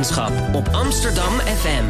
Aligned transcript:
op 0.00 0.68
Amsterdam 0.72 1.32
FM. 1.32 1.84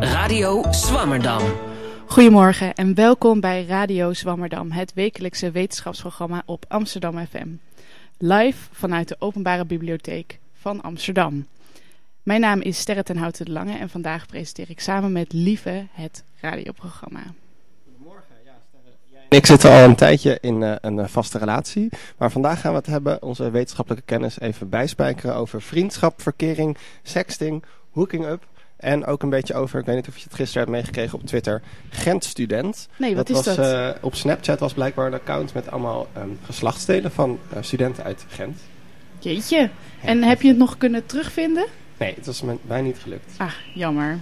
Radio 0.00 0.64
Swammerdam. 0.70 1.42
Goedemorgen 2.06 2.74
en 2.74 2.94
welkom 2.94 3.40
bij 3.40 3.64
Radio 3.64 4.12
Zwammerdam, 4.12 4.70
het 4.70 4.92
wekelijkse 4.94 5.50
wetenschapsprogramma 5.50 6.42
op 6.46 6.64
Amsterdam 6.68 7.26
FM. 7.26 7.48
Live 8.18 8.68
vanuit 8.72 9.08
de 9.08 9.16
Openbare 9.18 9.64
Bibliotheek 9.64 10.38
van 10.54 10.80
Amsterdam. 10.80 11.46
Mijn 12.22 12.40
naam 12.40 12.60
is 12.60 12.78
Sterre 12.78 13.02
ten 13.02 13.16
Houten 13.16 13.44
de 13.44 13.52
Lange 13.52 13.78
en 13.78 13.88
vandaag 13.88 14.26
presenteer 14.26 14.70
ik 14.70 14.80
samen 14.80 15.12
met 15.12 15.32
Lieve 15.32 15.86
het 15.92 16.24
radioprogramma. 16.40 17.22
Goedemorgen, 17.84 18.34
ja. 18.44 19.18
Ik 19.28 19.46
zit 19.46 19.64
al 19.64 19.84
een 19.84 19.96
tijdje 19.96 20.38
in 20.40 20.60
uh, 20.60 20.74
een 20.80 21.08
vaste 21.08 21.38
relatie, 21.38 21.88
maar 22.18 22.30
vandaag 22.30 22.60
gaan 22.60 22.72
we 22.72 22.78
het 22.78 22.86
hebben, 22.86 23.22
onze 23.22 23.50
wetenschappelijke 23.50 24.06
kennis 24.06 24.40
even 24.40 24.68
bijspijkeren 24.68 25.34
over 25.34 25.62
vriendschap, 25.62 26.22
verkering, 26.22 26.76
sexting, 27.02 27.64
hooking 27.90 28.26
up... 28.26 28.48
En 28.80 29.06
ook 29.06 29.22
een 29.22 29.30
beetje 29.30 29.54
over, 29.54 29.80
ik 29.80 29.86
weet 29.86 29.96
niet 29.96 30.08
of 30.08 30.16
je 30.16 30.24
het 30.24 30.34
gisteren 30.34 30.62
hebt 30.62 30.76
meegekregen 30.76 31.18
op 31.18 31.26
Twitter, 31.26 31.62
Gent-student. 31.90 32.88
Nee, 32.96 33.16
wat 33.16 33.26
dat 33.26 33.38
is 33.38 33.46
was, 33.46 33.56
dat? 33.56 33.72
Uh, 33.72 33.90
op 34.00 34.14
Snapchat 34.14 34.58
was 34.58 34.72
blijkbaar 34.72 35.06
een 35.06 35.14
account 35.14 35.54
met 35.54 35.70
allemaal 35.70 36.08
um, 36.16 36.38
geslachtsdelen 36.44 37.12
van 37.12 37.38
uh, 37.52 37.58
studenten 37.62 38.04
uit 38.04 38.24
Gent. 38.28 38.60
Jeetje. 39.18 39.70
En 40.02 40.22
heb 40.22 40.42
je 40.42 40.48
het 40.48 40.56
nog 40.56 40.76
kunnen 40.76 41.06
terugvinden? 41.06 41.66
Nee, 41.96 42.14
het 42.14 42.26
was 42.26 42.42
mij 42.62 42.82
niet 42.82 42.98
gelukt. 42.98 43.34
Ah, 43.36 43.52
jammer. 43.74 44.18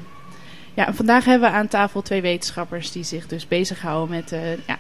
Ja, 0.78 0.92
vandaag 0.92 1.24
hebben 1.24 1.50
we 1.50 1.56
aan 1.56 1.68
tafel 1.68 2.02
twee 2.02 2.20
wetenschappers 2.20 2.92
die 2.92 3.02
zich 3.02 3.26
dus 3.26 3.48
bezighouden 3.48 4.16
met 4.16 4.32
uh, 4.32 4.66
ja, 4.66 4.78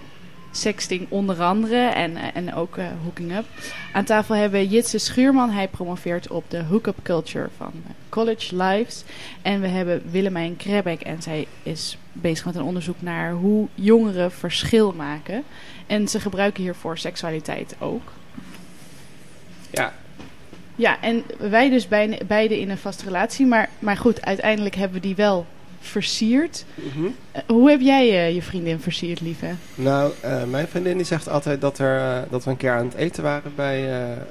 sexting 0.50 1.06
onder 1.08 1.42
andere 1.42 1.76
en, 1.76 2.16
en 2.34 2.54
ook 2.54 2.76
uh, 2.76 2.86
hooking 3.02 3.36
up. 3.36 3.44
Aan 3.92 4.04
tafel 4.04 4.34
hebben 4.34 4.60
we 4.60 4.68
Jitse 4.68 4.98
Schuurman, 4.98 5.50
hij 5.50 5.68
promoveert 5.68 6.28
op 6.28 6.44
de 6.48 6.62
hookup 6.62 6.96
culture 7.02 7.48
van 7.56 7.72
College 8.08 8.56
Lives. 8.56 9.04
En 9.42 9.60
we 9.60 9.66
hebben 9.66 10.02
Willemijn 10.10 10.56
Krebek 10.56 11.00
en 11.00 11.22
zij 11.22 11.46
is 11.62 11.98
bezig 12.12 12.44
met 12.44 12.54
een 12.54 12.62
onderzoek 12.62 13.02
naar 13.02 13.32
hoe 13.32 13.68
jongeren 13.74 14.32
verschil 14.32 14.92
maken. 14.92 15.42
En 15.86 16.08
ze 16.08 16.20
gebruiken 16.20 16.62
hiervoor 16.62 16.98
seksualiteit 16.98 17.74
ook. 17.78 18.12
Ja, 19.70 19.92
ja, 20.76 21.00
en 21.00 21.24
wij 21.38 21.70
dus 21.70 21.88
beide 22.26 22.60
in 22.60 22.70
een 22.70 22.78
vaste 22.78 23.04
relatie. 23.04 23.46
Maar, 23.46 23.68
maar 23.78 23.96
goed, 23.96 24.22
uiteindelijk 24.22 24.74
hebben 24.74 25.00
we 25.00 25.06
die 25.06 25.16
wel 25.16 25.46
versierd. 25.80 26.64
Mhm. 26.74 26.86
Mm 26.86 26.92
-hmm. 26.92 27.14
uh, 27.36 27.42
hoe 27.46 27.70
heb 27.70 27.80
jij 27.80 28.08
uh, 28.08 28.34
je 28.34 28.42
vriendin 28.42 28.80
versierd, 28.80 29.20
lieve? 29.20 29.46
Nou, 29.74 30.12
uh, 30.24 30.44
mijn 30.44 30.68
vriendin 30.68 30.96
die 30.96 31.06
zegt 31.06 31.28
altijd 31.28 31.60
dat, 31.60 31.78
er, 31.78 32.26
dat 32.30 32.44
we 32.44 32.50
een 32.50 32.56
keer 32.56 32.72
aan 32.72 32.84
het 32.84 32.94
eten 32.94 33.22
waren 33.22 33.52
bij, 33.54 33.88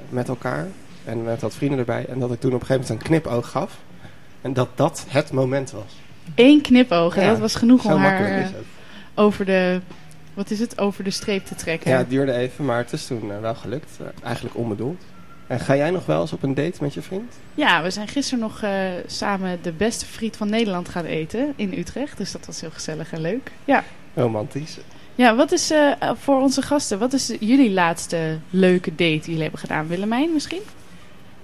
met 0.08 0.28
elkaar. 0.28 0.68
En 1.04 1.24
met 1.24 1.40
wat 1.40 1.54
vrienden 1.54 1.78
erbij. 1.78 2.06
En 2.06 2.18
dat 2.18 2.32
ik 2.32 2.40
toen 2.40 2.54
op 2.54 2.60
een 2.60 2.66
gegeven 2.66 2.88
moment 2.88 3.02
een 3.02 3.20
knipoog 3.20 3.50
gaf. 3.50 3.78
En 4.42 4.52
dat 4.52 4.68
dat 4.74 5.04
het 5.08 5.32
moment 5.32 5.70
was. 5.70 5.96
Eén 6.34 6.60
knipoog, 6.60 7.16
ja, 7.16 7.28
dat 7.28 7.38
was 7.38 7.54
genoeg 7.54 7.84
om 7.84 7.96
haar 7.96 8.50
over 9.14 9.44
de... 9.44 9.80
Wat 10.34 10.50
is 10.50 10.58
het? 10.58 10.78
Over 10.78 11.04
de 11.04 11.10
streep 11.10 11.46
te 11.46 11.54
trekken. 11.54 11.90
Ja, 11.90 11.96
het 11.96 12.10
duurde 12.10 12.32
even, 12.32 12.64
maar 12.64 12.78
het 12.78 12.92
is 12.92 13.06
toen 13.06 13.40
wel 13.40 13.54
gelukt. 13.54 13.98
eigenlijk 14.22 14.56
onbedoeld. 14.56 15.04
En 15.48 15.60
ga 15.60 15.76
jij 15.76 15.90
nog 15.90 16.06
wel 16.06 16.20
eens 16.20 16.32
op 16.32 16.42
een 16.42 16.54
date 16.54 16.78
met 16.80 16.94
je 16.94 17.02
vriend? 17.02 17.34
Ja, 17.54 17.82
we 17.82 17.90
zijn 17.90 18.08
gisteren 18.08 18.38
nog 18.38 18.62
uh, 18.62 18.70
samen 19.06 19.58
de 19.62 19.72
beste 19.72 20.06
friet 20.06 20.36
van 20.36 20.48
Nederland 20.48 20.88
gaan 20.88 21.04
eten 21.04 21.52
in 21.56 21.72
Utrecht. 21.78 22.16
Dus 22.16 22.32
dat 22.32 22.46
was 22.46 22.60
heel 22.60 22.70
gezellig 22.70 23.12
en 23.12 23.20
leuk. 23.20 23.50
Ja. 23.64 23.84
Romantisch. 24.14 24.78
Ja, 25.14 25.34
wat 25.34 25.52
is 25.52 25.70
uh, 25.70 25.92
voor 26.14 26.40
onze 26.40 26.62
gasten, 26.62 26.98
wat 26.98 27.12
is 27.12 27.32
jullie 27.40 27.70
laatste 27.70 28.38
leuke 28.50 28.90
date 28.90 29.04
die 29.04 29.20
jullie 29.24 29.42
hebben 29.42 29.60
gedaan? 29.60 29.86
Willemijn 29.86 30.32
misschien? 30.32 30.62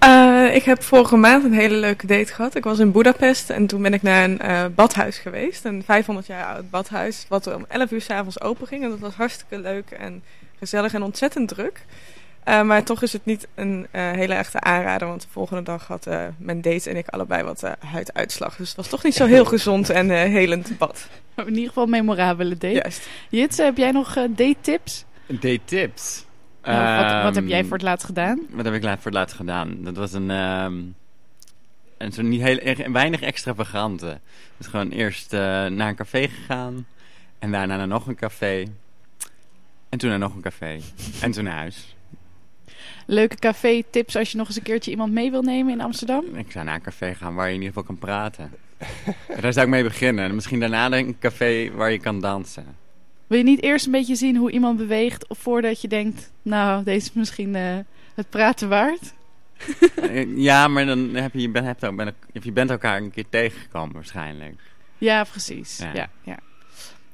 Uh, 0.04 0.54
ik 0.54 0.62
heb 0.62 0.82
vorige 0.82 1.16
maand 1.16 1.44
een 1.44 1.52
hele 1.52 1.76
leuke 1.76 2.06
date 2.06 2.32
gehad. 2.32 2.54
Ik 2.54 2.64
was 2.64 2.78
in 2.78 2.92
Budapest 2.92 3.50
en 3.50 3.66
toen 3.66 3.82
ben 3.82 3.94
ik 3.94 4.02
naar 4.02 4.24
een 4.24 4.74
badhuis 4.74 5.18
geweest. 5.18 5.64
Een 5.64 5.82
500 5.84 6.26
jaar 6.26 6.54
oud 6.54 6.70
badhuis 6.70 7.26
wat 7.28 7.54
om 7.54 7.64
11 7.68 7.90
uur 7.90 8.00
s'avonds 8.00 8.40
open 8.40 8.66
ging. 8.66 8.84
En 8.84 8.90
dat 8.90 8.98
was 8.98 9.14
hartstikke 9.14 9.58
leuk 9.58 9.90
en 9.90 10.22
gezellig 10.58 10.94
en 10.94 11.02
ontzettend 11.02 11.48
druk. 11.48 11.84
Uh, 12.48 12.62
maar 12.62 12.84
toch 12.84 13.02
is 13.02 13.12
het 13.12 13.24
niet 13.24 13.48
een 13.54 13.86
uh, 13.92 14.10
hele 14.10 14.34
echte 14.34 14.60
aanrader, 14.60 15.08
want 15.08 15.22
de 15.22 15.28
volgende 15.30 15.62
dag 15.62 15.86
had 15.86 16.06
uh, 16.06 16.26
mijn 16.36 16.60
date 16.60 16.90
en 16.90 16.96
ik 16.96 17.08
allebei 17.08 17.42
wat 17.42 17.64
huiduitslag. 17.78 18.56
Dus 18.56 18.68
het 18.68 18.76
was 18.76 18.88
toch 18.88 19.02
niet 19.02 19.14
zo 19.14 19.26
heel 19.26 19.44
gezond 19.44 19.90
en 19.90 20.10
helend 20.10 20.78
bad. 20.78 21.08
In 21.36 21.48
ieder 21.48 21.68
geval 21.68 21.84
een 21.84 21.90
memorabele 21.90 22.56
date. 22.56 22.74
Juist. 22.74 23.08
Jitse, 23.28 23.62
heb 23.62 23.76
jij 23.76 23.90
nog 23.90 24.14
date 24.14 24.56
tips? 24.60 25.04
Date 25.26 25.60
tips? 25.64 26.24
Nou, 26.62 27.04
wat, 27.04 27.22
wat, 27.22 27.34
heb 27.34 27.44
Um, 27.44 27.50
jij 27.50 27.62
voor 27.62 27.72
het 27.72 27.82
laatst 27.82 28.06
gedaan? 28.06 28.40
Wat 28.50 28.64
heb 28.64 28.74
ik 28.74 28.82
voor 28.82 28.98
het 29.02 29.14
laatst 29.14 29.36
gedaan? 29.36 29.76
Dat 29.80 29.96
was 29.96 30.12
een... 30.12 30.30
Um, 30.30 30.94
een 31.98 32.12
zo 32.12 32.22
niet 32.22 32.42
heel, 32.42 32.92
weinig 32.92 33.20
extravagante. 33.20 34.20
Dus 34.56 34.66
gewoon 34.66 34.90
eerst 34.90 35.32
naar 35.32 35.88
een 35.88 35.94
café 35.94 36.28
gegaan. 36.28 36.86
En 37.38 37.50
daarna 37.50 37.76
naar 37.76 37.86
nog 37.86 38.06
een 38.06 38.14
café. 38.14 38.64
En 39.88 39.98
toen 39.98 40.10
naar 40.10 40.18
nog 40.18 40.34
een 40.34 40.40
café. 40.40 40.80
en 41.20 41.30
toen 41.30 41.44
naar 41.44 41.56
huis. 41.56 41.94
Leuke 43.06 43.36
café-tips 43.36 44.16
als 44.16 44.30
je 44.30 44.36
nog 44.36 44.46
eens 44.46 44.56
een 44.56 44.62
keertje 44.62 44.90
iemand 44.90 45.12
mee 45.12 45.30
wil 45.30 45.42
nemen 45.42 45.72
in 45.72 45.80
Amsterdam? 45.80 46.24
Ik 46.34 46.50
zou 46.50 46.64
naar 46.64 46.74
een 46.74 46.82
café 46.82 47.14
gaan 47.14 47.34
waar 47.34 47.48
je 47.48 47.54
in 47.54 47.60
ieder 47.60 47.74
geval 47.74 47.82
kan 47.82 47.98
praten. 47.98 48.50
Daar 49.40 49.52
zou 49.52 49.66
ik 49.66 49.72
mee 49.72 49.82
beginnen. 49.82 50.24
En 50.24 50.34
misschien 50.34 50.60
daarna 50.60 50.92
een 50.92 51.18
café 51.18 51.70
waar 51.74 51.92
je 51.92 51.98
kan 51.98 52.20
dansen. 52.20 52.76
Wil 53.26 53.38
je 53.38 53.44
niet 53.44 53.62
eerst 53.62 53.86
een 53.86 53.92
beetje 53.92 54.14
zien 54.14 54.36
hoe 54.36 54.50
iemand 54.50 54.76
beweegt... 54.76 55.26
voordat 55.28 55.80
je 55.80 55.88
denkt, 55.88 56.32
nou, 56.42 56.84
deze 56.84 57.06
is 57.06 57.12
misschien 57.12 57.54
uh, 57.54 57.78
het 58.14 58.30
praten 58.30 58.68
waard? 58.68 59.12
ja, 60.36 60.68
maar 60.68 60.86
dan 60.86 61.14
heb 61.14 61.32
je, 61.32 61.40
je, 61.40 61.48
bent, 61.48 61.78
ben, 61.78 62.14
je 62.32 62.52
bent 62.52 62.70
elkaar 62.70 62.96
een 62.96 63.10
keer 63.10 63.28
tegengekomen 63.28 63.94
waarschijnlijk. 63.94 64.60
Ja, 64.98 65.24
precies. 65.24 65.78
Ja. 65.78 65.90
ja, 65.94 66.08
ja. 66.22 66.38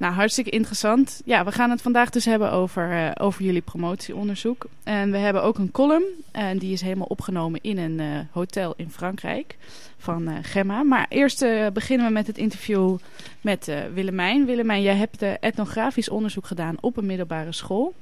Nou, 0.00 0.14
hartstikke 0.14 0.50
interessant. 0.50 1.22
Ja, 1.24 1.44
we 1.44 1.52
gaan 1.52 1.70
het 1.70 1.82
vandaag 1.82 2.10
dus 2.10 2.24
hebben 2.24 2.52
over, 2.52 2.90
uh, 2.92 3.10
over 3.14 3.44
jullie 3.44 3.60
promotieonderzoek. 3.60 4.66
En 4.82 5.10
we 5.10 5.16
hebben 5.16 5.42
ook 5.42 5.58
een 5.58 5.70
column. 5.70 6.04
En 6.30 6.58
die 6.58 6.72
is 6.72 6.80
helemaal 6.80 7.06
opgenomen 7.06 7.60
in 7.62 7.78
een 7.78 7.98
uh, 7.98 8.18
hotel 8.30 8.74
in 8.76 8.90
Frankrijk 8.90 9.56
van 9.98 10.28
uh, 10.28 10.34
Gemma. 10.42 10.82
Maar 10.82 11.06
eerst 11.08 11.44
beginnen 11.72 12.06
we 12.06 12.12
met 12.12 12.26
het 12.26 12.38
interview 12.38 12.98
met 13.40 13.72
Willemijn. 13.94 14.46
Willemijn, 14.46 14.82
jij 14.82 14.96
hebt 14.96 15.22
etnografisch 15.22 16.08
onderzoek 16.08 16.46
gedaan 16.46 16.76
op 16.80 16.96
een 16.96 17.06
middelbare 17.06 17.52
school. 17.52 17.94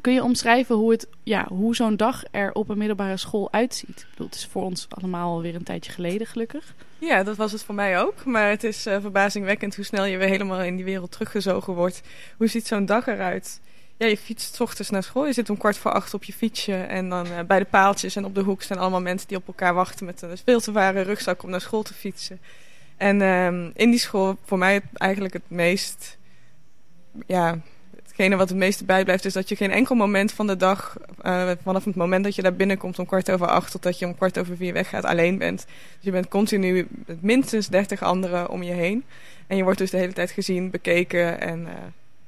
Kun 0.00 0.12
je 0.12 0.22
omschrijven 0.22 0.76
hoe, 0.76 0.90
het, 0.90 1.08
ja, 1.22 1.46
hoe 1.48 1.74
zo'n 1.76 1.96
dag 1.96 2.24
er 2.30 2.52
op 2.52 2.68
een 2.68 2.78
middelbare 2.78 3.16
school 3.16 3.52
uitziet? 3.52 4.00
Ik 4.00 4.06
bedoel, 4.10 4.26
het 4.26 4.34
is 4.34 4.46
voor 4.46 4.62
ons 4.62 4.86
allemaal 4.88 5.32
alweer 5.34 5.54
een 5.54 5.62
tijdje 5.62 5.92
geleden, 5.92 6.26
gelukkig. 6.26 6.74
Ja, 6.98 7.22
dat 7.22 7.36
was 7.36 7.52
het 7.52 7.62
voor 7.62 7.74
mij 7.74 8.00
ook. 8.00 8.24
Maar 8.24 8.48
het 8.48 8.64
is 8.64 8.86
uh, 8.86 9.00
verbazingwekkend 9.00 9.76
hoe 9.76 9.84
snel 9.84 10.04
je 10.04 10.16
weer 10.16 10.28
helemaal 10.28 10.60
in 10.60 10.76
die 10.76 10.84
wereld 10.84 11.12
teruggezogen 11.12 11.74
wordt. 11.74 12.02
Hoe 12.36 12.46
ziet 12.46 12.66
zo'n 12.66 12.86
dag 12.86 13.06
eruit? 13.06 13.60
Ja, 13.96 14.06
je 14.06 14.16
fietst 14.16 14.60
ochtends 14.60 14.90
naar 14.90 15.02
school. 15.02 15.26
Je 15.26 15.32
zit 15.32 15.50
om 15.50 15.56
kwart 15.56 15.76
voor 15.76 15.92
acht 15.92 16.14
op 16.14 16.24
je 16.24 16.32
fietsje. 16.32 16.74
En 16.74 17.08
dan 17.08 17.26
uh, 17.26 17.40
bij 17.46 17.58
de 17.58 17.64
paaltjes 17.64 18.16
en 18.16 18.24
op 18.24 18.34
de 18.34 18.42
hoek 18.42 18.62
staan 18.62 18.78
allemaal 18.78 19.00
mensen 19.00 19.28
die 19.28 19.36
op 19.36 19.46
elkaar 19.46 19.74
wachten 19.74 20.06
met 20.06 20.22
een 20.22 20.38
veel 20.44 20.60
te 20.60 20.70
zware 20.70 21.00
rugzak 21.00 21.42
om 21.42 21.50
naar 21.50 21.60
school 21.60 21.82
te 21.82 21.94
fietsen. 21.94 22.40
En 22.96 23.20
uh, 23.20 23.46
in 23.74 23.90
die 23.90 23.98
school, 23.98 24.36
voor 24.44 24.58
mij 24.58 24.80
eigenlijk 24.94 25.34
het 25.34 25.50
meest... 25.50 26.18
Ja, 27.26 27.58
hetgene 28.16 28.36
wat 28.36 28.48
het 28.48 28.58
meeste 28.58 28.84
bijblijft 28.84 29.24
is 29.24 29.32
dat 29.32 29.48
je 29.48 29.56
geen 29.56 29.70
enkel 29.70 29.94
moment 29.94 30.32
van 30.32 30.46
de 30.46 30.56
dag, 30.56 30.96
uh, 31.22 31.50
vanaf 31.62 31.84
het 31.84 31.94
moment 31.94 32.24
dat 32.24 32.34
je 32.34 32.42
daar 32.42 32.54
binnenkomt 32.54 32.98
om 32.98 33.06
kwart 33.06 33.30
over 33.30 33.46
acht 33.46 33.70
tot 33.70 33.82
dat 33.82 33.98
je 33.98 34.06
om 34.06 34.16
kwart 34.16 34.38
over 34.38 34.56
vier 34.56 34.72
weggaat, 34.72 35.04
alleen 35.04 35.38
bent. 35.38 35.64
Dus 35.66 36.04
je 36.04 36.10
bent 36.10 36.28
continu 36.28 36.86
met 37.06 37.22
minstens 37.22 37.68
dertig 37.68 38.02
anderen 38.02 38.48
om 38.48 38.62
je 38.62 38.72
heen. 38.72 39.04
En 39.46 39.56
je 39.56 39.62
wordt 39.62 39.78
dus 39.78 39.90
de 39.90 39.96
hele 39.96 40.12
tijd 40.12 40.30
gezien, 40.30 40.70
bekeken 40.70 41.40
en 41.40 41.60
uh, 41.60 41.68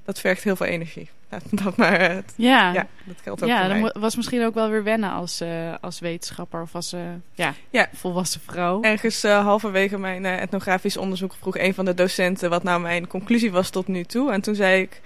dat 0.04 0.20
vergt 0.20 0.44
heel 0.44 0.56
veel 0.56 0.66
energie. 0.66 1.08
Laat 1.30 1.42
dat 1.50 1.76
maar, 1.76 2.10
uh, 2.10 2.16
ja. 2.36 2.72
ja, 2.72 2.86
dat 3.04 3.16
geldt 3.22 3.42
ook 3.42 3.48
ja, 3.48 3.60
voor 3.60 3.68
mij. 3.68 3.80
dat 3.80 3.96
was 3.96 4.16
misschien 4.16 4.44
ook 4.44 4.54
wel 4.54 4.70
weer 4.70 4.84
wennen 4.84 5.10
als, 5.10 5.42
als 5.80 6.00
wetenschapper 6.00 6.62
of 6.62 6.74
als 6.74 6.94
ja, 7.34 7.54
ja. 7.70 7.88
volwassen 7.92 8.40
vrouw. 8.40 8.82
Ergens 8.82 9.22
halverwege 9.22 9.98
mijn 9.98 10.24
etnografisch 10.24 10.96
onderzoek 10.96 11.34
vroeg 11.40 11.58
een 11.58 11.74
van 11.74 11.84
de 11.84 11.94
docenten 11.94 12.50
wat 12.50 12.62
nou 12.62 12.80
mijn 12.80 13.06
conclusie 13.06 13.50
was 13.50 13.70
tot 13.70 13.86
nu 13.86 14.04
toe. 14.04 14.32
En 14.32 14.40
toen 14.40 14.54
zei 14.54 14.82
ik... 14.82 15.00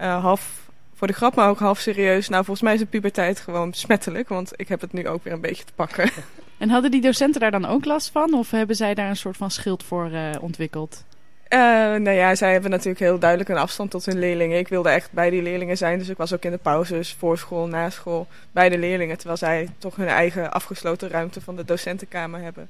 Uh, 0.00 0.22
half 0.22 0.68
voor 0.94 1.06
de 1.06 1.14
grap, 1.14 1.34
maar 1.34 1.48
ook 1.48 1.58
half 1.58 1.78
serieus. 1.78 2.28
Nou, 2.28 2.44
volgens 2.44 2.64
mij 2.64 2.74
is 2.74 2.80
de 2.80 2.86
puberteit 2.86 3.40
gewoon 3.40 3.70
besmettelijk, 3.70 4.28
want 4.28 4.52
ik 4.56 4.68
heb 4.68 4.80
het 4.80 4.92
nu 4.92 5.08
ook 5.08 5.24
weer 5.24 5.32
een 5.32 5.40
beetje 5.40 5.64
te 5.64 5.72
pakken. 5.72 6.10
En 6.58 6.70
hadden 6.70 6.90
die 6.90 7.00
docenten 7.00 7.40
daar 7.40 7.50
dan 7.50 7.64
ook 7.64 7.84
last 7.84 8.10
van? 8.10 8.34
Of 8.34 8.50
hebben 8.50 8.76
zij 8.76 8.94
daar 8.94 9.08
een 9.08 9.16
soort 9.16 9.36
van 9.36 9.50
schild 9.50 9.82
voor 9.82 10.10
uh, 10.10 10.30
ontwikkeld? 10.40 11.04
Uh, 11.48 11.58
nou 11.94 12.10
ja, 12.10 12.34
zij 12.34 12.52
hebben 12.52 12.70
natuurlijk 12.70 12.98
heel 12.98 13.18
duidelijk 13.18 13.50
een 13.50 13.56
afstand 13.56 13.90
tot 13.90 14.06
hun 14.06 14.18
leerlingen. 14.18 14.58
Ik 14.58 14.68
wilde 14.68 14.88
echt 14.88 15.12
bij 15.12 15.30
die 15.30 15.42
leerlingen 15.42 15.76
zijn, 15.76 15.98
dus 15.98 16.08
ik 16.08 16.16
was 16.16 16.34
ook 16.34 16.44
in 16.44 16.50
de 16.50 16.58
pauzes, 16.58 17.14
voor 17.18 17.38
school, 17.38 17.66
na 17.66 17.90
school, 17.90 18.26
bij 18.52 18.68
de 18.68 18.78
leerlingen. 18.78 19.16
Terwijl 19.16 19.38
zij 19.38 19.68
toch 19.78 19.96
hun 19.96 20.08
eigen 20.08 20.52
afgesloten 20.52 21.08
ruimte 21.08 21.40
van 21.40 21.56
de 21.56 21.64
docentenkamer 21.64 22.40
hebben. 22.40 22.68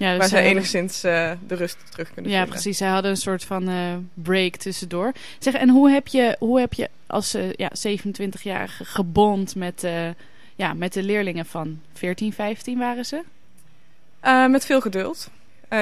Ja, 0.00 0.10
dus 0.10 0.18
waar 0.18 0.28
ze 0.28 0.48
enigszins 0.48 1.04
uh, 1.04 1.30
de 1.46 1.54
rust 1.54 1.78
terug 1.90 2.12
kunnen 2.12 2.30
ja, 2.30 2.36
vinden. 2.36 2.38
Ja, 2.38 2.44
precies. 2.44 2.78
Zij 2.78 2.88
hadden 2.88 3.10
een 3.10 3.16
soort 3.16 3.44
van 3.44 3.68
uh, 3.68 3.94
break 4.14 4.56
tussendoor. 4.56 5.12
Zeg, 5.38 5.54
en 5.54 5.68
hoe 5.68 5.90
heb 5.90 6.08
je, 6.08 6.36
hoe 6.38 6.60
heb 6.60 6.72
je 6.72 6.88
als 7.06 7.34
uh, 7.34 7.52
ja, 7.52 7.70
27-jarige 7.88 8.84
gebond 8.84 9.54
met, 9.54 9.86
ja, 10.54 10.74
met 10.74 10.92
de 10.92 11.02
leerlingen 11.02 11.46
van 11.46 11.80
14, 11.92 12.32
15 12.32 12.78
waren 12.78 13.04
ze? 13.04 13.22
met 14.48 14.66
veel 14.66 14.80
geduld. 14.80 15.30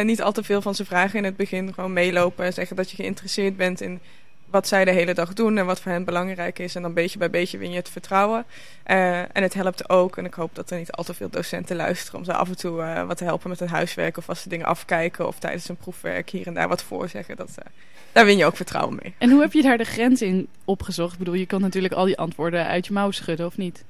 niet 0.03 0.23
al 0.23 0.33
te 0.33 0.43
veel 0.43 0.63
van 0.63 0.75
ze 0.75 0.85
vragen 0.85 1.19
in 1.19 1.25
het 1.25 1.37
begin. 1.37 1.75
Gewoon 1.75 1.93
meelopen 1.93 2.45
en 2.45 2.53
zeggen 2.53 2.77
dat 2.77 2.91
je 2.91 2.97
geïnteresseerd 2.97 3.57
bent 3.57 3.81
in 3.81 4.01
wat 4.51 4.69
zij 4.69 4.85
de 4.85 4.91
hele 4.91 5.15
dag 5.15 5.33
doen 5.33 5.59
en 5.59 5.67
wat 5.67 5.81
voor 5.81 5.93
hen 5.93 6.05
belangrijk 6.05 6.59
is. 6.59 6.75
En 6.75 6.83
dan 6.83 6.95
beetje 6.95 7.19
bij 7.19 7.31
beetje 7.31 7.59
win 7.59 7.71
je 7.71 7.77
het 7.77 7.89
vertrouwen. 7.89 8.45
Uh, 8.87 9.19
en 9.19 9.43
het 9.43 9.55
helpt 9.55 9.89
ook, 9.89 10.17
en 10.17 10.25
ik 10.25 10.35
hoop 10.35 10.55
dat 10.55 10.71
er 10.71 10.79
niet 10.79 10.93
al 10.93 11.05
te 11.05 11.15
veel 11.15 11.29
docenten 11.31 11.77
luisteren, 11.77 12.19
om 12.19 12.25
ze 12.25 12.33
af 12.33 12.49
en 12.49 12.57
toe 12.57 12.81
uh, 12.81 13.07
wat 13.07 13.17
te 13.17 13.25
helpen 13.25 13.49
met 13.49 13.59
hun 13.59 13.69
huiswerk 13.69 14.17
of 14.17 14.29
als 14.29 14.43
ze 14.43 14.49
dingen 14.49 14.67
afkijken 14.67 15.27
of 15.27 15.39
tijdens 15.39 15.69
een 15.69 15.77
proefwerk 15.77 16.31
hier 16.31 16.47
en 16.47 16.55
daar 16.55 16.69
wat 16.69 16.83
voorzeggen. 16.83 17.37
Dat, 17.37 17.49
uh, 17.59 17.65
daar 18.13 18.25
win 18.25 18.37
je 18.37 18.45
ook 18.45 18.57
vertrouwen 18.57 18.99
mee. 19.03 19.15
En 19.19 19.31
hoe 19.31 19.41
heb 19.41 19.53
je 19.53 19.63
daar 19.63 19.79
de 19.79 19.85
grens 19.85 20.23
in 20.23 20.49
opgezocht? 20.65 21.13
Ik 21.13 21.19
bedoel, 21.19 21.35
je 21.35 21.47
kan 21.47 21.61
natuurlijk 21.61 21.95
al 21.95 22.05
die 22.05 22.19
antwoorden 22.19 22.67
uit 22.67 22.87
je 22.87 22.93
mouw 22.93 23.11
schudden, 23.11 23.47
of 23.47 23.57
niet? 23.57 23.85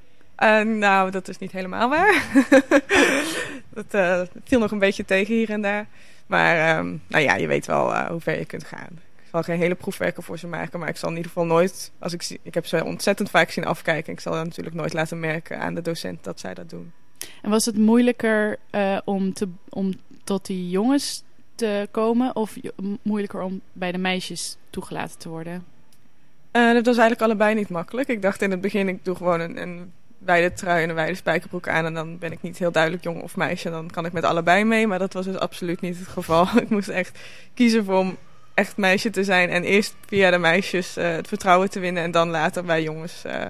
nou, 0.63 1.11
dat 1.11 1.27
is 1.27 1.37
niet 1.37 1.51
helemaal 1.51 1.89
waar. 1.89 2.23
dat 3.89 4.29
viel 4.43 4.59
nog 4.59 4.71
een 4.71 4.79
beetje 4.79 5.05
tegen 5.05 5.35
hier 5.35 5.49
en 5.49 5.61
daar. 5.61 5.87
Maar 6.27 6.77
um, 6.77 7.01
nou 7.07 7.23
ja, 7.23 7.35
je 7.35 7.47
weet 7.47 7.65
wel 7.65 7.95
hoe 7.95 8.21
ver 8.21 8.37
je 8.37 8.45
kunt 8.45 8.63
gaan 8.63 9.08
zal 9.31 9.43
geen 9.43 9.59
hele 9.59 9.75
proefwerken 9.75 10.23
voor 10.23 10.39
ze 10.39 10.47
maken. 10.47 10.79
Maar 10.79 10.89
ik 10.89 10.97
zal 10.97 11.09
in 11.09 11.15
ieder 11.15 11.31
geval 11.31 11.47
nooit, 11.47 11.91
als 11.99 12.13
ik, 12.13 12.21
zie, 12.21 12.39
ik 12.43 12.53
heb 12.53 12.65
ze 12.65 12.83
ontzettend 12.83 13.29
vaak 13.29 13.51
zien 13.51 13.65
afkijken. 13.65 14.13
Ik 14.13 14.19
zal 14.19 14.33
natuurlijk 14.33 14.75
nooit 14.75 14.93
laten 14.93 15.19
merken 15.19 15.59
aan 15.59 15.73
de 15.73 15.81
docent 15.81 16.23
dat 16.23 16.39
zij 16.39 16.53
dat 16.53 16.69
doen. 16.69 16.91
En 17.41 17.49
was 17.49 17.65
het 17.65 17.77
moeilijker 17.77 18.57
uh, 18.71 18.97
om, 19.05 19.33
te, 19.33 19.47
om 19.69 19.93
tot 20.23 20.45
die 20.45 20.69
jongens 20.69 21.23
te 21.55 21.87
komen 21.91 22.35
of 22.35 22.55
moeilijker 23.01 23.41
om 23.41 23.61
bij 23.73 23.91
de 23.91 23.97
meisjes 23.97 24.57
toegelaten 24.69 25.17
te 25.17 25.29
worden? 25.29 25.65
Uh, 26.51 26.73
dat 26.73 26.85
was 26.85 26.97
eigenlijk 26.97 27.21
allebei 27.21 27.55
niet 27.55 27.69
makkelijk. 27.69 28.07
Ik 28.07 28.21
dacht 28.21 28.41
in 28.41 28.51
het 28.51 28.61
begin, 28.61 28.87
ik 28.87 29.05
doe 29.05 29.15
gewoon 29.15 29.39
een, 29.39 29.61
een 29.61 29.91
wijde 30.17 30.53
trui 30.53 30.83
en 30.83 30.89
een 30.89 30.95
wijde 30.95 31.15
spijkerbroek 31.15 31.67
aan. 31.67 31.85
En 31.85 31.93
dan 31.93 32.17
ben 32.17 32.31
ik 32.31 32.41
niet 32.41 32.57
heel 32.57 32.71
duidelijk 32.71 33.03
jong 33.03 33.21
of 33.21 33.35
meisje. 33.35 33.69
Dan 33.69 33.89
kan 33.89 34.05
ik 34.05 34.11
met 34.11 34.23
allebei 34.23 34.63
mee. 34.63 34.87
Maar 34.87 34.99
dat 34.99 35.13
was 35.13 35.25
dus 35.25 35.37
absoluut 35.37 35.81
niet 35.81 35.99
het 35.99 36.07
geval. 36.07 36.47
ik 36.61 36.69
moest 36.69 36.87
echt 36.87 37.19
kiezen 37.53 37.85
voor 37.85 37.97
om 37.97 38.17
echt 38.59 38.77
meisje 38.77 39.09
te 39.09 39.23
zijn. 39.23 39.49
En 39.49 39.63
eerst 39.63 39.95
via 40.05 40.31
de 40.31 40.37
meisjes 40.37 40.97
uh, 40.97 41.11
het 41.11 41.27
vertrouwen 41.27 41.69
te 41.69 41.79
winnen. 41.79 42.03
En 42.03 42.11
dan 42.11 42.29
later 42.29 42.63
bij 42.63 42.83
jongens 42.83 43.23
uh, 43.25 43.45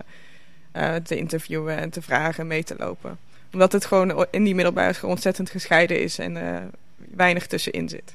uh, 0.75 0.95
te 0.95 1.17
interviewen 1.17 1.77
en 1.77 1.89
te 1.89 2.01
vragen 2.01 2.39
en 2.39 2.47
mee 2.47 2.63
te 2.63 2.75
lopen. 2.77 3.17
Omdat 3.53 3.71
het 3.71 3.85
gewoon 3.85 4.25
in 4.31 4.43
die 4.43 4.55
middelbare 4.55 4.93
school 4.93 5.09
ontzettend 5.09 5.49
gescheiden 5.49 6.01
is 6.01 6.19
en 6.19 6.71
weinig 7.15 7.47
tussenin 7.47 7.89
zit. 7.89 8.13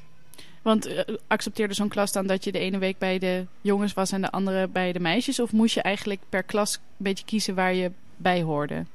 Want 0.61 1.05
accepteerde 1.27 1.73
zo'n 1.73 1.89
klas 1.89 2.11
dan 2.11 2.27
dat 2.27 2.43
je 2.43 2.51
de 2.51 2.59
ene 2.59 2.77
week 2.77 2.97
bij 2.97 3.19
de 3.19 3.45
jongens 3.61 3.93
was 3.93 4.11
en 4.11 4.21
de 4.21 4.31
andere 4.31 4.67
bij 4.67 4.91
de 4.91 4.99
meisjes? 4.99 5.39
Of 5.39 5.51
moest 5.51 5.73
je 5.73 5.81
eigenlijk 5.81 6.21
per 6.29 6.43
klas 6.43 6.75
een 6.75 6.81
beetje 6.97 7.25
kiezen 7.25 7.55
waar 7.55 7.73
je 7.73 7.91
bij 8.17 8.41
hoorde? 8.41 8.85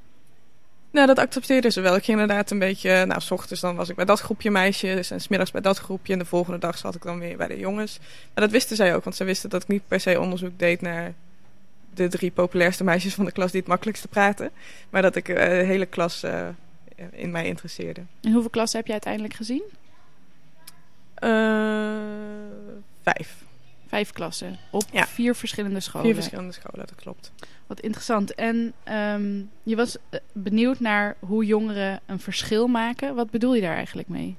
Nou, 0.91 1.07
dat 1.07 1.19
accepteerden 1.19 1.73
ze 1.73 1.81
wel. 1.81 1.97
Ik 1.97 2.05
ging 2.05 2.21
inderdaad 2.21 2.51
een 2.51 2.59
beetje, 2.59 3.05
nou, 3.05 3.21
s 3.21 3.31
ochtends 3.31 3.61
dan 3.61 3.77
was 3.77 3.89
ik 3.89 3.97
bij 3.97 4.05
dat 4.05 4.21
groepje 4.21 4.51
meisjes 4.51 5.11
en 5.11 5.21
smiddags 5.21 5.51
bij 5.51 5.61
dat 5.61 5.79
groepje. 5.79 6.13
En 6.13 6.19
de 6.19 6.25
volgende 6.25 6.59
dag 6.59 6.79
zat 6.79 6.95
ik 6.95 7.03
dan 7.03 7.19
weer 7.19 7.37
bij 7.37 7.47
de 7.47 7.59
jongens. 7.59 7.99
Maar 8.35 8.45
dat 8.45 8.51
wisten 8.51 8.77
zij 8.77 8.95
ook, 8.95 9.05
want 9.05 9.17
ze 9.17 9.25
wisten 9.25 9.51
dat 9.51 9.63
ik 9.63 9.69
niet 9.69 9.89
per 9.89 10.01
se 10.01 10.21
onderzoek 10.21 10.59
deed 10.59 10.81
naar 10.81 11.15
de 11.95 12.09
drie 12.09 12.31
populairste 12.31 12.85
meisjes 12.85 13.15
van 13.15 13.25
de 13.25 13.33
klas 13.33 13.51
die 13.51 13.61
het 13.61 13.69
makkelijkste 13.69 14.09
praten. 14.09 14.51
Maar 14.91 15.03
dat 15.03 15.17
ik 15.17 15.29
uh, 15.29 15.37
de 15.37 15.43
hele 15.43 15.87
klas 15.87 16.25
uh, 16.25 16.49
in 17.11 17.31
mij 17.31 17.47
interesseerde. 17.47 18.01
En 18.21 18.33
hoeveel 18.33 18.51
klassen 18.51 18.79
heb 18.79 18.87
je 18.87 18.93
uiteindelijk 18.93 19.35
gezien? 19.35 19.63
Uh, 21.23 21.31
vijf. 23.03 23.45
Vijf 23.91 24.13
klassen 24.13 24.59
op 24.71 24.83
ja. 24.93 25.07
vier 25.07 25.35
verschillende 25.35 25.81
scholen. 25.81 26.07
Vier 26.07 26.15
verschillende 26.15 26.53
scholen, 26.53 26.87
dat 26.87 26.95
klopt. 26.95 27.33
Wat 27.67 27.81
interessant. 27.81 28.35
En 28.35 28.73
um, 28.93 29.51
je 29.63 29.77
was 29.77 29.97
eh, 30.11 30.21
benieuwd 30.33 30.81
naar 30.81 31.17
hoe 31.19 31.45
jongeren 31.45 32.01
een 32.07 32.21
verschil 32.21 32.67
maken. 32.67 33.15
Wat 33.15 33.31
bedoel 33.31 33.55
je 33.55 33.61
daar 33.61 33.75
eigenlijk 33.75 34.09
mee? 34.09 34.37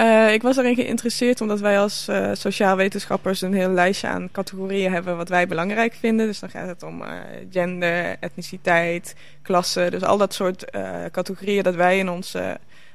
Uh, 0.00 0.32
ik 0.32 0.42
was 0.42 0.56
erin 0.56 0.74
geïnteresseerd 0.74 1.40
omdat 1.40 1.60
wij 1.60 1.80
als 1.80 2.06
uh, 2.08 2.30
sociaal 2.32 2.76
wetenschappers 2.76 3.40
een 3.40 3.54
heel 3.54 3.70
lijstje 3.70 4.08
aan 4.08 4.28
categorieën 4.32 4.92
hebben 4.92 5.16
wat 5.16 5.28
wij 5.28 5.46
belangrijk 5.46 5.94
vinden. 5.94 6.26
Dus 6.26 6.38
dan 6.38 6.50
gaat 6.50 6.68
het 6.68 6.82
om 6.82 7.02
uh, 7.02 7.12
gender, 7.50 8.16
etniciteit, 8.20 9.14
klasse. 9.42 9.86
Dus 9.90 10.02
al 10.02 10.18
dat 10.18 10.34
soort 10.34 10.64
categorieën 11.10 11.62
dat 11.62 11.74
wij 11.74 11.98
in 11.98 12.08
ons 12.08 12.36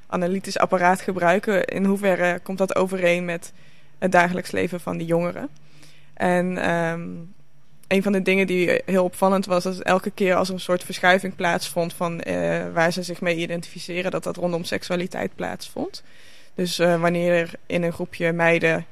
analytisch 0.07 0.57
apparaat 0.57 1.01
gebruiken. 1.01 1.65
In 1.65 1.85
hoeverre 1.85 2.39
komt 2.43 2.57
dat 2.57 2.75
overeen 2.75 3.25
met 3.25 3.53
het 3.99 4.11
dagelijks 4.11 4.51
leven 4.51 4.79
van 4.79 4.97
die 4.97 5.07
jongeren? 5.07 5.49
En 6.15 6.69
um, 6.69 7.33
een 7.87 8.03
van 8.03 8.11
de 8.11 8.21
dingen 8.21 8.47
die 8.47 8.81
heel 8.85 9.03
opvallend 9.03 9.45
was, 9.45 9.63
dat 9.63 9.79
elke 9.79 10.11
keer 10.11 10.35
als 10.35 10.49
een 10.49 10.59
soort 10.59 10.83
verschuiving 10.83 11.35
plaatsvond 11.35 11.93
van 11.93 12.21
uh, 12.27 12.73
waar 12.73 12.91
ze 12.91 13.03
zich 13.03 13.21
mee 13.21 13.35
identificeren, 13.35 14.11
dat 14.11 14.23
dat 14.23 14.35
rondom 14.35 14.63
seksualiteit 14.63 15.35
plaatsvond. 15.35 16.03
Dus 16.55 16.79
uh, 16.79 17.01
wanneer 17.01 17.33
er 17.33 17.51
in 17.65 17.83
een 17.83 17.93
groepje 17.93 18.31
meiden, 18.31 18.85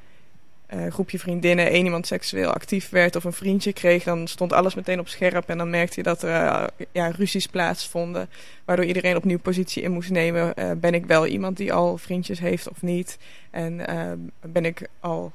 uh, 0.74 0.92
groepje 0.92 1.18
vriendinnen, 1.18 1.70
één 1.70 1.84
iemand 1.84 2.06
seksueel 2.06 2.50
actief 2.50 2.88
werd 2.88 3.16
of 3.16 3.24
een 3.24 3.32
vriendje 3.32 3.72
kreeg, 3.72 4.04
dan 4.04 4.28
stond 4.28 4.52
alles 4.52 4.74
meteen 4.74 5.00
op 5.00 5.08
scherp 5.08 5.48
en 5.48 5.58
dan 5.58 5.70
merkte 5.70 5.94
je 5.96 6.02
dat 6.02 6.22
er 6.22 6.70
ja, 6.92 7.08
ruzies 7.08 7.46
plaatsvonden, 7.46 8.28
waardoor 8.64 8.84
iedereen 8.84 9.16
opnieuw 9.16 9.38
positie 9.38 9.82
in 9.82 9.92
moest 9.92 10.10
nemen. 10.10 10.54
ben 10.80 10.94
ik 10.94 11.06
wel 11.06 11.26
iemand 11.26 11.56
die 11.56 11.72
al 11.72 11.98
vriendjes 11.98 12.38
heeft 12.38 12.68
of 12.68 12.82
niet? 12.82 13.18
En 13.50 13.76
ben 14.40 14.64
ik 14.64 14.88
al, 15.00 15.32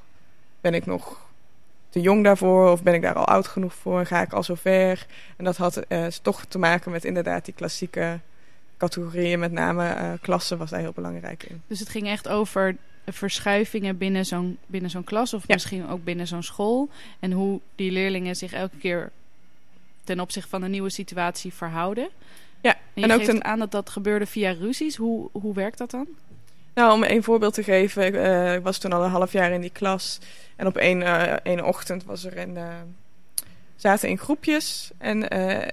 ben 0.60 0.74
ik 0.74 0.86
nog 0.86 1.29
te 1.90 2.00
jong 2.00 2.24
daarvoor 2.24 2.70
of 2.70 2.82
ben 2.82 2.94
ik 2.94 3.02
daar 3.02 3.14
al 3.14 3.26
oud 3.26 3.46
genoeg 3.46 3.74
voor? 3.74 4.06
Ga 4.06 4.22
ik 4.22 4.32
al 4.32 4.42
zo 4.42 4.54
ver? 4.54 5.06
En 5.36 5.44
dat 5.44 5.56
had 5.56 5.82
uh, 5.88 6.06
toch 6.06 6.44
te 6.44 6.58
maken 6.58 6.90
met 6.90 7.04
inderdaad 7.04 7.44
die 7.44 7.54
klassieke 7.54 8.18
categorieën, 8.76 9.38
met 9.38 9.52
name 9.52 9.94
uh, 9.94 10.12
klassen 10.20 10.58
was 10.58 10.70
daar 10.70 10.80
heel 10.80 10.92
belangrijk 10.92 11.42
in. 11.42 11.62
Dus 11.66 11.80
het 11.80 11.88
ging 11.88 12.08
echt 12.08 12.28
over 12.28 12.76
verschuivingen 13.06 13.98
binnen 13.98 14.26
zo'n 14.26 14.58
binnen 14.66 14.90
zo'n 14.90 15.04
klas 15.04 15.34
of 15.34 15.48
misschien 15.48 15.88
ook 15.88 16.04
binnen 16.04 16.26
zo'n 16.26 16.42
school 16.42 16.88
en 17.18 17.32
hoe 17.32 17.60
die 17.74 17.90
leerlingen 17.90 18.36
zich 18.36 18.52
elke 18.52 18.76
keer 18.76 19.10
ten 20.04 20.20
opzichte 20.20 20.48
van 20.48 20.62
een 20.62 20.70
nieuwe 20.70 20.90
situatie 20.90 21.52
verhouden. 21.52 22.08
Ja, 22.60 22.76
en, 22.94 23.02
en 23.02 23.12
ook 23.12 23.22
ten... 23.22 23.44
aan 23.44 23.58
dat 23.58 23.70
dat 23.70 23.90
gebeurde 23.90 24.26
via 24.26 24.50
ruzies. 24.52 24.96
Hoe, 24.96 25.28
hoe 25.32 25.54
werkt 25.54 25.78
dat 25.78 25.90
dan? 25.90 26.06
Nou, 26.74 26.92
om 26.92 27.02
een 27.02 27.22
voorbeeld 27.22 27.54
te 27.54 27.62
geven, 27.62 28.06
ik, 28.06 28.14
uh, 28.14 28.54
ik 28.54 28.62
was 28.62 28.78
toen 28.78 28.92
al 28.92 29.04
een 29.04 29.10
half 29.10 29.32
jaar 29.32 29.50
in 29.50 29.60
die 29.60 29.70
klas. 29.70 30.18
En 30.60 30.66
op 30.66 30.76
één, 30.76 31.00
uh, 31.00 31.22
één 31.42 31.64
ochtend 31.64 32.04
was 32.04 32.24
er 32.24 32.38
een, 32.38 32.56
uh, 32.56 32.64
zaten 33.76 34.08
in 34.08 34.18
groepjes. 34.18 34.90
En 34.98 35.28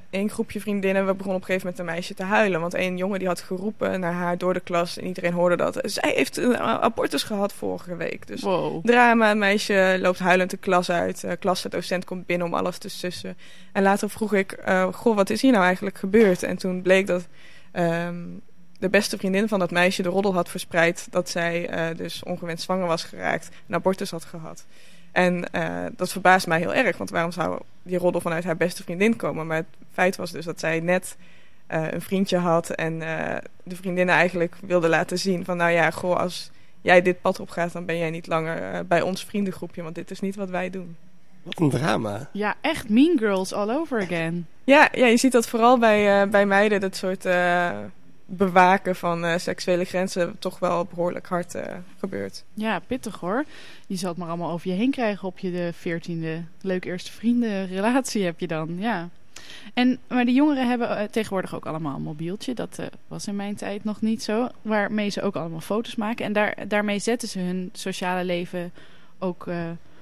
één 0.09 0.29
groepje 0.29 0.59
vriendinnen, 0.59 1.05
we 1.05 1.13
begonnen 1.13 1.35
op 1.35 1.41
een 1.41 1.47
gegeven 1.47 1.67
moment 1.67 1.87
een 1.87 1.93
meisje 1.93 2.13
te 2.13 2.23
huilen. 2.23 2.61
Want 2.61 2.73
één 2.73 2.97
jongen 2.97 3.19
die 3.19 3.27
had 3.27 3.41
geroepen 3.41 3.99
naar 3.99 4.13
haar 4.13 4.37
door 4.37 4.53
de 4.53 4.59
klas. 4.59 4.97
En 4.97 5.05
iedereen 5.05 5.33
hoorde 5.33 5.55
dat. 5.55 5.79
Zij 5.81 6.13
heeft 6.15 6.37
een 6.37 6.57
abortus 6.57 7.23
gehad 7.23 7.53
vorige 7.53 7.95
week. 7.95 8.27
Dus 8.27 8.41
wow. 8.41 8.85
drama, 8.85 9.31
een 9.31 9.37
meisje 9.37 9.97
loopt 10.01 10.19
huilend 10.19 10.49
de 10.49 10.57
klas 10.57 10.91
uit. 10.91 11.23
Uh, 11.23 11.31
klassendocent 11.39 12.05
komt 12.05 12.25
binnen 12.25 12.47
om 12.47 12.53
alles 12.53 12.77
te 12.77 12.89
sussen. 12.89 13.37
En 13.71 13.83
later 13.83 14.09
vroeg 14.09 14.33
ik, 14.33 14.57
goh, 14.91 15.15
wat 15.15 15.29
is 15.29 15.41
hier 15.41 15.51
nou 15.51 15.63
eigenlijk 15.63 15.97
gebeurd? 15.97 16.43
En 16.43 16.57
toen 16.57 16.81
bleek 16.81 17.07
dat... 17.07 17.27
Um, 17.73 18.41
de 18.77 18.89
beste 18.89 19.17
vriendin 19.17 19.47
van 19.47 19.59
dat 19.59 19.71
meisje 19.71 20.01
de 20.01 20.09
roddel 20.09 20.33
had 20.33 20.49
verspreid 20.49 21.07
dat 21.09 21.29
zij 21.29 21.89
uh, 21.91 21.97
dus 21.97 22.23
ongewenst 22.23 22.63
zwanger 22.63 22.87
was 22.87 23.03
geraakt, 23.03 23.49
een 23.67 23.75
abortus 23.75 24.11
had 24.11 24.25
gehad. 24.25 24.65
En 25.11 25.45
uh, 25.51 25.85
dat 25.95 26.11
verbaast 26.11 26.47
mij 26.47 26.59
heel 26.59 26.73
erg, 26.73 26.97
want 26.97 27.09
waarom 27.09 27.31
zou 27.31 27.59
die 27.83 27.97
roddel 27.97 28.21
vanuit 28.21 28.43
haar 28.43 28.57
beste 28.57 28.83
vriendin 28.83 29.15
komen? 29.15 29.47
Maar 29.47 29.57
het 29.57 29.65
feit 29.93 30.15
was 30.15 30.31
dus 30.31 30.45
dat 30.45 30.59
zij 30.59 30.79
net 30.79 31.17
uh, 31.71 31.91
een 31.91 32.01
vriendje 32.01 32.37
had 32.37 32.69
en 32.69 32.99
de 33.63 33.75
vriendinnen 33.75 34.15
eigenlijk 34.15 34.55
wilde 34.61 34.89
laten 34.89 35.19
zien 35.19 35.45
van 35.45 35.57
nou 35.57 35.71
ja, 35.71 35.91
goh, 35.91 36.17
als 36.17 36.51
jij 36.81 37.01
dit 37.01 37.21
pad 37.21 37.39
opgaat, 37.39 37.73
dan 37.73 37.85
ben 37.85 37.97
jij 37.97 38.09
niet 38.09 38.27
langer 38.27 38.87
bij 38.87 39.01
ons 39.01 39.25
vriendengroepje, 39.25 39.83
want 39.83 39.95
dit 39.95 40.11
is 40.11 40.19
niet 40.19 40.35
wat 40.35 40.49
wij 40.49 40.69
doen. 40.69 40.95
Wat 41.43 41.59
een 41.59 41.69
drama. 41.69 42.29
Ja, 42.31 42.55
echt 42.61 42.89
Mean 42.89 43.17
Girls 43.17 43.53
all 43.53 43.69
over 43.69 44.01
again. 44.01 44.47
Ja, 44.63 44.89
ja 44.91 45.05
je 45.05 45.17
ziet 45.17 45.31
dat 45.31 45.47
vooral 45.47 45.77
bij, 45.77 46.29
bij 46.29 46.45
meiden, 46.45 46.79
dat 46.79 46.95
soort 46.95 47.25
bewaken 48.27 48.95
van 48.95 49.25
uh, 49.25 49.37
seksuele 49.37 49.83
grenzen 49.83 50.35
toch 50.39 50.59
wel 50.59 50.85
behoorlijk 50.85 51.27
hard 51.27 51.55
uh, 51.55 51.63
gebeurt. 51.99 52.43
Ja, 52.53 52.79
pittig 52.79 53.19
hoor. 53.19 53.45
Je 53.87 53.95
zal 53.95 54.09
het 54.09 54.17
maar 54.17 54.27
allemaal 54.27 54.51
over 54.51 54.69
je 54.69 54.75
heen 54.75 54.91
krijgen 54.91 55.27
op 55.27 55.39
je 55.39 55.51
de 55.51 55.71
veertiende. 55.73 56.43
Leuk 56.61 56.85
eerste 56.85 57.11
vrienden 57.11 57.67
relatie 57.67 58.23
heb 58.23 58.39
je 58.39 58.47
dan, 58.47 58.75
ja. 58.79 59.09
En, 59.73 59.99
maar 60.07 60.25
de 60.25 60.33
jongeren 60.33 60.67
hebben 60.67 60.89
uh, 60.89 61.03
tegenwoordig 61.03 61.55
ook 61.55 61.65
allemaal 61.65 61.95
een 61.95 62.01
mobieltje. 62.01 62.53
Dat 62.53 62.79
was 63.07 63.27
in 63.27 63.35
mijn 63.35 63.55
tijd 63.55 63.83
nog 63.83 64.01
niet 64.01 64.23
zo. 64.23 64.47
Waarmee 64.61 65.09
ze 65.09 65.21
ook 65.21 65.35
allemaal 65.35 65.61
foto's 65.61 65.95
maken. 65.95 66.25
En 66.25 66.33
daar, 66.33 66.67
daarmee 66.67 66.99
zetten 66.99 67.27
ze 67.27 67.39
hun 67.39 67.69
sociale 67.73 68.23
leven 68.23 68.71
ook 69.19 69.47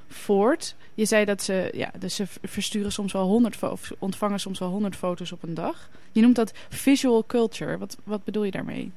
voort. 0.08 0.76
Je 0.94 1.06
zei 1.06 1.26
dat 1.26 1.44
ze, 1.44 1.70
ja, 1.74 1.92
dus 2.00 2.16
ze 2.16 2.26
versturen 2.42 2.92
soms 2.92 3.14
wel 3.14 3.28
honderd 3.28 3.64
of 3.64 3.92
ontvangen 4.00 4.40
soms 4.40 4.60
wel 4.60 4.70
honderd 4.70 4.96
foto's 4.96 5.32
op 5.32 5.44
een 5.44 5.54
dag. 5.54 5.90
Je 6.12 6.22
noemt 6.22 6.36
dat 6.36 6.54
visual 6.70 7.26
culture. 7.28 7.78
Wat, 7.78 7.98
wat 8.04 8.24
bedoel 8.24 8.44
je 8.44 8.52
daarmee? 8.52 8.92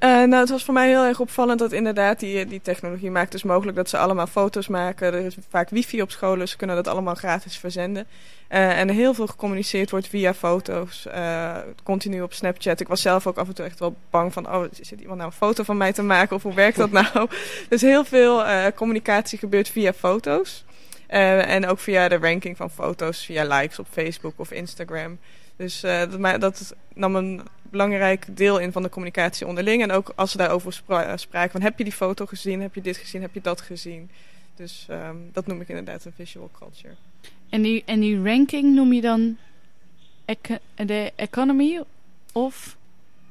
Uh, 0.00 0.10
nou, 0.10 0.34
het 0.34 0.48
was 0.48 0.64
voor 0.64 0.74
mij 0.74 0.88
heel 0.88 1.04
erg 1.04 1.20
opvallend 1.20 1.58
dat 1.58 1.72
inderdaad 1.72 2.20
die, 2.20 2.46
die 2.46 2.60
technologie 2.62 3.10
maakt 3.10 3.32
dus 3.32 3.42
mogelijk 3.42 3.76
dat 3.76 3.88
ze 3.88 3.98
allemaal 3.98 4.26
foto's 4.26 4.68
maken. 4.68 5.12
Er 5.12 5.24
is 5.24 5.36
vaak 5.48 5.70
wifi 5.70 6.02
op 6.02 6.10
scholen, 6.10 6.48
ze 6.48 6.56
kunnen 6.56 6.76
dat 6.76 6.88
allemaal 6.88 7.14
gratis 7.14 7.58
verzenden. 7.58 8.06
Uh, 8.50 8.78
en 8.78 8.88
heel 8.88 9.14
veel 9.14 9.26
gecommuniceerd 9.26 9.90
wordt 9.90 10.08
via 10.08 10.34
foto's, 10.34 11.06
uh, 11.06 11.56
continu 11.82 12.22
op 12.22 12.32
Snapchat. 12.32 12.80
Ik 12.80 12.88
was 12.88 13.02
zelf 13.02 13.26
ook 13.26 13.36
af 13.36 13.48
en 13.48 13.54
toe 13.54 13.64
echt 13.64 13.78
wel 13.78 13.96
bang 14.10 14.32
van, 14.32 14.54
oh, 14.54 14.64
zit 14.80 15.00
iemand 15.00 15.18
nou 15.18 15.30
een 15.30 15.36
foto 15.36 15.62
van 15.62 15.76
mij 15.76 15.92
te 15.92 16.02
maken 16.02 16.36
of 16.36 16.42
hoe 16.42 16.54
werkt 16.54 16.76
dat 16.76 16.90
nou? 17.02 17.28
dus 17.68 17.80
heel 17.80 18.04
veel 18.04 18.42
communicatie 18.74 19.38
gebeurt 19.38 19.68
via 19.68 19.92
foto's. 19.92 20.64
En 21.08 21.66
ook 21.66 21.78
via 21.78 22.08
de 22.08 22.18
ranking 22.18 22.56
van 22.56 22.70
foto's, 22.70 23.24
via 23.24 23.58
likes 23.58 23.78
op 23.78 23.86
Facebook 23.90 24.34
of 24.36 24.50
Instagram. 24.50 25.18
Dus 25.56 25.80
dat, 25.80 26.40
dat 26.40 26.74
nam 26.94 27.16
een 27.16 27.42
belangrijk 27.62 28.26
deel 28.36 28.58
in 28.58 28.72
van 28.72 28.82
de 28.82 28.88
communicatie 28.88 29.46
onderling. 29.46 29.82
En 29.82 29.90
ook 29.90 30.12
als 30.14 30.30
ze 30.30 30.36
daarover 30.36 30.72
spra 30.72 31.16
spraken 31.16 31.50
van 31.50 31.62
heb 31.62 31.78
je 31.78 31.84
die 31.84 31.92
foto 31.92 32.26
gezien, 32.26 32.60
heb 32.60 32.74
je 32.74 32.80
dit 32.80 32.96
gezien, 32.96 33.22
heb 33.22 33.34
je 33.34 33.40
dat 33.40 33.60
gezien. 33.60 34.10
Dus 34.56 34.86
um, 34.90 35.30
dat 35.32 35.46
noem 35.46 35.60
ik 35.60 35.68
inderdaad 35.68 36.04
een 36.04 36.12
visual 36.16 36.50
culture. 36.58 36.94
En 37.48 37.62
die, 37.62 37.82
en 37.86 38.00
die 38.00 38.22
ranking 38.22 38.74
noem 38.74 38.92
je 38.92 39.00
dan 39.00 39.36
de 40.76 41.12
economy 41.16 41.82
of... 42.32 42.76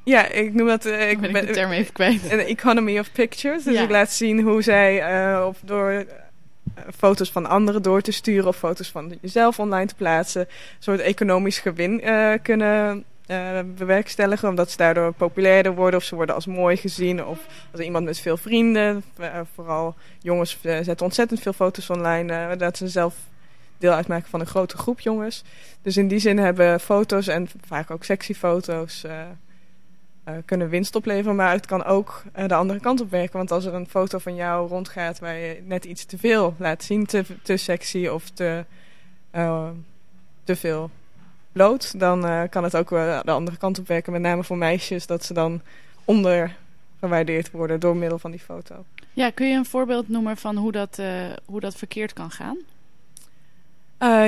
Ja, 0.03 0.27
ik 0.27 0.53
noem 0.53 0.67
dat... 0.67 0.85
Uh, 0.85 1.09
ik 1.09 1.19
ben, 1.19 1.45
de 1.45 1.53
term 1.53 1.71
even 1.71 1.93
kwijt. 1.93 2.21
Een 2.31 2.39
economy 2.39 2.99
of 2.99 3.11
pictures. 3.11 3.63
Dus 3.63 3.73
ja. 3.73 3.83
ik 3.83 3.89
laat 3.89 4.11
zien 4.11 4.41
hoe 4.41 4.61
zij 4.61 5.13
uh, 5.31 5.45
of 5.45 5.59
door 5.63 6.05
foto's 6.97 7.31
van 7.31 7.45
anderen 7.45 7.81
door 7.81 8.01
te 8.01 8.11
sturen... 8.11 8.47
of 8.47 8.57
foto's 8.57 8.89
van 8.89 9.17
jezelf 9.21 9.59
online 9.59 9.85
te 9.85 9.95
plaatsen... 9.95 10.41
een 10.41 10.47
soort 10.79 10.99
economisch 10.99 11.59
gewin 11.59 12.01
kunnen 12.41 13.03
uh, 13.27 13.59
bewerkstelligen. 13.77 14.49
Omdat 14.49 14.71
ze 14.71 14.77
daardoor 14.77 15.13
populairder 15.13 15.75
worden 15.75 15.99
of 15.99 16.05
ze 16.05 16.15
worden 16.15 16.35
als 16.35 16.45
mooi 16.45 16.77
gezien. 16.77 17.25
Of 17.25 17.39
als 17.71 17.81
iemand 17.81 18.05
met 18.05 18.19
veel 18.19 18.37
vrienden. 18.37 19.03
Vooral 19.53 19.95
jongens 20.19 20.57
zetten 20.61 21.01
ontzettend 21.01 21.39
veel 21.39 21.53
foto's 21.53 21.89
online. 21.89 22.57
dat 22.57 22.77
ze 22.77 22.87
zelf 22.87 23.15
deel 23.77 23.93
uitmaken 23.93 24.29
van 24.29 24.39
een 24.39 24.45
grote 24.45 24.77
groep 24.77 24.99
jongens. 24.99 25.43
Dus 25.81 25.97
in 25.97 26.07
die 26.07 26.19
zin 26.19 26.37
hebben 26.37 26.79
foto's 26.79 27.27
en 27.27 27.47
vaak 27.65 27.91
ook 27.91 28.03
sexy 28.03 28.33
foto's 28.33 29.03
kunnen 30.45 30.69
winst 30.69 30.95
opleveren. 30.95 31.35
Maar 31.35 31.51
het 31.51 31.65
kan 31.65 31.83
ook 31.83 32.23
de 32.47 32.55
andere 32.55 32.79
kant 32.79 33.01
op 33.01 33.11
werken. 33.11 33.37
Want 33.37 33.51
als 33.51 33.65
er 33.65 33.73
een 33.73 33.89
foto 33.89 34.17
van 34.17 34.35
jou 34.35 34.67
rondgaat 34.67 35.19
waar 35.19 35.35
je 35.35 35.63
net 35.65 35.85
iets 35.85 36.05
te 36.05 36.17
veel 36.17 36.55
laat 36.57 36.83
zien. 36.83 37.05
Te, 37.05 37.25
te 37.43 37.57
sexy 37.57 38.07
of 38.07 38.29
te, 38.29 38.65
te 40.43 40.55
veel 40.55 40.89
bloot, 41.51 41.99
dan 41.99 42.49
kan 42.49 42.63
het 42.63 42.75
ook 42.75 42.89
de 42.89 43.31
andere 43.31 43.57
kant 43.57 43.79
op 43.79 43.87
werken. 43.87 44.11
Met 44.11 44.21
name 44.21 44.43
voor 44.43 44.57
meisjes, 44.57 45.07
dat 45.07 45.25
ze 45.25 45.33
dan 45.33 45.61
ondergewaardeerd 46.05 47.51
worden 47.51 47.79
door 47.79 47.95
middel 47.95 48.19
van 48.19 48.31
die 48.31 48.39
foto. 48.39 48.85
Ja, 49.13 49.29
kun 49.29 49.47
je 49.47 49.55
een 49.55 49.65
voorbeeld 49.65 50.09
noemen 50.09 50.37
van 50.37 50.55
hoe 50.55 50.71
dat, 50.71 50.97
uh, 50.99 51.25
hoe 51.45 51.59
dat 51.59 51.75
verkeerd 51.75 52.13
kan 52.13 52.31
gaan? 52.31 52.57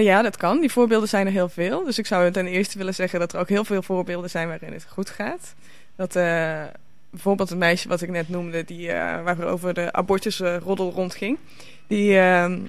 ja, 0.01 0.21
dat 0.21 0.37
kan. 0.37 0.59
Die 0.59 0.71
voorbeelden 0.71 1.09
zijn 1.09 1.25
er 1.25 1.31
heel 1.31 1.49
veel. 1.49 1.83
Dus 1.83 1.97
ik 1.97 2.05
zou 2.05 2.31
ten 2.31 2.47
eerste 2.47 2.77
willen 2.77 2.93
zeggen 2.93 3.19
dat 3.19 3.33
er 3.33 3.39
ook 3.39 3.49
heel 3.49 3.63
veel 3.63 3.81
voorbeelden 3.81 4.29
zijn 4.29 4.47
waarin 4.47 4.73
het 4.73 4.85
goed 4.89 5.09
gaat. 5.09 5.55
Dat 5.99 6.13
bijvoorbeeld 7.09 7.49
een 7.49 7.57
meisje 7.57 7.87
wat 7.87 8.01
ik 8.01 8.09
net 8.09 8.29
noemde, 8.29 8.65
die, 8.65 8.87
waarover 9.23 9.73
de 9.73 9.91
abortusroddel 9.91 10.91
rondging. 10.91 11.37
Die 11.87 12.19
ehm, 12.19 12.59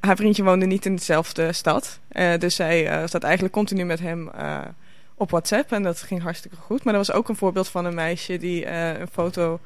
haar 0.00 0.16
vriendje 0.16 0.42
woonde 0.42 0.66
niet 0.66 0.86
in 0.86 0.96
dezelfde 0.96 1.52
stad. 1.52 1.98
Uh, 2.12 2.38
dus 2.38 2.54
zij 2.54 3.02
uh, 3.02 3.08
zat 3.08 3.22
eigenlijk 3.22 3.54
continu 3.54 3.84
met 3.84 4.00
hem 4.00 4.30
uh, 4.36 4.58
op 5.14 5.30
WhatsApp. 5.30 5.72
En 5.72 5.82
dat 5.82 6.00
ging 6.00 6.22
hartstikke 6.22 6.56
goed. 6.56 6.84
Maar 6.84 6.92
er 6.92 6.98
was 6.98 7.12
ook 7.12 7.28
een 7.28 7.36
voorbeeld 7.36 7.68
van 7.68 7.84
een 7.84 7.94
meisje 7.94 8.38
die 8.38 8.66
een 8.66 9.08
foto 9.12 9.60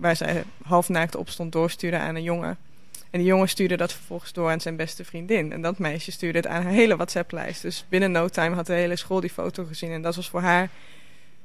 waar 0.00 0.16
zij 0.16 0.44
half 0.62 0.88
naakt 0.88 1.16
op 1.16 1.28
stond 1.28 1.52
doorstuurde 1.52 1.98
aan 1.98 2.14
een 2.14 2.22
jongen. 2.22 2.56
En 3.10 3.18
die 3.18 3.28
jongen 3.28 3.48
stuurde 3.48 3.76
dat 3.76 3.92
vervolgens 3.92 4.32
door 4.32 4.50
aan 4.50 4.60
zijn 4.60 4.76
beste 4.76 5.04
vriendin. 5.04 5.52
En 5.52 5.62
dat 5.62 5.78
meisje 5.78 6.10
stuurde 6.10 6.38
het 6.38 6.46
aan 6.46 6.62
haar 6.62 6.72
hele 6.72 6.96
WhatsApp-lijst. 6.96 7.62
Dus 7.62 7.84
binnen 7.88 8.12
no 8.12 8.28
time 8.28 8.54
had 8.54 8.66
de 8.66 8.72
hele 8.72 8.96
school 8.96 9.20
die 9.20 9.30
foto 9.30 9.64
gezien. 9.64 9.90
En 9.90 10.02
dat 10.02 10.16
was 10.16 10.28
voor 10.28 10.40
haar 10.40 10.68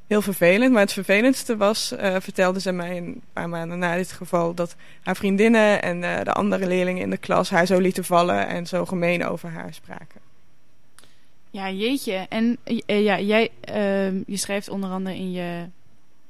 heel 0.07 0.21
vervelend. 0.21 0.71
Maar 0.71 0.81
het 0.81 0.93
vervelendste 0.93 1.57
was, 1.57 1.93
uh, 1.93 2.15
vertelde 2.19 2.59
ze 2.59 2.71
mij 2.71 2.97
een 2.97 3.21
paar 3.33 3.49
maanden 3.49 3.79
na 3.79 3.95
dit 3.95 4.11
geval, 4.11 4.53
dat 4.53 4.75
haar 5.01 5.15
vriendinnen 5.15 5.81
en 5.81 6.01
uh, 6.01 6.21
de 6.21 6.33
andere 6.33 6.67
leerlingen 6.67 7.01
in 7.01 7.09
de 7.09 7.17
klas 7.17 7.49
haar 7.49 7.65
zo 7.65 7.79
lieten 7.79 8.03
vallen 8.03 8.47
en 8.47 8.67
zo 8.67 8.85
gemeen 8.85 9.25
over 9.25 9.49
haar 9.49 9.73
spraken. 9.73 10.21
Ja, 11.51 11.71
jeetje. 11.71 12.25
En 12.29 12.57
uh, 12.65 13.03
ja, 13.03 13.19
jij, 13.19 13.49
ehm, 13.61 14.21
je 14.27 14.37
schrijft 14.37 14.69
onder 14.69 14.89
andere 14.89 15.15
in 15.15 15.31
je 15.31 15.65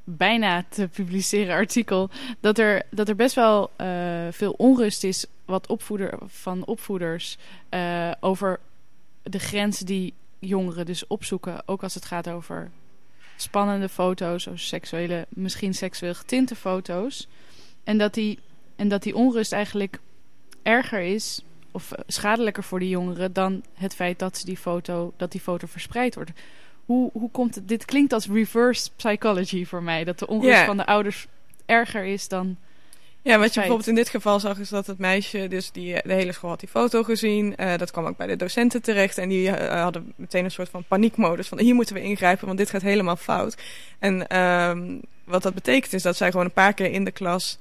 bijna 0.04 0.64
te 0.70 0.88
publiceren 0.88 1.56
artikel 1.56 2.10
dat 2.40 2.58
er, 2.58 2.84
dat 2.90 3.10
er 3.10 3.16
best 3.16 3.36
wel 3.36 3.72
veel 4.32 4.52
onrust 4.52 5.04
is 5.04 5.26
wat 5.46 5.68
opvoeder, 5.68 6.18
van 6.28 6.66
opvoeders 6.66 7.38
over 8.20 8.60
de 9.24 9.40
grens 9.40 9.80
die 9.80 10.14
jongeren 10.40 10.86
dus 10.86 11.08
opzoeken, 11.08 11.64
ook 11.66 11.84
als 11.84 11.94
het 11.94 12.06
gaat 12.06 12.30
over 12.30 12.72
spannende 13.36 13.90
foto's, 13.90 14.48
of 14.48 14.60
seksuele, 14.60 15.26
misschien 15.30 15.74
seksueel 15.74 16.14
getinte 16.14 16.56
foto's. 16.56 17.28
En 17.84 17.98
dat 17.98 18.14
die, 18.14 18.40
en 18.76 18.88
dat 18.88 19.04
die 19.04 19.16
onrust 19.16 19.52
eigenlijk 19.52 20.00
erger 20.64 21.02
is 21.02 21.44
of 21.72 21.92
schadelijker 22.08 22.64
voor 22.64 22.80
die 22.80 22.90
jongeren 22.90 23.34
dan 23.34 23.64
het 23.74 23.96
feit 23.96 24.20
dat, 24.20 24.38
ze 24.38 24.46
die, 24.46 24.58
foto, 24.58 25.14
dat 25.18 25.32
die 25.32 25.42
foto 25.42 25.68
verspreid 25.68 26.16
wordt. 26.16 26.32
Hoe, 26.86 27.10
hoe 27.14 27.32
komt 27.32 27.56
het? 27.56 27.68
Dit 27.68 27.86
klinkt 27.86 28.14
als 28.14 28.28
reverse 28.28 28.90
psychology 28.96 29.66
voor 29.66 29.84
mij. 29.84 30.04
Dat 30.04 30.20
de 30.20 30.28
onrust 30.28 30.64
van 30.64 30.78
de 30.78 30.86
ouders 30.86 31.28
erger 31.66 32.06
is 32.06 32.28
dan 32.28 32.58
ja, 33.24 33.40
wat 33.40 33.54
je 33.54 33.60
bijvoorbeeld 33.60 33.90
in 33.90 33.96
dit 33.96 34.10
geval 34.10 34.40
zag 34.40 34.60
is 34.60 34.70
dat 34.70 34.88
het 34.88 34.98
meisje, 34.98 35.48
dus 35.48 35.72
die, 35.72 36.02
de 36.04 36.14
hele 36.14 36.32
school 36.32 36.50
had 36.50 36.60
die 36.60 36.70
foto 36.70 37.04
gezien. 37.04 37.54
Uh, 37.58 37.78
dat 37.78 37.92
kwam 37.92 38.06
ook 38.06 38.18
bij 38.18 38.28
de 38.28 38.36
docenten 38.36 38.82
terecht. 38.82 39.18
En 39.18 39.30
die 39.30 39.48
uh, 39.48 39.82
hadden 39.82 40.14
meteen 40.16 40.44
een 40.44 40.52
soort 40.52 40.70
van 40.70 40.84
paniekmodus 40.88 41.48
van 41.48 41.60
hier 41.60 41.76
moeten 41.76 41.96
we 41.96 42.02
ingrijpen, 42.02 42.46
want 42.46 42.58
dit 42.58 42.70
gaat 42.70 42.82
helemaal 42.82 43.16
fout. 43.16 43.58
En 44.00 44.40
um, 44.40 45.02
wat 45.24 45.44
dat 45.44 45.54
betekent 45.54 45.94
is 45.94 46.02
dat 46.02 46.16
zij 46.16 46.32
gewoon 46.32 46.46
een 46.46 46.52
paar 46.52 46.74
keer 46.74 46.92
in 46.92 47.04
de 47.04 47.12
klas 47.12 47.58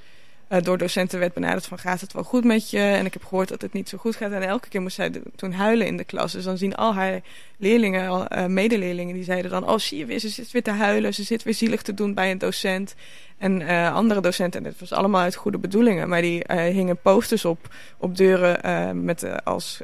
uh, 0.49 0.62
door 0.62 0.78
docenten 0.78 1.19
werd 1.19 1.35
benaderd 1.35 1.66
van 1.66 1.78
gaat 1.78 2.00
het 2.00 2.12
wel 2.12 2.25
goed 2.25 2.45
met 2.45 2.71
je? 2.71 2.78
En 2.78 3.07
ik 3.07 3.12
heb 3.12 3.25
gehoord 3.25 3.49
dat 3.49 3.62
het 3.62 3.73
niet 3.73 3.88
zo 3.88 3.99
goed 3.99 4.16
gaat. 4.16 4.33
En 4.33 4.42
elke 4.42 4.69
keer 4.69 4.83
moest 4.83 4.95
zij 4.97 5.11
de, 5.11 5.23
toen 5.37 5.52
huilen 5.52 5.87
in 5.87 5.97
de 5.97 6.04
klas. 6.04 6.33
Dus 6.33 6.45
dan 6.45 6.59
zien 6.59 6.75
al 6.75 6.95
haar 6.95 7.21
leerlingen, 7.62 8.26
uh, 8.33 8.47
medeleerlingen, 8.47 9.14
die 9.14 9.25
zeiden 9.25 9.50
dan... 9.50 9.69
oh, 9.69 9.78
zie 9.78 9.99
je 9.99 10.07
weer, 10.07 10.19
ze 10.19 10.28
zit 10.28 10.50
weer 10.50 10.62
te 10.62 10.71
huilen, 10.71 11.14
ze 11.14 11.23
zit 11.23 11.42
weer 11.42 11.54
zielig 11.54 11.83
te 11.83 11.95
doen 11.95 12.14
bij 12.14 12.31
een 12.31 12.38
docent. 12.38 12.95
En 13.38 13.61
uh, 13.61 13.95
andere 13.95 14.21
docenten, 14.21 14.64
en 14.64 14.71
dit 14.71 14.81
was 14.81 14.92
allemaal 14.92 15.21
uit 15.21 15.35
goede 15.35 15.59
bedoelingen... 15.59 16.09
maar 16.09 16.21
die 16.21 16.45
uh, 16.50 16.57
hingen 16.57 16.97
posters 16.97 17.45
op, 17.45 17.75
op 17.99 18.16
deuren 18.16 19.04
met 19.04 19.45
als 19.45 19.81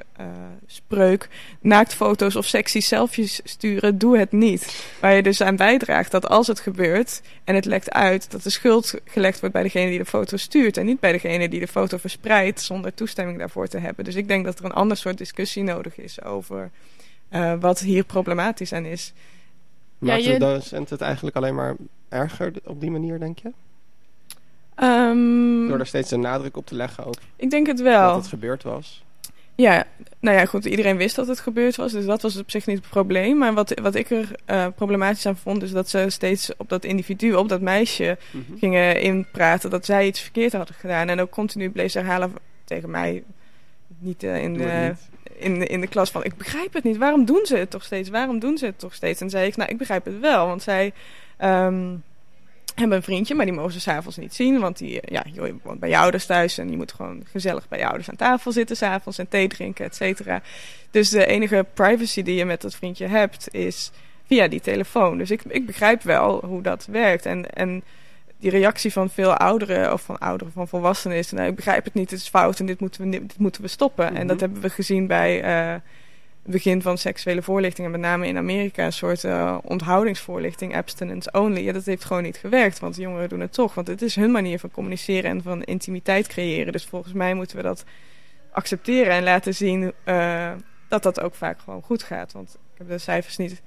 spreuk... 0.66 1.28
naaktfoto's 1.60 2.36
of 2.36 2.46
sexy 2.46 2.80
selfies 2.80 3.40
sturen, 3.44 3.98
doe 3.98 4.18
het 4.18 4.32
niet. 4.32 4.84
Waar 5.00 5.14
je 5.14 5.22
dus 5.22 5.40
aan 5.40 5.56
bijdraagt 5.56 6.10
dat 6.10 6.28
als 6.28 6.46
het 6.46 6.60
gebeurt 6.60 7.22
en 7.44 7.54
het 7.54 7.64
lekt 7.64 7.90
uit... 7.90 8.30
dat 8.30 8.42
de 8.42 8.50
schuld 8.50 8.94
gelegd 9.04 9.40
wordt 9.40 9.54
bij 9.54 9.62
degene 9.62 9.90
die 9.90 9.98
de 9.98 10.04
foto 10.04 10.36
stuurt... 10.36 10.76
en 10.76 10.86
niet 10.86 11.00
bij 11.00 11.12
degene 11.12 11.48
die 11.48 11.60
de 11.60 11.68
foto 11.68 11.96
verspreidt 11.96 12.60
zonder 12.60 12.94
toestemming 12.94 13.38
daarvoor 13.38 13.66
te 13.66 13.78
hebben. 13.78 14.04
Dus 14.04 14.14
ik 14.14 14.28
denk 14.28 14.44
dat 14.44 14.58
er 14.58 14.64
een 14.64 14.72
ander 14.72 14.96
soort 14.96 15.18
discussie 15.18 15.62
nodig 15.62 15.98
is 15.98 16.22
over 16.22 16.70
wat 17.60 17.80
hier 17.80 18.04
problematisch 18.04 18.72
aan 18.72 18.84
is... 18.84 19.12
Maakt 19.98 20.24
ja, 20.24 20.32
je... 20.32 20.38
de 20.38 20.44
docent 20.44 20.90
het 20.90 21.00
eigenlijk 21.00 21.36
alleen 21.36 21.54
maar 21.54 21.74
erger 22.08 22.52
op 22.64 22.80
die 22.80 22.90
manier, 22.90 23.18
denk 23.18 23.38
je? 23.38 23.52
Um, 24.82 25.68
Door 25.68 25.78
er 25.78 25.86
steeds 25.86 26.10
een 26.10 26.20
nadruk 26.20 26.56
op 26.56 26.66
te 26.66 26.74
leggen 26.74 27.04
ook. 27.04 27.14
Ik 27.36 27.50
denk 27.50 27.66
het 27.66 27.80
wel. 27.80 28.08
Dat 28.08 28.16
het 28.16 28.26
gebeurd 28.26 28.62
was. 28.62 29.04
Ja, 29.54 29.84
nou 30.20 30.36
ja, 30.36 30.44
goed. 30.44 30.64
Iedereen 30.64 30.96
wist 30.96 31.16
dat 31.16 31.26
het 31.26 31.40
gebeurd 31.40 31.76
was. 31.76 31.92
Dus 31.92 32.04
dat 32.04 32.22
was 32.22 32.36
op 32.36 32.50
zich 32.50 32.66
niet 32.66 32.78
het 32.78 32.88
probleem. 32.88 33.38
Maar 33.38 33.54
wat, 33.54 33.80
wat 33.82 33.94
ik 33.94 34.10
er 34.10 34.30
uh, 34.46 34.66
problematisch 34.76 35.26
aan 35.26 35.36
vond... 35.36 35.62
is 35.62 35.70
dat 35.70 35.88
ze 35.88 36.04
steeds 36.08 36.56
op 36.56 36.68
dat 36.68 36.84
individu, 36.84 37.34
op 37.34 37.48
dat 37.48 37.60
meisje... 37.60 38.18
Mm 38.30 38.44
-hmm. 38.46 38.58
gingen 38.58 39.00
inpraten 39.00 39.70
dat 39.70 39.84
zij 39.84 40.06
iets 40.06 40.20
verkeerd 40.20 40.52
hadden 40.52 40.74
gedaan. 40.74 41.08
En 41.08 41.20
ook 41.20 41.30
continu 41.30 41.70
bleef 41.70 41.90
ze 41.90 41.98
herhalen 41.98 42.32
tegen 42.64 42.90
mij... 42.90 43.22
niet 43.98 44.22
uh, 44.22 44.42
in 44.42 44.54
de... 44.54 44.94
In, 45.38 45.66
in 45.66 45.80
de 45.80 45.86
klas 45.86 46.10
van, 46.10 46.24
ik 46.24 46.36
begrijp 46.36 46.72
het 46.72 46.84
niet. 46.84 46.96
Waarom 46.96 47.24
doen 47.24 47.46
ze 47.46 47.56
het 47.56 47.70
toch 47.70 47.84
steeds? 47.84 48.08
Waarom 48.08 48.38
doen 48.38 48.58
ze 48.58 48.66
het 48.66 48.78
toch 48.78 48.94
steeds? 48.94 49.20
En 49.20 49.30
zei 49.30 49.46
ik, 49.46 49.56
nou, 49.56 49.70
ik 49.70 49.78
begrijp 49.78 50.04
het 50.04 50.20
wel. 50.20 50.46
Want 50.46 50.62
zij 50.62 50.92
Um, 51.42 52.04
hebben 52.74 52.96
een 52.96 53.02
vriendje, 53.02 53.34
maar 53.34 53.44
die 53.44 53.54
mogen 53.54 53.72
ze 53.72 53.80
s'avonds 53.80 54.16
niet 54.16 54.34
zien. 54.34 54.60
Want 54.60 54.78
die, 54.78 55.00
ja, 55.04 55.24
je 55.32 55.54
woont 55.62 55.80
bij 55.80 55.88
je 55.88 55.98
ouders 55.98 56.26
thuis 56.26 56.58
en 56.58 56.70
je 56.70 56.76
moet 56.76 56.92
gewoon 56.92 57.24
gezellig 57.30 57.68
bij 57.68 57.78
je 57.78 57.86
ouders 57.86 58.10
aan 58.10 58.16
tafel 58.16 58.52
zitten 58.52 58.76
s'avonds 58.76 59.18
en 59.18 59.28
thee 59.28 59.48
drinken, 59.48 59.84
et 59.84 59.94
cetera. 59.94 60.42
Dus 60.90 61.08
de 61.08 61.26
enige 61.26 61.66
privacy 61.74 62.22
die 62.22 62.34
je 62.34 62.44
met 62.44 62.60
dat 62.60 62.74
vriendje 62.74 63.06
hebt 63.06 63.54
is 63.54 63.90
via 64.26 64.48
die 64.48 64.60
telefoon. 64.60 65.18
Dus 65.18 65.30
ik, 65.30 65.42
ik 65.48 65.66
begrijp 65.66 66.02
wel 66.02 66.44
hoe 66.44 66.62
dat 66.62 66.86
werkt. 66.90 67.26
En, 67.26 67.50
en 67.50 67.82
die 68.38 68.50
reactie 68.50 68.92
van 68.92 69.10
veel 69.10 69.36
ouderen, 69.36 69.92
of 69.92 70.02
van 70.02 70.18
ouderen, 70.18 70.52
van 70.52 70.68
volwassenen 70.68 71.16
is... 71.16 71.30
nou, 71.30 71.48
ik 71.48 71.54
begrijp 71.54 71.84
het 71.84 71.94
niet, 71.94 72.10
het 72.10 72.20
is 72.20 72.28
fout 72.28 72.60
en 72.60 72.66
dit 72.66 72.80
moeten 72.80 73.04
we, 73.04 73.10
dit 73.10 73.38
moeten 73.38 73.62
we 73.62 73.68
stoppen. 73.68 74.04
Mm 74.04 74.10
-hmm. 74.10 74.20
En 74.20 74.26
dat 74.26 74.40
hebben 74.40 74.60
we 74.60 74.70
gezien 74.70 75.06
bij... 75.06 75.44
Uh, 75.72 75.80
begin 76.50 76.82
van 76.82 76.98
seksuele 76.98 77.42
voorlichting, 77.42 77.86
en 77.86 77.92
met 77.92 78.00
name 78.00 78.26
in 78.26 78.36
Amerika, 78.36 78.84
een 78.84 78.92
soort 78.92 79.24
uh, 79.24 79.58
onthoudingsvoorlichting, 79.62 80.76
abstinence 80.76 81.30
only. 81.32 81.60
Ja, 81.60 81.72
dat 81.72 81.84
heeft 81.84 82.04
gewoon 82.04 82.22
niet 82.22 82.36
gewerkt, 82.36 82.78
want 82.78 82.94
de 82.94 83.00
jongeren 83.00 83.28
doen 83.28 83.40
het 83.40 83.52
toch. 83.52 83.74
Want 83.74 83.86
het 83.86 84.02
is 84.02 84.14
hun 84.14 84.30
manier 84.30 84.58
van 84.58 84.70
communiceren 84.70 85.30
en 85.30 85.42
van 85.42 85.62
intimiteit 85.62 86.26
creëren. 86.26 86.72
Dus 86.72 86.84
volgens 86.84 87.12
mij 87.12 87.34
moeten 87.34 87.56
we 87.56 87.62
dat 87.62 87.84
accepteren 88.52 89.12
en 89.12 89.22
laten 89.22 89.54
zien 89.54 89.92
uh, 90.04 90.50
dat 90.88 91.02
dat 91.02 91.20
ook 91.20 91.34
vaak 91.34 91.58
gewoon 91.60 91.82
goed 91.82 92.02
gaat. 92.02 92.32
Want 92.32 92.58
ik 92.72 92.78
heb 92.78 92.88
de 92.88 92.98
cijfers 92.98 93.36
niet 93.36 93.62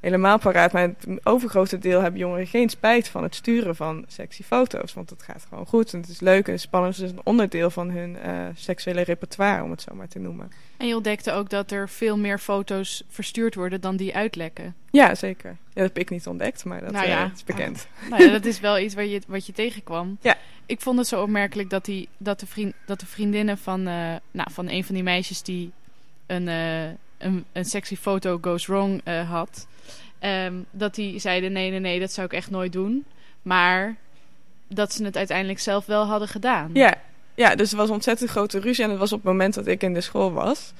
helemaal 0.00 0.38
paraat. 0.38 0.72
Maar 0.72 0.82
het 0.82 1.06
overgrote 1.22 1.78
deel 1.78 2.00
hebben 2.00 2.20
jongeren 2.20 2.46
geen 2.46 2.68
spijt 2.68 3.08
van 3.08 3.22
het 3.22 3.34
sturen 3.34 3.76
van 3.76 4.04
sexy 4.08 4.42
foto's. 4.42 4.94
Want 4.94 5.10
het 5.10 5.22
gaat 5.22 5.46
gewoon 5.48 5.66
goed 5.66 5.92
en 5.92 6.00
het 6.00 6.08
is 6.08 6.20
leuk 6.20 6.48
en 6.48 6.60
spannend. 6.60 6.96
Het 6.96 7.04
is 7.04 7.10
een 7.10 7.20
onderdeel 7.24 7.70
van 7.70 7.90
hun 7.90 8.16
uh, 8.26 8.46
seksuele 8.54 9.02
repertoire, 9.02 9.62
om 9.62 9.70
het 9.70 9.82
zo 9.82 9.94
maar 9.94 10.08
te 10.08 10.18
noemen. 10.18 10.50
En 10.76 10.86
je 10.86 10.94
ontdekte 10.94 11.32
ook 11.32 11.50
dat 11.50 11.70
er 11.70 11.88
veel 11.88 12.18
meer 12.18 12.38
foto's 12.38 13.04
verstuurd 13.08 13.54
worden 13.54 13.80
dan 13.80 13.96
die 13.96 14.14
uitlekken. 14.14 14.74
Ja, 14.90 15.14
zeker. 15.14 15.50
Ja, 15.50 15.56
dat 15.74 15.84
heb 15.84 15.98
ik 15.98 16.10
niet 16.10 16.26
ontdekt, 16.26 16.64
maar 16.64 16.80
dat 16.80 16.90
nou 16.92 17.08
ja. 17.08 17.24
uh, 17.24 17.32
is 17.34 17.44
bekend. 17.44 17.88
nou 18.10 18.22
ja, 18.22 18.30
dat 18.30 18.44
is 18.44 18.60
wel 18.60 18.78
iets 18.78 18.94
waar 18.94 19.06
je, 19.06 19.20
wat 19.26 19.46
je 19.46 19.52
tegenkwam. 19.52 20.18
Ja. 20.20 20.36
Ik 20.66 20.80
vond 20.80 20.98
het 20.98 21.06
zo 21.06 21.22
opmerkelijk 21.22 21.70
dat, 21.70 21.84
die, 21.84 22.08
dat, 22.16 22.40
de, 22.40 22.46
vriend, 22.46 22.74
dat 22.86 23.00
de 23.00 23.06
vriendinnen 23.06 23.58
van, 23.58 23.80
uh, 23.80 24.14
nou, 24.30 24.50
van 24.50 24.68
een 24.68 24.84
van 24.84 24.94
die 24.94 25.04
meisjes 25.04 25.42
die 25.42 25.72
een, 26.26 26.48
een, 27.20 27.44
een 27.52 27.64
sexy 27.64 27.96
foto 27.96 28.38
goes 28.42 28.66
wrong 28.66 29.02
had 29.28 29.66
Um, 30.20 30.66
dat 30.70 30.94
die 30.94 31.18
zeiden: 31.18 31.52
nee, 31.52 31.70
nee, 31.70 31.80
nee, 31.80 32.00
dat 32.00 32.12
zou 32.12 32.26
ik 32.26 32.32
echt 32.32 32.50
nooit 32.50 32.72
doen. 32.72 33.04
Maar 33.42 33.96
dat 34.68 34.92
ze 34.92 35.04
het 35.04 35.16
uiteindelijk 35.16 35.58
zelf 35.58 35.86
wel 35.86 36.04
hadden 36.04 36.28
gedaan. 36.28 36.70
Ja, 36.72 36.94
ja 37.34 37.54
dus 37.54 37.70
er 37.70 37.76
was 37.76 37.90
ontzettend 37.90 38.30
grote 38.30 38.60
ruzie. 38.60 38.84
En 38.84 38.90
het 38.90 38.98
was 38.98 39.12
op 39.12 39.18
het 39.18 39.26
moment 39.26 39.54
dat 39.54 39.66
ik 39.66 39.82
in 39.82 39.94
de 39.94 40.00
school 40.00 40.32
was. 40.32 40.72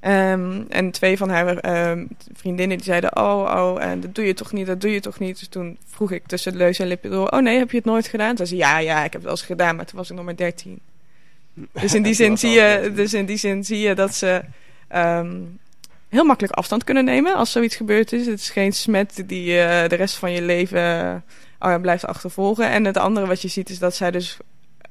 Um, 0.00 0.66
en 0.68 0.90
twee 0.90 1.16
van 1.16 1.28
haar 1.28 1.88
um, 1.90 2.08
vriendinnen 2.32 2.76
die 2.76 2.86
zeiden: 2.86 3.16
Oh, 3.16 3.54
oh, 3.56 3.82
en 3.82 4.00
dat 4.00 4.14
doe 4.14 4.24
je 4.24 4.34
toch 4.34 4.52
niet, 4.52 4.66
dat 4.66 4.80
doe 4.80 4.90
je 4.90 5.00
toch 5.00 5.18
niet. 5.18 5.38
Dus 5.38 5.48
toen 5.48 5.78
vroeg 5.86 6.12
ik 6.12 6.26
tussen 6.26 6.52
de 6.52 6.58
leus 6.58 6.78
en 6.78 6.86
lippen 6.86 7.10
door: 7.10 7.28
Oh 7.28 7.40
nee, 7.40 7.58
heb 7.58 7.70
je 7.70 7.76
het 7.76 7.86
nooit 7.86 8.06
gedaan? 8.06 8.34
Toen 8.34 8.46
zei 8.46 8.60
ja, 8.60 8.78
ja, 8.78 8.96
ik 8.96 9.02
heb 9.02 9.12
het 9.12 9.22
wel 9.22 9.30
eens 9.30 9.42
gedaan, 9.42 9.76
maar 9.76 9.84
toen 9.86 9.98
was 9.98 10.10
ik 10.10 10.16
nog 10.16 10.24
maar 10.24 10.36
dertien. 10.36 10.80
Dus 11.80 11.94
in 11.94 12.02
die 12.02 12.14
zin 12.14 12.38
zie 12.38 12.50
je, 12.50 12.92
dus 12.94 13.14
in 13.14 13.26
die 13.26 13.36
zin 13.36 13.64
zie 13.64 13.78
je 13.78 13.94
dat 13.94 14.14
ze 14.14 14.42
um, 14.94 15.58
heel 16.08 16.24
makkelijk 16.24 16.54
afstand 16.54 16.84
kunnen 16.84 17.04
nemen 17.04 17.34
als 17.34 17.52
zoiets 17.52 17.76
gebeurd 17.76 18.12
is. 18.12 18.26
Het 18.26 18.38
is 18.38 18.50
geen 18.50 18.72
smet 18.72 19.22
die 19.26 19.46
uh, 19.46 19.88
de 19.88 19.94
rest 19.94 20.16
van 20.16 20.32
je 20.32 20.42
leven 20.42 21.24
uh, 21.60 21.76
blijft 21.80 22.06
achtervolgen. 22.06 22.70
En 22.70 22.84
het 22.84 22.96
andere 22.96 23.26
wat 23.26 23.42
je 23.42 23.48
ziet 23.48 23.70
is 23.70 23.78
dat 23.78 23.94
zij 23.94 24.10
dus 24.10 24.36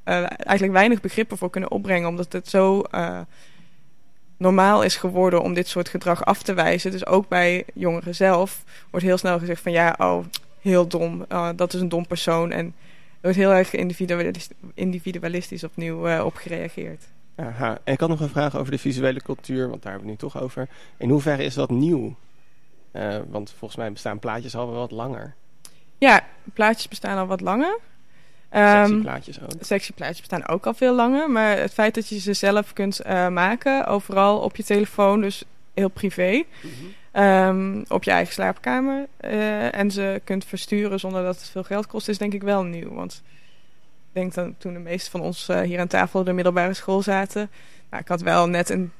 uh, 0.04 0.14
eigenlijk 0.26 0.72
weinig 0.72 1.00
begrippen 1.00 1.38
voor 1.38 1.50
kunnen 1.50 1.70
opbrengen. 1.70 2.08
Omdat 2.08 2.32
het 2.32 2.48
zo 2.48 2.82
normaal 4.38 4.82
is 4.82 4.96
geworden 4.96 5.42
om 5.42 5.54
dit 5.54 5.68
soort 5.68 5.88
gedrag 5.88 6.24
af 6.24 6.42
te 6.42 6.54
wijzen. 6.54 6.90
Dus 6.90 7.06
ook 7.06 7.28
bij 7.28 7.64
jongeren 7.74 8.14
zelf 8.14 8.64
wordt 8.90 9.06
heel 9.06 9.18
snel 9.18 9.38
gezegd 9.38 9.62
van 9.62 9.72
ja, 9.72 9.94
oh, 9.98 10.24
heel 10.60 10.86
dom. 10.86 11.24
dat 11.56 11.74
is 11.74 11.80
een 11.80 11.88
dom 11.88 12.06
persoon. 12.06 12.52
En 12.52 12.64
er 12.66 12.72
wordt 13.20 13.36
heel 13.36 13.52
erg 13.52 13.74
individualistisch, 13.74 14.48
individualistisch 14.74 15.64
opnieuw 15.64 16.22
op 16.22 16.34
gereageerd. 16.34 17.04
Aha. 17.36 17.78
En 17.84 17.92
ik 17.92 18.00
had 18.00 18.08
nog 18.08 18.20
een 18.20 18.28
vraag 18.28 18.56
over 18.56 18.70
de 18.70 18.78
visuele 18.78 19.22
cultuur, 19.22 19.68
want 19.68 19.82
daar 19.82 19.92
hebben 19.92 20.08
we 20.08 20.14
het 20.14 20.22
nu 20.22 20.30
toch 20.30 20.42
over. 20.42 20.68
In 20.96 21.10
hoeverre 21.10 21.44
is 21.44 21.54
dat 21.54 21.70
nieuw? 21.70 22.14
Uh, 22.92 23.16
want 23.28 23.54
volgens 23.58 23.80
mij 23.80 23.92
bestaan 23.92 24.18
plaatjes 24.18 24.56
al 24.56 24.70
wel 24.70 24.78
wat 24.78 24.90
langer. 24.90 25.34
Ja, 25.98 26.24
plaatjes 26.54 26.88
bestaan 26.88 27.18
al 27.18 27.26
wat 27.26 27.40
langer. 27.40 27.78
Sexy 28.50 28.92
ehm, 28.92 29.00
plaatjes 29.00 29.40
ook. 29.40 29.50
Sexy 29.60 29.92
plaatjes 29.92 30.18
bestaan 30.18 30.48
ook 30.48 30.66
al 30.66 30.74
veel 30.74 30.94
langer. 30.94 31.30
Maar 31.30 31.58
het 31.58 31.72
feit 31.72 31.94
dat 31.94 32.08
je 32.08 32.18
ze 32.18 32.32
zelf 32.32 32.72
kunt 32.72 33.00
uh, 33.06 33.28
maken, 33.28 33.86
overal 33.86 34.38
op 34.38 34.56
je 34.56 34.64
telefoon, 34.64 35.20
dus 35.20 35.44
heel 35.74 35.88
privé. 35.88 36.32
Mm 36.32 36.70
-hmm. 37.12 37.22
um, 37.22 37.84
op 37.88 38.04
je 38.04 38.10
eigen 38.10 38.32
slaapkamer. 38.32 39.06
Uh, 39.20 39.74
en 39.74 39.90
ze 39.90 40.20
kunt 40.24 40.44
versturen 40.44 41.00
zonder 41.00 41.24
dat 41.24 41.36
het 41.36 41.48
veel 41.48 41.64
geld 41.64 41.86
kost, 41.86 42.08
is 42.08 42.18
denk 42.18 42.32
ik 42.32 42.42
wel 42.42 42.62
nieuw. 42.62 42.94
Want 42.94 43.22
denk 44.16 44.34
dat 44.34 44.48
toen 44.58 44.72
de 44.72 44.78
meeste 44.78 45.10
van 45.10 45.20
ons 45.20 45.48
uh, 45.48 45.60
hier 45.60 45.80
aan 45.80 45.86
tafel 45.86 46.24
de 46.24 46.32
middelbare 46.32 46.74
school 46.74 47.02
zaten. 47.02 47.50
Nou, 47.90 48.02
ik 48.02 48.08
had 48.08 48.20
wel 48.20 48.48
net 48.48 48.70
een 48.70 48.92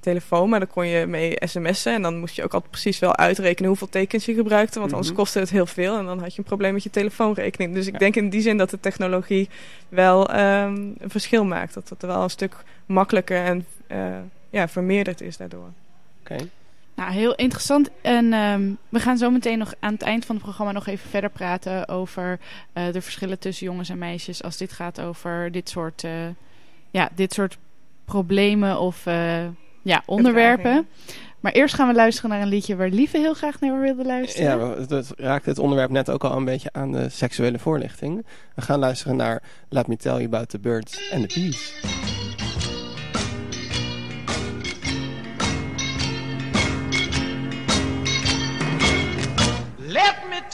telefoon, 0.00 0.48
maar 0.48 0.58
daar 0.58 0.68
kon 0.68 0.86
je 0.86 1.06
mee 1.06 1.36
sms'en. 1.38 1.92
En 1.92 2.02
dan 2.02 2.18
moest 2.18 2.36
je 2.36 2.44
ook 2.44 2.54
altijd 2.54 2.70
precies 2.70 2.98
wel 2.98 3.16
uitrekenen 3.16 3.68
hoeveel 3.68 3.88
tekens 3.88 4.24
je 4.24 4.34
gebruikte. 4.34 4.78
Want 4.78 4.92
anders 4.92 5.10
mhm. 5.10 5.18
kostte 5.18 5.38
het 5.38 5.50
heel 5.50 5.66
veel. 5.66 5.98
En 5.98 6.04
dan 6.04 6.18
had 6.18 6.32
je 6.32 6.38
een 6.38 6.44
probleem 6.44 6.72
met 6.72 6.82
je 6.82 6.90
telefoonrekening. 6.90 7.74
Dus 7.74 7.86
ik 7.86 7.98
denk 7.98 8.16
in 8.16 8.28
die 8.28 8.40
zin 8.40 8.56
dat 8.56 8.70
de 8.70 8.80
technologie 8.80 9.48
wel 9.88 10.30
um, 10.30 10.94
een 10.98 11.10
verschil 11.10 11.44
maakt. 11.44 11.74
Dat 11.74 11.88
het 11.88 12.02
wel 12.02 12.22
een 12.22 12.30
stuk 12.30 12.56
makkelijker 12.86 13.44
en 13.44 13.66
uh, 13.90 14.16
ja, 14.50 14.68
vermeerderd 14.68 15.20
is 15.20 15.36
daardoor. 15.36 15.70
Oké. 16.20 16.34
Okay. 16.34 16.50
Nou, 16.94 17.12
heel 17.12 17.34
interessant. 17.34 17.90
En 18.02 18.32
um, 18.32 18.78
we 18.88 19.00
gaan 19.00 19.18
zo 19.18 19.30
meteen 19.30 19.58
nog 19.58 19.74
aan 19.80 19.92
het 19.92 20.02
eind 20.02 20.24
van 20.24 20.34
het 20.34 20.44
programma 20.44 20.72
nog 20.72 20.86
even 20.86 21.10
verder 21.10 21.30
praten 21.30 21.88
over 21.88 22.38
uh, 22.74 22.92
de 22.92 23.02
verschillen 23.02 23.38
tussen 23.38 23.66
jongens 23.66 23.88
en 23.88 23.98
meisjes. 23.98 24.42
Als 24.42 24.56
dit 24.56 24.72
gaat 24.72 25.00
over 25.00 25.52
dit 25.52 25.68
soort, 25.68 26.02
uh, 26.02 26.10
ja, 26.90 27.08
dit 27.14 27.32
soort 27.32 27.58
problemen 28.04 28.78
of 28.80 29.06
uh, 29.06 29.44
ja, 29.82 30.02
onderwerpen. 30.06 30.86
Maar 31.40 31.52
eerst 31.52 31.74
gaan 31.74 31.88
we 31.88 31.94
luisteren 31.94 32.30
naar 32.30 32.40
een 32.40 32.48
liedje 32.48 32.76
waar 32.76 32.88
Lieve 32.88 33.18
heel 33.18 33.34
graag 33.34 33.60
naar 33.60 33.80
wilde 33.80 34.04
luisteren. 34.04 34.58
Ja, 34.58 34.86
dat 34.86 35.12
raakte 35.16 35.48
het 35.48 35.58
onderwerp 35.58 35.90
net 35.90 36.10
ook 36.10 36.24
al 36.24 36.36
een 36.36 36.44
beetje 36.44 36.68
aan 36.72 36.92
de 36.92 37.08
seksuele 37.08 37.58
voorlichting. 37.58 38.26
We 38.54 38.62
gaan 38.62 38.78
luisteren 38.78 39.16
naar 39.16 39.42
Let 39.68 39.86
Me 39.86 39.96
Tell 39.96 40.12
You 40.12 40.24
About 40.24 40.48
the 40.48 40.58
Birds 40.58 41.12
and 41.12 41.28
the 41.28 41.40
Bees. 41.40 41.74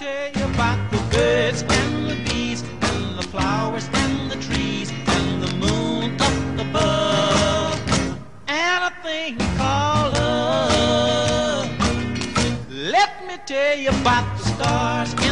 Tell 0.00 0.32
you 0.32 0.44
about 0.54 0.90
the 0.90 0.96
birds 1.14 1.62
and 1.62 2.08
the 2.08 2.16
bees 2.24 2.62
and 2.62 3.18
the 3.18 3.22
flowers 3.22 3.86
and 3.92 4.30
the 4.30 4.36
trees 4.36 4.90
and 4.90 5.42
the 5.42 5.54
moon 5.56 6.16
up 6.18 6.66
above 6.66 7.78
and 8.48 8.84
a 8.84 9.02
thing 9.02 9.36
called 9.58 10.14
love. 10.14 11.68
Let 12.70 13.26
me 13.26 13.36
tell 13.44 13.76
you 13.76 13.90
about 13.90 14.24
the 14.38 14.44
stars 14.44 15.29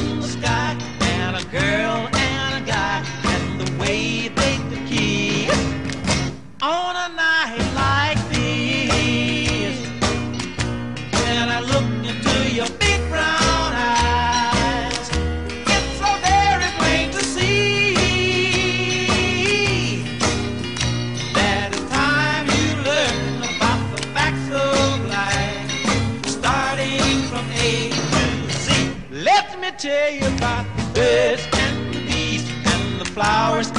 you 30.11 30.27
about 30.37 30.65
the 30.77 30.83
birds 30.95 31.47
and 31.53 31.95
the 31.95 32.01
bees 32.07 32.49
and 32.65 33.01
the 33.01 33.05
flowers 33.05 33.78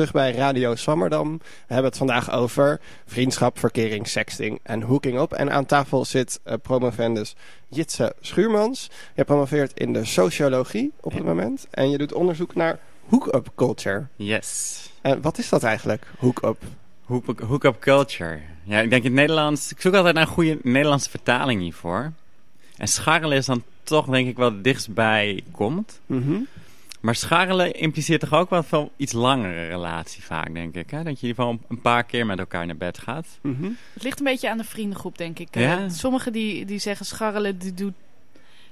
terug 0.00 0.14
bij 0.14 0.32
Radio 0.32 0.74
Swammerdam. 0.74 1.38
We 1.38 1.44
hebben 1.74 1.84
het 1.84 1.96
vandaag 1.96 2.32
over 2.32 2.80
vriendschap, 3.06 3.58
verkering, 3.58 4.08
sexting 4.08 4.60
en 4.62 4.82
hooking 4.82 5.20
up. 5.20 5.32
En 5.32 5.52
aan 5.52 5.66
tafel 5.66 6.04
zit 6.04 6.40
uh, 6.46 6.54
promovendus 6.62 7.34
Jitse 7.68 8.14
Schuurmans. 8.20 8.90
Je 9.14 9.24
promoveert 9.24 9.72
in 9.74 9.92
de 9.92 10.04
sociologie 10.04 10.92
op 11.00 11.12
het 11.12 11.24
moment. 11.24 11.66
En 11.70 11.90
je 11.90 11.98
doet 11.98 12.12
onderzoek 12.12 12.54
naar 12.54 12.78
hook-up 13.08 13.50
culture. 13.56 14.06
Yes. 14.16 14.90
En 15.00 15.20
wat 15.20 15.38
is 15.38 15.48
dat 15.48 15.62
eigenlijk, 15.62 16.06
hook-up? 16.18 16.62
Hook-up 17.46 17.80
culture. 17.80 18.40
Ja, 18.62 18.80
ik 18.80 18.90
denk 18.90 19.02
in 19.02 19.10
het 19.10 19.20
Nederlands... 19.20 19.70
Ik 19.70 19.80
zoek 19.80 19.94
altijd 19.94 20.14
naar 20.14 20.26
een 20.26 20.32
goede 20.32 20.58
Nederlandse 20.62 21.10
vertaling 21.10 21.60
hiervoor. 21.60 22.12
En 22.76 22.88
scharrelen 22.88 23.36
is 23.36 23.46
dan 23.46 23.62
toch 23.82 24.06
denk 24.06 24.28
ik 24.28 24.36
wel 24.36 24.52
het 24.52 24.64
dichtstbij 24.64 25.42
komt. 25.50 26.00
Mm 26.06 26.46
maar 27.00 27.14
scharrelen 27.14 27.74
impliceert 27.74 28.20
toch 28.20 28.32
ook 28.32 28.50
wel 28.50 28.62
van 28.62 28.90
iets 28.96 29.12
langere 29.12 29.66
relatie 29.66 30.22
vaak, 30.22 30.54
denk 30.54 30.74
ik. 30.74 30.90
Hè? 30.90 31.02
Dat 31.02 31.20
je 31.20 31.28
in 31.28 31.60
een 31.68 31.80
paar 31.80 32.04
keer 32.04 32.26
met 32.26 32.38
elkaar 32.38 32.66
naar 32.66 32.76
bed 32.76 32.98
gaat. 32.98 33.38
Mhm. 33.40 33.70
Het 33.92 34.02
ligt 34.02 34.18
een 34.18 34.24
beetje 34.24 34.50
aan 34.50 34.58
de 34.58 34.64
vriendengroep, 34.64 35.18
denk 35.18 35.38
ik. 35.38 35.54
Ja? 35.54 35.88
Sommigen 35.88 36.32
die, 36.32 36.64
die 36.64 36.78
zeggen 36.78 37.06
scharrelen, 37.06 37.58
die 37.58 37.74
doet, 37.74 37.94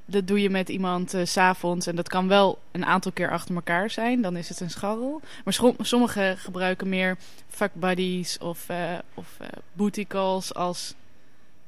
dat 0.05 0.27
doe 0.27 0.43
je 0.43 0.51
met 0.51 0.69
iemand 0.69 1.15
uh, 1.15 1.25
s'avonds. 1.25 1.87
En 1.87 1.97
dat 1.97 2.09
kan 2.09 2.29
wel 2.29 2.59
een 2.71 2.85
aantal 2.85 3.13
keer 3.13 3.31
achter 3.31 3.55
elkaar 3.55 3.91
zijn. 3.91 4.23
Dan 4.23 4.37
is 4.37 4.49
het 4.49 4.61
een 4.61 4.71
scharrel. 4.71 5.21
Maar 5.45 5.75
sommigen 5.81 6.39
gebruiken 6.39 6.89
meer 6.89 7.17
fuck 7.49 7.75
buddies 7.75 8.39
of, 8.39 8.67
uh, 8.71 8.99
of 9.15 9.37
uh, 9.43 9.47
booty 9.73 10.07
calls 10.07 10.55
als 10.55 10.95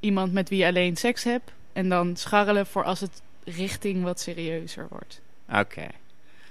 iemand 0.00 0.32
met 0.32 0.48
wie 0.48 0.58
je 0.58 0.66
alleen 0.66 0.96
seks 0.96 1.24
hebt. 1.24 1.52
En 1.72 1.88
dan 1.88 2.16
scharrelen 2.16 2.66
voor 2.66 2.84
als 2.84 3.00
het 3.00 3.22
richting 3.44 4.02
wat 4.02 4.20
serieuzer 4.20 4.86
wordt. 4.90 5.20
Oké. 5.52 5.86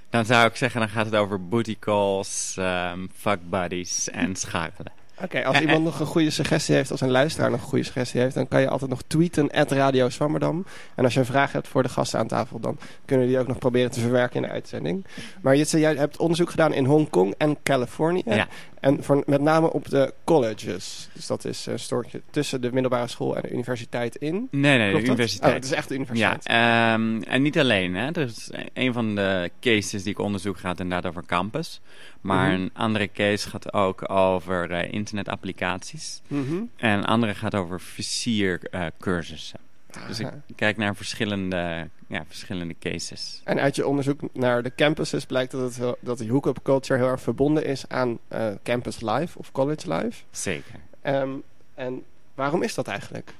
Dan 0.09 0.25
zou 0.25 0.47
ik 0.47 0.55
zeggen, 0.55 0.79
dan 0.79 0.89
gaat 0.89 1.05
het 1.05 1.15
over 1.15 1.47
booty 1.47 1.75
calls, 1.79 2.55
um, 2.59 3.09
fuck 3.15 3.39
buddies 3.49 4.09
en 4.09 4.35
scharrelen. 4.35 4.98
Oké, 5.23 5.45
als 5.45 5.59
iemand 5.59 5.83
nog 5.83 5.99
een 5.99 6.05
goede 6.05 6.29
suggestie 6.29 6.75
heeft, 6.75 6.91
als 6.91 7.01
een 7.01 7.11
luisteraar 7.11 7.51
nog 7.51 7.61
een 7.61 7.67
goede 7.67 7.83
suggestie 7.83 8.21
heeft, 8.21 8.35
dan 8.35 8.47
kan 8.47 8.61
je 8.61 8.69
altijd 8.69 8.89
nog 8.89 9.01
tweeten 9.07 9.51
at 9.51 9.71
Radio 9.71 10.09
Swammerdam. 10.09 10.65
En 10.95 11.03
als 11.03 11.13
je 11.13 11.19
een 11.19 11.25
vraag 11.25 11.51
hebt 11.51 11.67
voor 11.67 11.83
de 11.83 11.89
gasten 11.89 12.19
aan 12.19 12.27
tafel, 12.27 12.59
dan 12.59 12.77
kunnen 13.05 13.27
die 13.27 13.39
ook 13.39 13.47
nog 13.47 13.57
proberen 13.57 13.91
te 13.91 13.99
verwerken 13.99 14.35
in 14.35 14.41
de 14.41 14.53
uitzending. 14.53 15.05
Maar 15.41 15.55
Jitse, 15.55 15.79
jij 15.79 15.95
hebt 15.95 16.17
onderzoek 16.17 16.49
gedaan 16.49 16.73
in 16.73 16.85
Hongkong 16.85 17.33
en 17.37 17.57
Californië. 17.63 18.21
Ja. 18.25 18.47
En 18.79 19.03
voor, 19.03 19.23
met 19.25 19.41
name 19.41 19.73
op 19.73 19.89
de 19.89 20.13
colleges. 20.23 21.09
Dus 21.13 21.27
dat 21.27 21.45
is 21.45 21.65
een 21.65 21.79
stoortje 21.79 22.21
tussen 22.31 22.61
de 22.61 22.71
middelbare 22.71 23.07
school 23.07 23.35
en 23.35 23.41
de 23.41 23.51
universiteit 23.51 24.15
in. 24.15 24.47
Nee, 24.51 24.77
nee, 24.77 24.93
de 24.93 25.01
universiteit. 25.01 25.49
Oh, 25.49 25.55
het 25.55 25.65
is 25.65 25.71
echt 25.71 25.87
de 25.87 25.93
universiteit. 25.95 26.43
Ja, 26.43 26.93
um, 26.93 27.23
en 27.23 27.41
niet 27.41 27.59
alleen. 27.59 27.95
Hè. 27.95 28.11
Dus 28.11 28.49
een 28.73 28.93
van 28.93 29.15
de 29.15 29.51
cases 29.59 30.03
die 30.03 30.11
ik 30.11 30.19
onderzoek 30.19 30.57
gaat 30.59 30.79
inderdaad 30.79 31.11
over 31.11 31.25
campus. 31.25 31.81
Maar 32.21 32.51
Mhm. 32.51 32.61
een 32.61 32.69
andere 32.73 33.11
case 33.11 33.49
gaat 33.49 33.73
ook 33.73 34.11
over 34.11 34.71
uh, 34.71 34.93
internetapplicaties. 35.11 36.21
Mhm. 36.27 36.61
En 36.75 36.97
een 36.97 37.05
andere 37.05 37.35
gaat 37.35 37.55
over 37.55 37.81
versiercursussen. 37.81 39.59
dus 40.07 40.19
ik 40.19 40.27
kijk 40.55 40.77
naar 40.77 40.95
verschillende, 40.95 41.87
ja, 42.07 42.23
verschillende 42.27 42.75
cases. 42.79 43.41
En 43.43 43.59
uit 43.59 43.75
je 43.75 43.87
onderzoek 43.87 44.19
naar 44.33 44.63
de 44.63 44.71
campuses 44.75 45.25
blijkt 45.25 45.51
dat, 45.51 45.75
het 45.75 45.95
dat 45.99 46.17
die 46.17 46.31
hook-up 46.31 46.59
culture 46.63 46.99
heel 46.99 47.09
erg 47.09 47.21
verbonden 47.21 47.65
is 47.65 47.83
aan 47.87 48.17
eh, 48.27 48.47
campus 48.63 49.01
life 49.01 49.37
of 49.37 49.51
college 49.51 49.93
life. 49.93 50.23
Zeker. 50.31 50.75
Ehm, 51.01 51.29
en 51.75 52.03
waarom 52.35 52.63
is 52.63 52.73
dat 52.75 52.87
eigenlijk? 52.87 53.33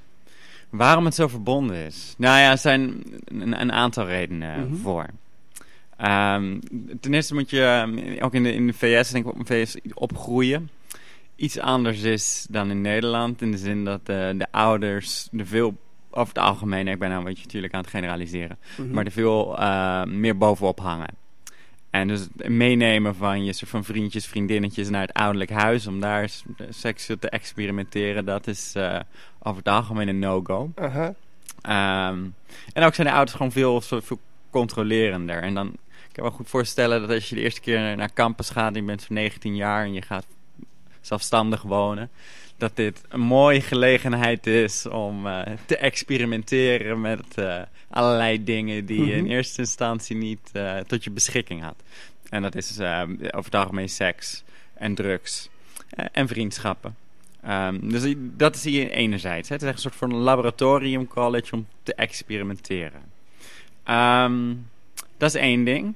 Waarom 0.69 1.05
het 1.05 1.15
zo 1.15 1.27
verbonden 1.27 1.75
is? 1.85 2.13
Nou 2.17 2.39
ja, 2.39 2.51
er 2.51 2.57
zijn 2.57 3.03
een, 3.25 3.61
een 3.61 3.71
aantal 3.71 4.05
redenen 4.05 4.59
Mhm. 4.59 4.75
voor. 4.75 5.05
Um, 6.01 6.59
ten 6.99 7.13
eerste 7.13 7.33
moet 7.33 7.49
je, 7.49 7.83
um, 7.87 8.19
ook 8.21 8.33
in 8.33 8.43
de, 8.43 8.53
in 8.53 8.67
de 8.67 8.73
VS, 8.73 9.09
denk 9.11 9.25
ik, 9.25 9.39
op 9.39 9.47
VS 9.47 9.75
opgroeien. 9.93 10.69
Iets 11.39 11.59
anders 11.59 12.01
is 12.01 12.47
dan 12.49 12.69
in 12.69 12.81
Nederland. 12.81 13.41
In 13.41 13.51
de 13.51 13.57
zin 13.57 13.85
dat 13.85 14.05
de, 14.05 14.33
de 14.37 14.47
ouders 14.51 15.29
er 15.37 15.47
veel, 15.47 15.77
over 16.11 16.33
het 16.33 16.43
algemeen, 16.43 16.87
ik 16.87 16.99
ben 16.99 17.07
nou 17.09 17.19
een 17.19 17.27
beetje 17.27 17.43
natuurlijk 17.43 17.73
aan 17.73 17.81
het 17.81 17.89
generaliseren. 17.89 18.57
Mhm. 18.77 18.91
Maar 18.91 19.05
er 19.05 19.11
veel 19.11 19.59
uh, 19.59 20.03
meer 20.03 20.37
bovenop 20.37 20.79
hangen. 20.79 21.17
En 21.89 22.07
dus 22.07 22.19
het 22.19 22.49
meenemen 22.49 23.15
van 23.15 23.43
je 23.43 23.53
soort 23.53 23.71
van 23.71 23.83
vriendjes, 23.83 24.27
vriendinnetjes 24.27 24.89
naar 24.89 25.01
het 25.01 25.13
ouderlijk 25.13 25.49
huis. 25.49 25.87
Om 25.87 25.99
daar 25.99 26.29
seksueel 26.69 27.19
te 27.19 27.29
experimenteren, 27.29 28.25
dat 28.25 28.47
is 28.47 28.73
uh, 28.77 28.99
over 29.39 29.57
het 29.57 29.67
algemeen 29.67 30.07
een 30.07 30.19
no-go. 30.19 30.71
Uh 30.75 30.95
-huh. 30.95 31.05
um, 32.07 32.35
en 32.73 32.83
ook 32.83 32.93
zijn 32.93 33.07
de 33.07 33.13
ouders 33.13 33.37
gewoon 33.37 33.51
veel, 33.51 33.81
veel 33.81 34.19
controlerender. 34.49 35.41
En 35.41 35.53
dan 35.53 35.67
ik 36.07 36.15
kan 36.15 36.23
me 36.23 36.31
goed 36.31 36.49
voorstellen 36.49 37.01
dat 37.01 37.09
als 37.09 37.29
je 37.29 37.35
de 37.35 37.41
eerste 37.41 37.61
keer 37.61 37.95
naar 37.95 38.13
campus 38.13 38.49
gaat... 38.49 38.73
en 38.73 38.79
je 38.79 38.85
bent 38.85 39.01
zo'n 39.01 39.15
19 39.15 39.55
jaar 39.55 39.83
en 39.83 39.93
je 39.93 40.01
gaat 40.01 40.25
zelfstandig 41.09 41.61
wonen... 41.61 42.09
dat 42.57 42.75
dit 42.75 43.01
een 43.09 43.19
mooie 43.19 43.61
gelegenheid 43.61 44.47
is 44.47 44.85
om 44.85 45.27
uh, 45.27 45.41
te 45.65 45.77
experimenteren 45.77 47.01
met 47.01 47.25
uh, 47.35 47.61
allerlei 47.89 48.43
dingen... 48.43 48.85
die 48.85 49.05
je 49.05 49.13
in 49.13 49.25
eerste 49.25 49.61
instantie 49.61 50.15
niet 50.15 50.51
uh, 50.53 50.77
tot 50.77 51.03
je 51.03 51.11
beschikking 51.11 51.61
had. 51.61 51.75
En 52.29 52.41
dat 52.41 52.55
is 52.55 52.79
over 52.79 53.51
het 53.51 53.55
algemeen 53.55 53.89
seks 53.89 54.43
en 54.73 54.95
drugs 54.95 55.49
en 56.11 56.27
vriendschappen. 56.27 56.95
Um, 57.47 57.89
dus 57.89 58.13
dat 58.17 58.57
zie 58.57 58.79
je 58.79 58.89
enerzijds. 58.89 59.49
Hè. 59.49 59.53
Het 59.53 59.63
is 59.63 59.69
echt 59.69 59.77
een 59.77 59.91
soort 59.91 60.11
van 60.11 60.15
laboratorium 60.15 61.07
college 61.07 61.55
om 61.55 61.67
te 61.83 61.93
experimenteren. 61.93 63.01
Um, 63.89 64.67
dat 65.17 65.35
is 65.35 65.41
één 65.41 65.63
ding. 65.63 65.93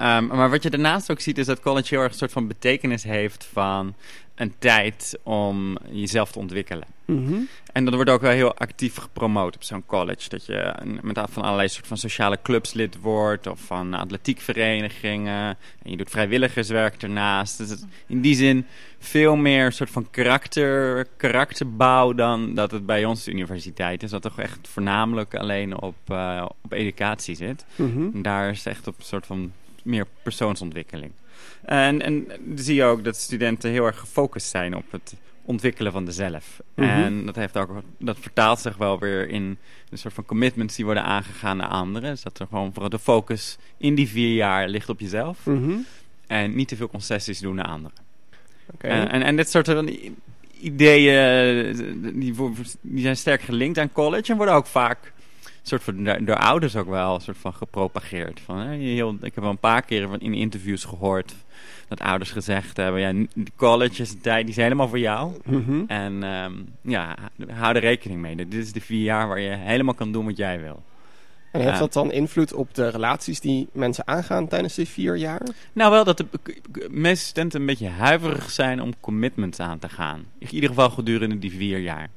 Um, 0.00 0.26
maar 0.26 0.50
wat 0.50 0.62
je 0.62 0.70
daarnaast 0.70 1.10
ook 1.10 1.20
ziet 1.20 1.38
is 1.38 1.46
dat 1.46 1.60
college 1.60 1.94
heel 1.94 2.02
erg 2.02 2.12
een 2.12 2.18
soort 2.18 2.32
van 2.32 2.46
betekenis 2.46 3.02
heeft 3.02 3.48
van 3.52 3.94
een 4.34 4.54
tijd 4.58 5.18
om 5.22 5.76
jezelf 5.90 6.32
te 6.32 6.38
ontwikkelen. 6.38 6.86
Mm 7.04 7.26
-hmm. 7.26 7.48
En 7.72 7.84
dat 7.84 7.94
wordt 7.94 8.10
ook 8.10 8.20
wel 8.20 8.30
heel 8.30 8.54
actief 8.54 8.96
gepromoot 8.96 9.54
op 9.54 9.62
zo'n 9.62 9.86
college. 9.86 10.28
Dat 10.28 10.46
je 10.46 10.74
met 11.02 11.20
van 11.30 11.42
allerlei 11.42 11.68
soort 11.68 11.86
van 11.86 11.96
sociale 11.96 12.38
clubs 12.42 12.72
lid 12.72 13.00
wordt 13.00 13.46
of 13.46 13.60
van 13.60 13.94
atletiekverenigingen. 13.94 15.56
En 15.82 15.90
je 15.90 15.96
doet 15.96 16.10
vrijwilligerswerk 16.10 17.02
ernaast. 17.02 17.58
Dus 17.58 17.84
in 18.06 18.20
die 18.20 18.34
zin 18.34 18.66
veel 18.98 19.36
meer 19.36 19.72
soort 19.72 19.90
van 19.90 20.10
karakter, 20.10 21.06
karakterbouw 21.16 22.12
dan 22.12 22.54
dat 22.54 22.70
het 22.70 22.86
bij 22.86 23.04
ons 23.04 23.24
de 23.24 23.30
universiteit 23.30 24.02
is. 24.02 24.10
Dat 24.10 24.22
toch 24.22 24.38
echt 24.38 24.68
voornamelijk 24.68 25.34
alleen 25.34 25.80
op, 25.80 25.96
uh, 26.08 26.46
op 26.62 26.72
educatie 26.72 27.34
zit. 27.34 27.64
Mm 27.76 27.92
-hmm. 27.92 28.10
En 28.14 28.22
daar 28.22 28.50
is 28.50 28.66
echt 28.66 28.86
op 28.86 28.94
een 28.98 29.04
soort 29.04 29.26
van 29.26 29.52
meer 29.88 30.06
persoonsontwikkeling. 30.22 31.12
En, 31.62 32.02
en 32.02 32.26
zie 32.54 32.74
je 32.74 32.84
ook 32.84 33.04
dat 33.04 33.16
studenten 33.16 33.70
heel 33.70 33.84
erg 33.84 33.98
gefocust 33.98 34.48
zijn 34.48 34.76
op 34.76 34.92
het 34.92 35.14
ontwikkelen 35.44 35.92
van 35.92 36.04
de 36.04 36.12
zelf. 36.12 36.60
Mm 36.74 36.84
-hmm. 36.84 37.04
En 37.04 37.26
dat, 37.26 37.36
heeft 37.36 37.56
ook, 37.56 37.82
dat 37.98 38.16
vertaalt 38.20 38.60
zich 38.60 38.76
wel 38.76 38.98
weer 38.98 39.28
in 39.28 39.58
een 39.90 39.98
soort 39.98 40.14
van 40.14 40.24
commitments 40.24 40.76
die 40.76 40.84
worden 40.84 41.04
aangegaan 41.04 41.56
naar 41.56 41.68
anderen. 41.68 42.10
Dus 42.10 42.22
dat 42.22 42.38
er 42.38 42.46
gewoon 42.46 42.72
vooral 42.72 42.90
de 42.90 42.98
focus 42.98 43.58
in 43.76 43.94
die 43.94 44.08
vier 44.08 44.34
jaar 44.34 44.68
ligt 44.68 44.88
op 44.88 45.00
jezelf. 45.00 45.46
Mm 45.46 45.62
-hmm. 45.62 45.86
En 46.26 46.54
niet 46.54 46.68
te 46.68 46.76
veel 46.76 46.88
concessies 46.88 47.40
doen 47.40 47.54
naar 47.54 47.66
anderen. 47.66 47.98
Okay. 48.74 48.90
En, 48.90 49.10
en, 49.10 49.22
en 49.22 49.36
dit 49.36 49.50
soort 49.50 49.66
van 49.66 49.98
ideeën, 50.60 51.76
die, 52.14 52.34
die 52.80 53.02
zijn 53.02 53.16
sterk 53.16 53.40
gelinkt 53.40 53.78
aan 53.78 53.92
college 53.92 54.30
en 54.30 54.36
worden 54.36 54.54
ook 54.54 54.66
vaak 54.66 55.12
soort 55.68 55.82
van 55.82 56.04
door 56.04 56.36
ouders 56.36 56.76
ook 56.76 56.88
wel 56.88 57.14
een 57.14 57.20
soort 57.20 57.38
van 57.38 57.54
gepropageerd. 57.54 58.40
Van, 58.40 58.58
hè, 58.58 58.76
heel, 58.76 59.16
ik 59.20 59.34
heb 59.34 59.44
wel 59.44 59.50
een 59.50 59.58
paar 59.58 59.82
keren 59.82 60.20
in 60.20 60.34
interviews 60.34 60.84
gehoord 60.84 61.34
dat 61.88 62.00
ouders 62.00 62.30
gezegd 62.30 62.76
hebben: 62.76 63.00
ja, 63.00 63.26
college 63.56 64.02
is 64.02 64.10
een 64.10 64.20
tijd 64.20 64.42
die 64.42 64.54
is 64.54 64.62
helemaal 64.62 64.88
voor 64.88 64.98
jou. 64.98 65.32
Mm 65.44 65.64
-hmm. 65.64 65.84
En 65.86 66.22
um, 66.22 66.68
ja, 66.82 67.16
hou 67.48 67.74
er 67.74 67.80
rekening 67.80 68.20
mee. 68.20 68.36
Dit 68.36 68.54
is 68.54 68.72
de 68.72 68.80
vier 68.80 69.02
jaar 69.02 69.28
waar 69.28 69.40
je 69.40 69.56
helemaal 69.56 69.94
kan 69.94 70.12
doen 70.12 70.24
wat 70.24 70.36
jij 70.36 70.60
wil. 70.60 70.82
En 71.52 71.60
heeft 71.60 71.78
dat 71.78 71.92
dan 71.92 72.12
invloed 72.12 72.52
op 72.52 72.74
de 72.74 72.88
relaties 72.88 73.40
die 73.40 73.68
mensen 73.72 74.06
aangaan 74.06 74.48
tijdens 74.48 74.74
die 74.74 74.88
vier 74.88 75.16
jaar? 75.16 75.42
Nou, 75.72 75.90
wel 75.90 76.04
dat 76.04 76.16
de 76.16 76.26
meeste 76.90 77.26
studenten 77.26 77.60
een 77.60 77.66
beetje 77.66 77.88
huiverig 77.88 78.50
zijn 78.50 78.82
om 78.82 78.92
commitments 79.00 79.60
aan 79.60 79.78
te 79.78 79.88
gaan. 79.88 80.24
In 80.38 80.48
ieder 80.50 80.68
geval 80.68 80.90
gedurende 80.90 81.38
die 81.38 81.52
vier 81.52 81.78
jaar. 81.78 82.08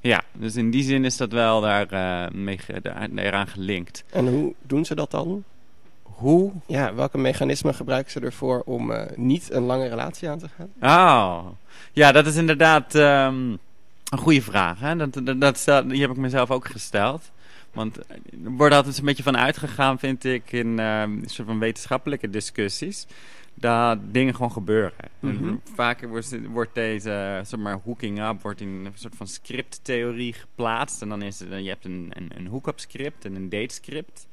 Ja, 0.00 0.22
dus 0.32 0.56
in 0.56 0.70
die 0.70 0.82
zin 0.82 1.04
is 1.04 1.16
dat 1.16 1.32
wel 1.32 1.60
daar, 1.60 1.92
uh, 1.92 2.30
mee, 2.32 2.58
daar, 2.82 3.08
daaraan 3.10 3.46
gelinkt. 3.46 4.04
En 4.10 4.28
hoe 4.28 4.54
doen 4.62 4.84
ze 4.84 4.94
dat 4.94 5.10
dan? 5.10 5.44
Hoe? 6.02 6.52
Ja, 6.66 6.94
welke 6.94 7.18
mechanismen 7.18 7.74
gebruiken 7.74 8.12
ze 8.12 8.20
ervoor 8.20 8.62
om 8.64 8.90
uh, 8.90 9.02
niet 9.16 9.52
een 9.52 9.62
lange 9.62 9.88
relatie 9.88 10.28
aan 10.28 10.38
te 10.38 10.48
gaan? 10.56 10.68
Oh, 10.80 11.46
ja, 11.92 12.12
dat 12.12 12.26
is 12.26 12.36
inderdaad 12.36 12.94
um, 12.94 13.58
een 14.10 14.18
goede 14.18 14.42
vraag. 14.42 14.80
Hè? 14.80 14.96
Dat, 14.96 15.20
dat, 15.24 15.40
dat 15.40 15.58
stel, 15.58 15.88
die 15.88 16.00
heb 16.00 16.10
ik 16.10 16.16
mezelf 16.16 16.50
ook 16.50 16.68
gesteld. 16.68 17.30
Want 17.72 17.96
er 17.96 18.50
wordt 18.50 18.74
altijd 18.74 18.98
een 18.98 19.04
beetje 19.04 19.22
van 19.22 19.36
uitgegaan, 19.36 19.98
vind 19.98 20.24
ik, 20.24 20.52
in 20.52 20.80
uh, 20.80 21.02
soort 21.24 21.48
van 21.48 21.58
wetenschappelijke 21.58 22.30
discussies. 22.30 23.06
Dat 23.60 23.98
dingen 24.14 24.34
gewoon 24.34 24.52
gebeuren. 24.52 25.08
Mm 25.20 25.36
-hmm. 25.36 25.60
Vaak 25.74 26.00
wordt, 26.00 26.46
wordt 26.48 26.74
deze, 26.74 27.40
zeg 27.44 27.60
maar, 27.60 27.80
hooking 27.84 28.22
up 28.28 28.42
wordt 28.42 28.60
in 28.60 28.68
een 28.68 28.92
soort 28.94 29.16
van 29.16 29.26
scripttheorie 29.26 30.32
geplaatst. 30.32 31.02
En 31.02 31.08
dan 31.08 31.22
is 31.22 31.40
het, 31.40 31.48
je 31.48 31.68
hebt 31.68 31.84
een, 31.84 32.10
een, 32.14 32.30
een 32.34 32.46
hook-up 32.46 32.80
script 32.80 33.24
en 33.24 33.34
een 33.34 33.48
date 33.48 33.74
script. 33.74 34.28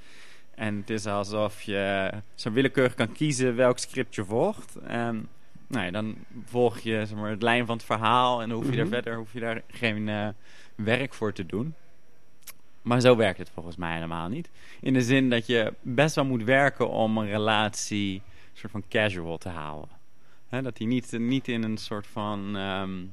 En 0.55 0.75
het 0.75 0.89
is 0.89 1.05
alsof 1.05 1.61
je 1.61 2.11
zo 2.35 2.51
willekeurig 2.51 2.93
kan 2.93 3.11
kiezen 3.11 3.55
welk 3.55 3.77
script 3.77 4.15
je 4.15 4.25
volgt. 4.25 4.75
En 4.75 5.27
nou 5.67 5.85
ja, 5.85 5.91
dan 5.91 6.15
volg 6.45 6.79
je 6.79 7.05
zeg 7.05 7.17
maar, 7.17 7.29
het 7.29 7.41
lijn 7.41 7.65
van 7.65 7.75
het 7.75 7.85
verhaal 7.85 8.41
en 8.41 8.49
dan 8.49 8.57
hoef 8.57 8.69
je 8.69 8.75
daar 8.75 8.85
Mhm. 8.85 8.93
verder 8.93 9.15
hoef 9.15 9.33
je 9.33 9.39
daar 9.39 9.61
geen 9.67 10.09
eh, 10.09 10.27
werk 10.75 11.13
voor 11.13 11.33
te 11.33 11.45
doen. 11.45 11.73
Maar 12.81 13.01
zo 13.01 13.15
werkt 13.15 13.37
het 13.37 13.49
volgens 13.53 13.75
mij 13.75 13.93
helemaal 13.93 14.29
niet. 14.29 14.49
In 14.81 14.93
de 14.93 15.01
zin 15.01 15.29
dat 15.29 15.47
je 15.47 15.73
best 15.81 16.15
wel 16.15 16.25
moet 16.25 16.43
werken 16.43 16.89
om 16.89 17.17
een 17.17 17.27
relatie 17.27 18.21
soort 18.59 18.71
van 18.71 18.83
casual 18.89 19.37
te 19.37 19.49
houden. 19.49 19.89
Dat 20.49 20.77
die 20.77 20.87
niet, 20.87 21.11
niet 21.11 21.47
in 21.47 21.63
een 21.63 21.77
soort 21.77 22.07
van 22.07 22.55
ehm, 22.57 23.03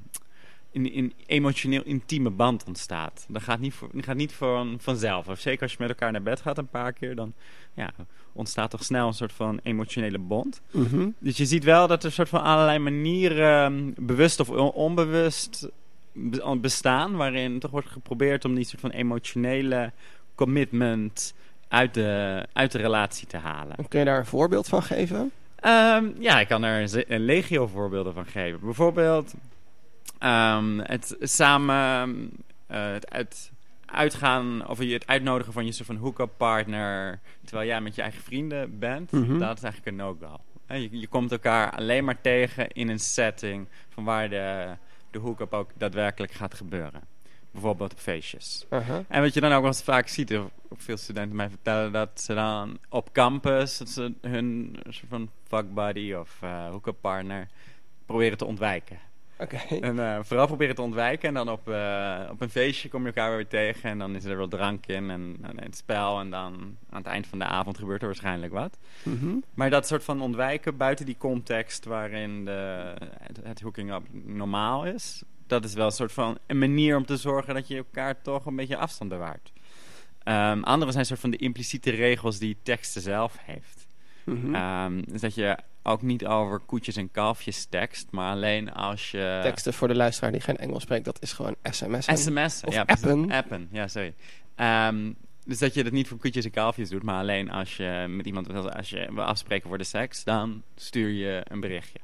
in, 0.71 0.93
in 0.93 1.13
emotioneel 1.27 1.83
intieme 1.83 2.31
band 2.31 2.65
ontstaat. 2.65 3.27
Dat 3.29 3.43
gaat 3.43 3.59
niet, 3.59 3.75
voor, 3.75 3.89
dat 3.93 4.05
gaat 4.05 4.17
niet 4.17 4.33
van, 4.33 4.77
vanzelf. 4.81 5.29
Of 5.29 5.39
zeker 5.41 5.63
als 5.63 5.71
je 5.73 5.77
met 5.81 5.89
elkaar 5.89 6.13
naar 6.13 6.23
bed 6.23 6.41
gaat 6.41 6.59
een 6.59 6.69
paar 6.69 6.93
keer, 6.93 7.15
dan 7.15 7.33
ja, 7.75 7.91
ontstaat 8.33 8.71
toch 8.71 8.85
snel 8.85 9.07
een 9.07 9.13
soort 9.15 9.33
van 9.33 9.61
emotionele 9.63 10.19
bond. 10.19 10.61
Mhm. 10.71 11.09
Dus 11.19 11.37
je 11.37 11.47
ziet 11.47 11.65
wel 11.65 11.87
dat 11.87 12.05
er 12.05 12.13
soort 12.13 12.29
van 12.29 12.43
allerlei 12.43 12.79
manieren, 12.79 13.65
ehm, 13.65 14.07
bewust 14.07 14.41
of 14.41 14.49
on- 14.51 14.73
onbewust, 14.73 15.69
be- 16.13 16.59
bestaan. 16.61 17.17
Waarin 17.17 17.59
toch 17.59 17.71
wordt 17.71 17.89
geprobeerd 17.89 18.45
om 18.45 18.55
die 18.55 18.65
soort 18.65 18.81
van 18.81 18.91
emotionele 18.91 19.93
commitment 20.35 21.35
uit 21.73 21.95
de, 21.95 22.43
uit 22.53 22.73
de 22.73 22.79
relatie 22.79 23.27
te 23.27 23.37
halen. 23.37 23.77
Kun 23.89 23.99
je 23.99 24.05
daar 24.05 24.19
een 24.19 24.27
voorbeeld 24.27 24.69
van 24.69 24.83
geven? 24.83 25.31
Ehm, 25.57 26.11
ja, 26.19 26.41
ik 26.41 26.49
kan 26.49 26.63
er 26.63 27.05
een 27.09 27.25
legio 27.25 27.67
voorbeelden 27.67 28.15
van 28.15 28.27
geven. 28.27 28.61
Bijvoorbeeld 28.61 29.35
ehm, 30.19 30.79
het 30.79 31.17
samen 31.21 32.31
eh, 32.67 32.93
het 32.93 33.11
uit, 33.11 33.51
uitgaan 33.87 34.69
of 34.69 34.79
het 34.79 35.07
uitnodigen 35.07 35.53
van 35.53 35.65
je 35.65 35.73
soort 35.73 35.87
van 35.87 35.97
hook-up 35.97 36.31
partner 36.37 37.21
terwijl 37.45 37.69
jij 37.69 37.81
met 37.81 37.95
je 37.95 38.03
eigen 38.03 38.23
vrienden 38.23 38.79
bent. 38.79 39.13
Mhm. 39.13 39.39
Dat 39.39 39.57
is 39.57 39.63
eigenlijk 39.63 39.87
een 39.87 39.97
no-go. 39.97 40.41
Je, 40.67 41.01
je 41.01 41.07
komt 41.07 41.33
elkaar 41.33 41.71
alleen 41.71 42.05
maar 42.05 42.21
tegen 42.21 42.71
in 42.71 42.89
een 42.89 43.01
setting 43.01 43.67
van 43.89 44.05
waar 44.05 44.29
de, 44.29 44.69
de 45.11 45.19
hook-up 45.19 45.53
ook 45.53 45.71
daadwerkelijk 45.75 46.33
gaat 46.33 46.55
gebeuren. 46.55 47.12
Bijvoorbeeld 47.53 47.93
op 47.93 47.99
feestjes. 47.99 48.67
Aha. 48.69 49.05
En 49.09 49.23
wat 49.23 49.35
je 49.35 49.41
dan 49.41 49.53
ook 49.53 49.61
wel 49.61 49.71
eens 49.71 49.83
vaak 49.83 50.09
ziet, 50.09 50.39
of 50.69 50.83
veel 50.83 50.97
studenten 50.97 51.37
mij 51.37 51.49
vertellen, 51.49 51.93
dat 51.93 52.21
ze 52.21 52.35
dan 52.35 52.79
op 52.89 53.13
campus 53.13 53.79
dat 53.79 53.89
ze 53.89 54.13
hun 54.21 54.77
soort 54.89 55.09
van 55.09 55.31
fuck 55.47 55.75
buddy 55.75 56.13
of 56.13 56.39
eh 56.41 56.69
hook-up 56.69 56.97
partner 57.01 57.49
proberen 58.07 58.39
te 58.39 58.45
ontwijken. 58.45 58.99
Oké. 59.43 59.57
En 59.81 59.99
eh, 59.99 60.19
vooral 60.23 60.47
proberen 60.47 60.75
te 60.75 60.83
ontwijken 60.83 61.29
en 61.29 61.35
dan 61.35 61.51
op, 61.51 61.69
eh, 61.69 62.21
op 62.31 62.41
een 62.41 62.51
feestje 62.51 62.89
kom 62.89 63.01
je 63.01 63.07
elkaar 63.07 63.37
weer 63.37 63.49
tegen 63.49 63.91
en 63.91 63.99
dan 63.99 64.15
is 64.15 64.25
er 64.25 64.37
wel 64.37 64.49
drank 64.49 64.87
in 64.87 65.11
en, 65.11 65.37
en 65.43 65.63
het 65.63 65.77
spel 65.77 66.21
en 66.21 66.31
dan 66.31 66.77
aan 66.91 66.99
het 66.99 67.07
eind 67.07 67.27
van 67.27 67.39
de 67.39 67.45
avond 67.45 67.79
gebeurt 67.79 68.01
er 68.01 68.07
waarschijnlijk 68.07 68.53
wat. 68.53 68.79
Mhm. 69.03 69.35
Maar 69.55 69.71
dat 69.71 69.87
soort 69.87 70.05
van 70.05 70.21
ontwijken 70.21 70.77
buiten 70.77 71.07
die 71.07 71.17
context 71.19 71.85
waarin 71.85 72.45
de, 72.45 72.93
het, 73.19 73.41
het 73.43 73.61
hooking 73.61 73.93
up 73.93 74.03
normaal 74.13 74.85
is, 74.87 75.23
dat 75.53 75.65
is 75.65 75.75
wel 75.75 75.87
een 75.87 75.93
soort 75.93 76.13
van 76.13 76.39
een 76.47 76.59
manier 76.59 76.97
om 76.97 77.07
te 77.07 77.17
zorgen 77.17 77.55
dat 77.55 77.69
je 77.69 77.77
elkaar 77.77 78.23
toch 78.23 78.47
een 78.47 78.57
beetje 78.57 78.77
afstand 78.77 79.11
bewaart. 79.11 79.53
Ehm 80.23 80.63
andere 80.63 80.93
zijn 80.93 81.07
soort 81.07 81.21
van 81.21 81.31
de 81.31 81.37
impliciete 81.37 81.91
regels 81.91 82.39
die 82.39 82.57
teksten 82.63 83.03
zelf 83.03 83.37
heeft. 83.41 83.87
Mhm. 84.25 84.55
Ehm, 84.55 85.03
dus 85.07 85.21
dat 85.21 85.35
je 85.35 85.57
ook 85.83 86.03
niet 86.03 86.27
over 86.27 86.59
koetjes 86.59 86.97
en 86.97 87.11
kalfjes 87.11 87.65
tekst, 87.65 88.07
maar 88.11 88.33
alleen 88.33 88.73
als 88.73 89.11
je... 89.11 89.41
Teksten 89.43 89.75
voor 89.75 89.89
de 89.89 89.95
luisteraar 89.95 90.33
die 90.33 90.41
geen 90.41 90.57
Engels 90.57 90.83
spreekt, 90.83 91.05
dat 91.05 91.23
is 91.23 91.33
gewoon 91.33 91.57
sms. 91.63 92.07
SMS. 92.07 92.63
Of 92.65 92.75
ja, 92.75 92.83
appen. 92.87 93.31
Appen, 93.31 93.69
ja, 93.73 93.89
sorry. 93.89 94.15
Ehm, 94.55 95.13
dus 95.45 95.59
dat 95.59 95.75
je 95.75 95.83
dat 95.83 95.93
niet 95.93 96.09
voor 96.09 96.19
koetjes 96.19 96.45
en 96.45 96.51
kalfjes 96.51 96.89
doet, 96.89 97.03
maar 97.03 97.19
alleen 97.19 97.51
als 97.51 97.77
je 97.77 98.07
met 98.09 98.27
iemand 98.27 98.75
als 98.75 98.91
je 98.91 99.09
wil 99.15 99.25
afspreken 99.25 99.69
voor 99.69 99.79
de 99.79 99.85
seks, 99.85 100.25
dan 100.25 100.63
stuur 100.77 101.09
je 101.09 101.41
een 101.45 101.61
berichtje. 101.61 101.99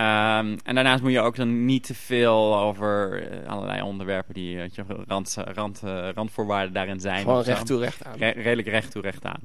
Ehm, 0.00 0.56
en 0.64 0.74
daarnaast 0.74 1.02
moet 1.02 1.12
je 1.12 1.20
ook 1.20 1.36
dan 1.36 1.64
niet 1.64 1.84
te 1.84 1.94
veel 1.94 2.58
over 2.58 3.22
eh, 3.30 3.48
allerlei 3.48 3.82
onderwerpen 3.82 4.34
die 4.34 4.56
weet 4.56 4.74
je, 4.74 4.84
rand, 5.06 5.36
rand, 5.38 5.82
eh, 5.84 6.08
randvoorwaarden 6.14 6.72
daarin 6.72 7.00
zijn. 7.00 7.22
Gewoon 7.22 7.42
recht 7.42 7.66
toe, 7.66 7.80
recht 7.80 8.04
aan. 8.04 8.16
Re- 8.18 8.30
redelijk 8.42 8.68
recht 8.68 8.90
toe, 8.90 9.02
recht 9.02 9.24
aan. 9.24 9.40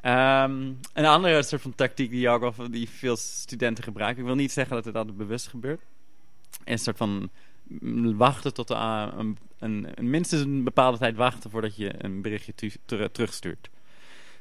Ehm, 0.00 0.72
een 0.92 1.04
andere 1.06 1.42
soort 1.42 1.62
van 1.62 1.74
tactiek 1.74 2.10
die, 2.10 2.28
ook 2.28 2.56
wel, 2.56 2.70
die 2.70 2.88
veel 2.88 3.16
studenten 3.16 3.84
gebruiken. 3.84 4.20
Ik 4.20 4.26
wil 4.26 4.34
niet 4.36 4.52
zeggen 4.52 4.74
dat 4.76 4.84
het 4.84 4.94
altijd 4.96 5.16
bewust 5.16 5.48
gebeurt. 5.48 5.80
Is 6.64 6.72
een 6.72 6.78
soort 6.78 6.96
van 6.96 7.30
mm, 7.64 8.16
wachten 8.16 8.54
tot 8.54 8.70
eh, 8.70 9.06
een, 9.16 9.38
een, 9.58 9.86
een- 9.94 10.10
minstens 10.10 10.42
een 10.42 10.64
bepaalde 10.64 10.98
tijd 10.98 11.16
wachten 11.16 11.50
voordat 11.50 11.76
je 11.76 12.04
een 12.04 12.22
berichtje 12.22 12.54
tu- 12.54 12.72
ter- 12.84 13.10
terugstuurt. 13.10 13.70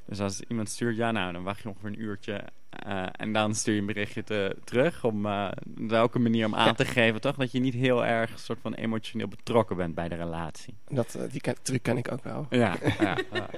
Dus 0.05 0.19
als 0.19 0.41
iemand 0.41 0.69
stuurt, 0.69 0.95
ja 0.95 1.11
nou, 1.11 1.33
dan 1.33 1.43
wacht 1.43 1.61
je 1.61 1.69
ongeveer 1.69 1.89
een 1.89 2.01
uurtje. 2.01 2.43
Eh, 2.85 3.05
en 3.11 3.33
dan 3.33 3.55
stuur 3.55 3.73
je 3.73 3.79
een 3.79 3.85
berichtje 3.85 4.23
te- 4.23 4.55
terug. 4.63 5.03
Om 5.03 5.25
uh, 5.25 5.47
welke 5.75 6.19
manier 6.19 6.45
om 6.45 6.55
aan 6.55 6.65
Ja. 6.65 6.73
te 6.73 6.85
geven, 6.85 7.21
toch? 7.21 7.35
Dat 7.35 7.51
je 7.51 7.59
niet 7.59 7.73
heel 7.73 8.05
erg 8.05 8.39
soort 8.39 8.59
van 8.61 8.73
emotioneel 8.73 9.27
betrokken 9.27 9.75
bent 9.75 9.95
bij 9.95 10.07
de 10.09 10.15
relatie. 10.15 10.73
Dat, 10.89 11.15
eh, 11.15 11.21
die 11.31 11.41
ken, 11.41 11.55
truc 11.61 11.83
ken 11.83 11.97
ik 11.97 12.11
ook 12.11 12.23
wel. 12.23 12.47
Ja, 12.49 12.75
ja. 12.99 13.17
ja. 13.33 13.49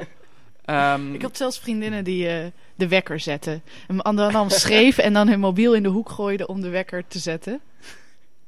Ehm, 0.65 1.13
Ik 1.13 1.21
had 1.21 1.37
zelfs 1.37 1.59
vriendinnen 1.59 2.03
die 2.03 2.27
eh, 2.27 2.45
de 2.75 2.87
wekker 2.87 3.19
zetten. 3.19 3.63
En 3.87 4.15
dan 4.15 4.51
schreef 4.51 4.97
en 4.97 5.13
dan 5.13 5.27
hun 5.27 5.39
mobiel 5.39 5.75
in 5.75 5.83
de 5.83 5.89
hoek 5.89 6.09
gooiden 6.09 6.49
om 6.49 6.61
de 6.61 6.69
wekker 6.69 7.07
te 7.07 7.19
zetten. 7.19 7.61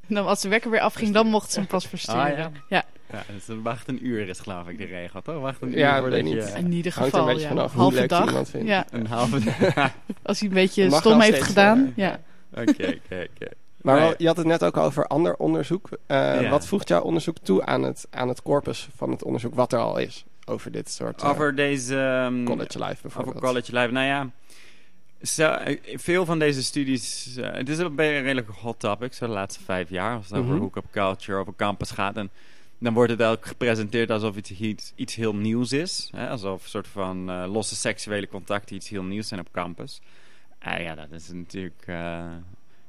En 0.08 0.16
dan 0.16 0.28
als 0.28 0.42
de 0.42 0.50
wekker 0.50 0.72
weer 0.72 0.80
afging, 0.80 1.13
dan 1.13 1.28
mochten 1.28 1.52
ze 1.52 1.60
hem 1.60 1.68
pas 1.68 1.88
versturen. 1.88 2.22
Ah, 2.22 2.38
ja? 2.38 2.52
ja. 2.70 2.84
Ja, 3.12 3.24
dus 3.34 3.58
wacht 3.63 3.88
een 3.88 4.08
uur 4.08 4.28
is 4.30 4.39
geloof 4.39 4.68
ik 4.68 4.78
de 4.78 4.86
regel, 4.86 5.22
toch? 5.22 5.39
Wacht 5.42 5.62
een 5.62 5.72
uur 5.72 5.78
Ja, 5.78 6.00
voordat 6.00 6.22
weet 6.22 6.30
je... 6.30 6.36
niet. 6.36 6.54
in 6.58 6.72
ieder 6.72 6.94
Hangt 6.94 7.13
er 7.13 7.20
geval, 7.20 7.20
een 7.20 7.26
beetje 7.34 7.42
ja. 7.42 7.48
vanaf 7.56 7.72
hoe 7.72 7.82
halve 7.82 7.96
leuk 8.00 8.10
dag. 8.10 8.28
iemand 8.28 8.50
vindt. 8.50 8.68
Ja, 8.68 8.86
Een 8.92 9.08
halve 9.08 9.39
dag. 9.76 9.92
als 10.24 10.39
hij 10.39 10.48
een 10.48 10.54
beetje 10.54 10.92
stom 10.92 11.20
heeft 11.20 11.44
gedaan. 11.44 11.86
eh, 11.86 11.92
ja. 11.96 12.20
Oké, 12.62 12.70
oké, 12.70 13.28
oké. 13.36 13.48
Maar 13.82 14.13
je 14.18 14.28
had 14.28 14.38
het 14.38 14.46
net 14.46 14.63
ook 14.63 14.78
over 14.78 15.08
ander 15.08 15.36
onderzoek. 15.36 15.89
Eh, 16.08 16.42
Ja. 16.42 16.50
Wat 16.50 16.68
voegt 16.68 16.88
jouw 16.88 17.02
onderzoek 17.02 17.38
toe 17.44 17.66
aan 17.66 17.84
het, 17.84 18.08
aan 18.10 18.28
het 18.28 18.42
corpus 18.42 18.89
van 18.96 19.12
het 19.12 19.24
onderzoek 19.24 19.56
wat 19.56 19.74
er 19.74 19.80
al 19.80 19.98
is? 19.98 20.26
Over 20.46 20.72
dit 20.72 20.92
soort 20.92 21.22
eh, 21.22 21.30
Over 21.30 21.56
deze... 21.56 21.96
ehm, 21.98 22.44
college 22.44 22.80
life 22.86 23.02
bijvoorbeeld. 23.02 23.36
Over 23.36 23.48
college 23.48 23.74
life. 23.74 23.92
Nou 23.92 24.06
ja, 24.06 24.30
zo, 25.24 25.44
eh, 25.52 25.98
veel 25.98 26.26
van 26.26 26.40
deze 26.40 26.64
studies... 26.64 27.36
eh, 27.36 27.52
het 27.54 27.70
is 27.70 27.78
een 27.78 27.96
beetje 27.96 28.14
een 28.16 28.22
redelijk 28.24 28.50
hot 28.50 28.80
topic, 28.80 29.14
zo 29.14 29.26
de 29.26 29.32
laatste 29.32 29.64
vijf 29.64 29.90
jaar. 29.90 30.16
Als 30.16 30.30
het 30.30 30.38
over 30.38 30.52
Mhm. 30.52 30.62
hookup 30.62 30.86
culture, 30.92 31.38
over 31.40 31.54
campus 31.56 31.92
gaat. 31.92 32.18
En 32.18 32.30
dan 32.78 32.94
wordt 32.94 33.12
het 33.12 33.24
ook 33.24 33.46
gepresenteerd 33.46 34.10
alsof 34.12 34.36
het 34.36 34.50
iets, 34.50 34.92
iets 34.96 35.16
heel 35.16 35.36
nieuws 35.36 35.72
is. 35.72 36.10
Hè? 36.16 36.30
Alsof 36.30 36.64
een 36.64 36.70
soort 36.70 36.88
van 36.88 37.30
eh, 37.30 37.44
losse 37.52 37.76
seksuele 37.76 38.28
contacten 38.28 38.76
iets 38.76 38.90
heel 38.90 39.04
nieuws 39.04 39.28
zijn 39.28 39.40
op 39.40 39.48
campus. 39.52 40.02
Ja, 40.78 40.96
dat 40.96 41.12
is 41.12 41.32
natuurlijk... 41.32 41.84
in 41.88 41.94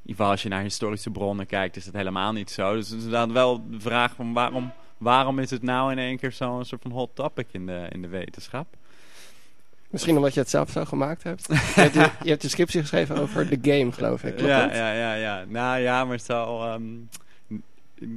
ieder 0.03 0.17
geval 0.17 0.31
als 0.31 0.43
je 0.43 0.49
naar 0.49 0.63
historische 0.63 1.11
bronnen 1.11 1.47
kijkt, 1.47 1.77
is 1.77 1.85
dat 1.85 1.95
helemaal 1.95 2.33
niet 2.33 2.51
zo. 2.51 2.75
Dus 2.75 2.89
het 2.89 2.99
is 2.99 3.05
inderdaad 3.05 3.33
wel 3.33 3.71
de 3.71 3.81
vraag 3.81 4.15
van 4.15 4.33
waarom, 4.33 4.73
waarom 4.99 5.39
is 5.39 5.51
het 5.51 5.63
nou 5.63 5.93
in 5.93 5.99
één 5.99 6.17
keer 6.19 6.33
zo'n 6.33 6.65
soort 6.65 6.83
van 6.83 6.91
hot 6.91 7.11
topic 7.15 7.47
in 7.51 7.67
de, 7.67 7.87
in 7.93 8.03
de 8.03 8.09
wetenschap? 8.09 8.67
Misschien 9.95 10.17
omdat 10.17 10.35
je 10.35 10.41
het 10.41 10.51
zelf 10.51 10.71
zo 10.71 10.85
gemaakt 10.85 11.23
hebt. 11.23 11.47
je, 11.51 11.55
hebt 11.81 11.95
je, 11.95 12.11
je 12.23 12.31
hebt 12.31 12.43
je 12.43 12.49
scriptie 12.49 12.81
geschreven 12.81 13.17
over 13.17 13.49
de 13.49 13.59
game, 13.73 13.93
geloof 13.93 14.23
ik. 14.25 14.35
Klopt 14.35 14.49
ja, 14.51 14.67
dat? 14.67 14.77
ja, 14.77 14.93
ja, 14.93 15.15
ja. 15.15 15.45
Nou 15.49 15.79
ja, 15.81 16.05
maar 16.05 16.19
zo, 16.21 16.61
ehm, 16.63 16.83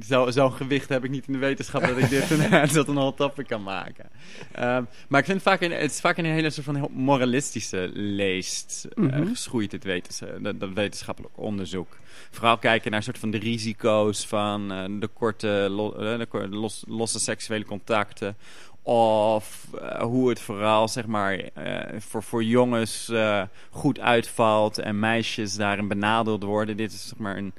zo, 0.06 0.30
zo'n 0.30 0.52
gewicht 0.52 0.88
heb 0.88 1.04
ik 1.04 1.10
niet 1.10 1.26
in 1.26 1.32
de 1.32 1.38
wetenschap 1.38 1.80
dat 1.86 1.96
ik 1.98 2.08
dit 2.08 2.30
een, 2.30 2.68
tot 2.68 2.88
een 2.88 2.96
hot 2.96 3.16
topic 3.16 3.46
kan 3.46 3.62
maken. 3.62 4.04
Ehm, 4.52 4.82
maar 5.08 5.20
ik 5.20 5.26
vind 5.26 5.38
het 5.38 5.42
vaak 5.48 5.60
in, 5.60 5.70
het 5.72 5.90
is 5.90 6.00
vaak 6.00 6.16
een 6.18 6.24
hele 6.24 6.50
soort 6.50 6.66
van 6.66 6.76
heel 6.76 6.90
moralistische 6.92 7.90
leest 7.92 8.88
eh, 8.96 9.04
Mhm. 9.04 9.26
geschoeid, 9.26 9.72
het 9.72 9.84
wetens, 9.84 10.20
dat, 10.40 10.60
dat 10.60 10.70
wetenschappelijk 10.74 11.34
onderzoek. 11.36 11.96
Vooral 12.30 12.58
kijken 12.58 12.90
naar 12.90 13.02
soort 13.02 13.18
van 13.18 13.30
de 13.30 13.38
risico's 13.38 14.26
van 14.26 14.72
eh, 14.72 14.84
de 15.00 15.06
korte, 15.06 15.66
lo- 15.70 15.92
eh, 15.94 16.18
de 16.30 16.48
los- 16.48 16.84
losse 16.88 17.18
seksuele 17.20 17.64
contacten. 17.64 18.36
Of 18.82 19.66
eh, 19.80 20.00
hoe 20.02 20.28
het 20.28 20.40
vooral 20.40 20.88
zeg 20.88 21.06
maar, 21.06 21.34
eh, 21.38 22.00
voor, 22.00 22.22
voor 22.22 22.44
jongens 22.44 23.08
eh, 23.08 23.42
goed 23.70 24.00
uitvalt 24.00 24.78
en 24.78 24.98
meisjes 24.98 25.54
daarin 25.56 25.88
benadeeld 25.88 26.42
worden. 26.42 26.76
Dit 26.76 26.92
is 26.92 27.08
zeg 27.08 27.18
maar 27.18 27.36
een, 27.36 27.52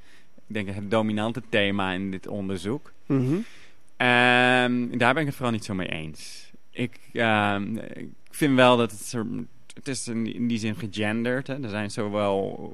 ik 0.47 0.53
denk 0.53 0.69
het 0.69 0.91
dominante 0.91 1.41
thema 1.49 1.91
in 1.91 2.12
dit 2.12 2.27
onderzoek. 2.27 2.91
Mhm. 3.05 3.36
Ehm, 3.97 4.97
daar 4.97 5.13
ben 5.13 5.21
ik 5.21 5.25
het 5.25 5.36
vooral 5.36 5.51
niet 5.53 5.65
zo 5.65 5.73
mee 5.73 5.88
eens. 5.88 6.51
Ik, 6.71 6.99
ehm, 7.13 7.77
ik 7.77 8.10
vind 8.32 8.55
wel 8.55 8.77
dat 8.77 8.91
het, 8.91 9.13
het 9.73 9.88
is 9.88 10.08
in, 10.08 10.34
in 10.34 10.47
die 10.47 10.60
zin 10.60 10.75
gegenderd. 10.75 11.47
Hè. 11.47 11.63
Er 11.63 11.69
zijn 11.69 11.91
zowel 11.91 12.69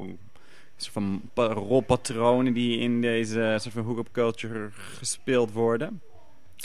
soort 0.77 0.93
van 0.93 1.21
pa- 1.33 1.45
rolpatronen 1.53 2.53
die 2.53 2.77
in 2.79 3.01
deze 3.01 3.55
soort 3.59 3.73
van 3.73 3.83
hook-up 3.83 4.09
culture 4.11 4.69
gespeeld 4.71 5.51
worden. 5.51 6.01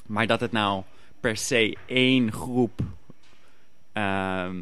Maar 0.07 0.27
dat 0.27 0.41
het 0.41 0.53
nou 0.53 0.83
per 1.21 1.37
se 1.37 1.77
één 1.87 2.33
groep 2.33 2.81
ehm 3.93 4.57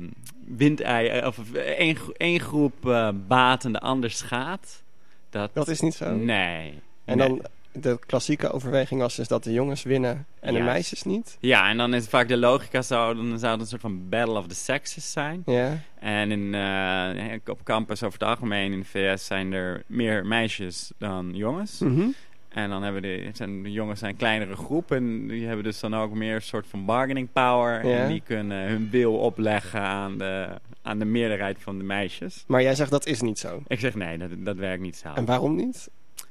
windei 0.57 1.27
of 1.27 1.53
één, 1.55 1.97
gro- 1.97 2.13
één 2.17 2.41
groep 2.41 2.89
eh 2.89 3.09
baat 3.27 3.65
en 3.65 3.73
de 3.73 3.81
ander 3.81 4.11
schaadt. 4.11 4.83
Dat, 5.31 5.51
Dat 5.55 5.69
is 5.69 5.81
niet 5.81 5.95
zo. 5.95 6.15
Nee. 6.15 6.81
En 7.05 7.17
Nee. 7.17 7.29
dan 7.29 7.45
de 7.73 7.99
klassieke 8.07 8.51
overweging 8.51 9.01
was 9.01 9.17
dus 9.17 9.29
dat 9.29 9.45
de 9.45 9.53
jongens 9.53 9.83
winnen 9.83 10.27
en 10.41 10.55
de 10.55 10.61
meisjes 10.61 11.03
niet. 11.03 11.37
Ja, 11.41 11.69
en 11.69 11.77
dan 11.77 11.95
is 11.95 12.07
vaak 12.09 12.29
de 12.29 12.37
logica 12.37 12.83
zo, 12.83 13.15
dan 13.15 13.39
zou 13.39 13.53
het 13.53 13.61
een 13.61 13.67
soort 13.67 13.81
van 13.81 14.09
battle 14.09 14.39
of 14.39 14.47
the 14.47 14.55
sexes 14.55 15.13
zijn. 15.13 15.43
Ja. 15.47 15.79
En 16.01 16.31
in, 16.31 16.53
uh, 16.55 17.35
op 17.47 17.61
campus 17.65 18.03
over 18.03 18.19
het 18.19 18.29
algemeen 18.29 18.73
in 18.73 18.79
de 18.79 18.85
VS 18.85 19.27
zijn 19.27 19.53
er 19.53 19.83
meer 19.87 20.27
meisjes 20.27 20.93
dan 20.99 21.31
jongens. 21.35 21.79
Mhm. 21.79 22.09
En 22.49 22.71
dan 22.71 22.83
hebben 22.83 23.03
de, 23.03 23.31
zijn, 23.33 23.63
de 23.63 23.73
jongens 23.73 24.01
zijn 24.01 24.17
kleinere 24.17 24.57
groep 24.57 24.91
en 24.93 25.27
die 25.29 25.47
hebben 25.47 25.65
dus 25.65 25.81
dan 25.81 25.95
ook 25.95 26.15
meer 26.15 26.35
een 26.35 26.43
soort 26.43 26.67
van 26.67 26.85
bargaining 26.85 27.29
power. 27.33 27.87
Ja. 27.87 27.97
En 27.97 28.09
die 28.09 28.23
kunnen 28.25 28.69
hun 28.69 28.91
wil 28.91 29.15
opleggen 29.19 29.81
aan 29.81 30.19
de, 30.19 30.49
aan 30.83 30.99
de 30.99 31.05
meerderheid 31.05 31.57
van 31.61 31.79
de 31.79 31.85
meisjes. 31.85 32.45
Maar 32.47 32.63
jij 32.63 32.75
zegt 32.75 32.91
dat 32.91 33.07
is 33.07 33.21
niet 33.21 33.39
zo. 33.39 33.63
Ik 33.67 33.81
zeg 33.81 33.95
nee, 33.95 34.19
dat, 34.19 34.31
dat 34.39 34.57
werkt 34.57 34.83
niet 34.83 34.97
zo. 34.97 35.13
En 35.15 35.25
waarom 35.25 35.57
niet? 35.57 35.91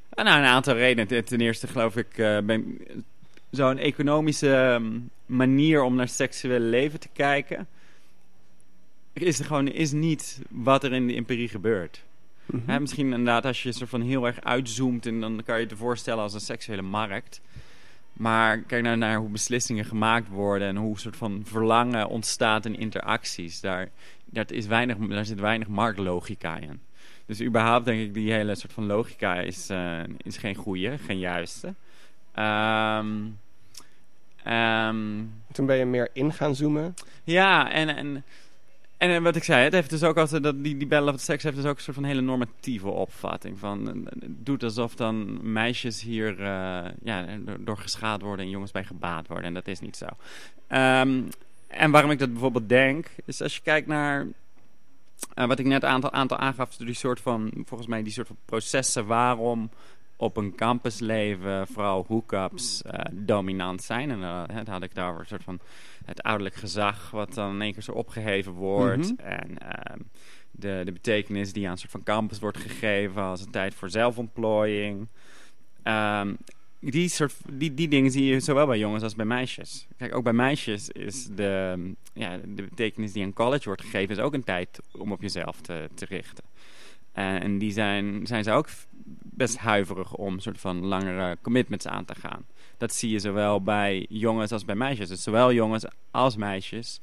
Ah, 0.10 0.26
nou, 0.26 0.40
een 0.40 0.46
aantal 0.46 0.76
redenen. 0.76 1.26
Ten 1.26 1.42
eerste 1.42 1.68
geloof 1.68 1.96
ik, 1.96 2.18
uh, 2.18 2.40
ben 2.40 2.78
zo'n 3.50 3.78
economische 3.78 4.50
um, 4.50 5.10
manier 5.26 5.82
om 5.82 5.96
naar 5.96 6.08
seksuele 6.08 6.60
leven 6.60 7.00
te 7.00 7.10
kijken, 7.14 7.68
is 9.14 9.40
er 9.40 9.46
gewoon 9.46 9.68
is 9.68 9.92
niet 9.92 10.42
wat 10.50 10.84
er 10.84 10.94
in 10.94 11.08
de 11.08 11.16
empirie 11.16 11.48
gebeurt. 11.48 12.04
Hè, 12.66 12.80
misschien 12.80 13.06
inderdaad 13.12 13.46
als 13.46 13.64
je 13.64 13.72
soort 13.72 13.90
van 13.90 14.02
heel 14.02 14.26
erg 14.26 14.42
uitzoomt 14.42 15.06
en 15.06 15.20
dan 15.20 15.42
kan 15.46 15.60
je 15.60 15.66
het 15.66 15.78
voorstellen 15.78 16.24
als 16.24 16.34
een 16.34 16.40
seksuele 16.40 16.82
markt. 16.82 17.42
Maar 18.14 18.60
kijk 18.60 18.84
nou 18.84 18.98
naar 18.98 19.18
hoe 19.18 19.30
beslissingen 19.30 19.86
gemaakt 19.86 20.28
worden 20.28 20.68
en 20.68 20.76
hoe 20.76 21.00
soort 21.00 21.16
van 21.16 21.42
verlangen 21.46 22.08
ontstaat 22.08 22.66
in 22.66 22.78
interacties. 22.78 23.60
Daar, 23.60 23.90
dat 24.26 24.52
is 24.52 24.68
weinig, 24.68 24.98
daar 24.98 25.26
zit 25.26 25.40
weinig 25.40 25.68
marktlogica 25.68 26.58
in. 26.58 26.80
Dus 27.26 27.42
überhaupt 27.42 27.86
denk 27.86 28.02
ik 28.02 28.14
die 28.14 28.32
hele 28.32 28.56
soort 28.56 28.74
van 28.74 28.86
logica 28.86 29.40
is, 29.40 29.70
uh, 29.70 30.00
is 30.18 30.38
geen 30.38 30.56
goede, 30.56 30.98
geen 30.98 31.20
juiste. 31.20 31.74
Um, 32.36 33.40
um, 34.48 35.34
Toen 35.52 35.66
ben 35.66 35.78
je 35.78 35.86
meer 35.86 36.10
in 36.14 36.34
gaan 36.34 36.56
zoomen. 36.56 36.94
Ja, 37.24 37.72
en, 37.72 37.96
en, 37.96 38.24
en 38.98 39.24
wat 39.24 39.36
ik 39.36 39.44
zei, 39.44 39.64
het 39.64 39.74
heeft 39.74 39.90
dus 39.90 40.04
ook 40.04 40.18
altijd 40.18 40.44
dat 40.44 40.64
die, 40.64 40.78
die 40.78 40.88
Battle 40.88 41.12
of 41.12 41.18
the 41.18 41.24
Sex 41.24 41.44
heeft 41.44 41.56
dus 41.56 41.66
ook 41.66 41.76
een 41.76 41.82
soort 41.82 41.96
van 41.96 42.06
hele 42.06 42.22
normatieve 42.22 42.88
opvatting. 42.88 43.60
Van, 43.60 44.08
het 44.20 44.46
doet 44.46 44.64
alsof 44.64 44.96
dan 44.96 45.40
meisjes 45.52 46.02
hier 46.02 46.42
ja, 47.04 47.26
door 47.60 47.78
geschaad 47.78 48.22
worden 48.22 48.46
en 48.46 48.52
jongens 48.52 48.72
bij 48.72 48.84
gebaat 48.84 49.28
worden. 49.28 49.46
En 49.46 49.54
dat 49.54 49.68
is 49.68 49.80
niet 49.80 49.98
zo. 49.98 50.06
Um, 50.76 51.30
en 51.68 51.92
waarom 51.92 52.12
ik 52.12 52.20
dat 52.20 52.32
bijvoorbeeld 52.32 52.70
denk, 52.70 53.08
is 53.26 53.42
als 53.42 53.56
je 53.56 53.62
kijkt 53.62 53.88
naar 53.88 54.28
wat 55.34 55.60
ik 55.60 55.66
net 55.66 55.84
een 55.84 55.90
aantal, 55.90 56.12
aantal 56.12 56.38
aangaf, 56.38 56.76
die 56.76 56.94
soort 56.94 57.22
van, 57.22 57.52
volgens 57.66 57.90
mij 57.90 58.04
die 58.04 58.14
soort 58.14 58.28
van 58.28 58.38
processen 58.46 59.06
waarom 59.06 59.70
op 60.18 60.38
een 60.38 60.56
campusleven 60.56 61.68
vooral 61.68 62.06
hookups 62.08 62.82
uh, 62.86 62.94
dominant 63.12 63.84
zijn. 63.84 64.12
En 64.12 64.20
uh, 64.20 64.44
dan 64.48 64.74
had 64.74 64.84
ik 64.84 64.96
daar 64.96 65.20
een 65.20 65.26
soort 65.26 65.44
van 65.44 65.60
het 66.06 66.22
ouderlijk 66.22 66.56
gezag 66.56 67.12
wat 67.12 67.34
dan 67.34 67.54
in 67.54 67.62
één 67.62 67.74
keer 67.74 67.82
zo 67.82 67.92
opgeheven 67.92 68.52
wordt. 68.52 69.14
Mhm. 69.18 69.28
En 69.28 69.50
uh, 69.50 70.06
de, 70.52 70.82
de 70.86 70.92
betekenis 70.92 71.54
die 71.54 71.66
aan 71.66 71.72
een 71.72 71.78
soort 71.78 71.92
van 71.92 72.04
campus 72.04 72.40
wordt 72.40 72.58
gegeven 72.58 73.22
als 73.22 73.42
een 73.42 73.52
tijd 73.52 73.74
voor 73.74 73.90
zelfontplooiing. 73.90 75.08
Um, 75.84 76.38
die, 76.80 77.10
soort, 77.10 77.36
die, 77.52 77.74
die 77.74 77.88
dingen 77.88 78.12
zie 78.12 78.26
je 78.26 78.40
zowel 78.40 78.66
bij 78.66 78.78
jongens 78.78 79.04
als 79.04 79.16
bij 79.16 79.26
meisjes. 79.26 79.88
Kijk, 79.98 80.16
ook 80.16 80.24
bij 80.24 80.34
meisjes 80.34 80.90
is 80.90 81.28
de, 81.36 81.94
ja, 82.14 82.38
de 82.38 82.64
betekenis 82.64 83.12
die 83.12 83.24
aan 83.24 83.34
college 83.34 83.64
wordt 83.66 83.82
gegeven... 83.82 84.16
is 84.16 84.22
ook 84.22 84.34
een 84.34 84.44
tijd 84.44 84.80
om 84.92 85.12
op 85.12 85.22
jezelf 85.22 85.62
te, 85.62 85.90
te 85.94 86.06
richten. 86.06 86.44
Uh, 87.18 87.44
en 87.44 87.58
die 87.58 87.72
zijn, 87.72 88.28
zijn 88.28 88.44
ze 88.44 88.52
ook 88.52 88.68
best 89.24 89.58
huiverig 89.58 90.14
om 90.14 90.34
een 90.34 90.42
soort 90.42 90.60
van 90.60 90.86
langere 90.86 91.38
commitments 91.42 91.88
aan 91.88 92.06
te 92.06 92.16
gaan. 92.16 92.46
Dat 92.78 92.94
zie 92.94 93.10
je 93.10 93.20
zowel 93.20 93.62
bij 93.62 94.06
jongens 94.10 94.52
als 94.52 94.66
bij 94.66 94.76
meisjes. 94.76 95.10
Dus 95.10 95.24
zowel 95.24 95.54
jongens 95.54 95.86
als 96.12 96.36
meisjes, 96.36 97.00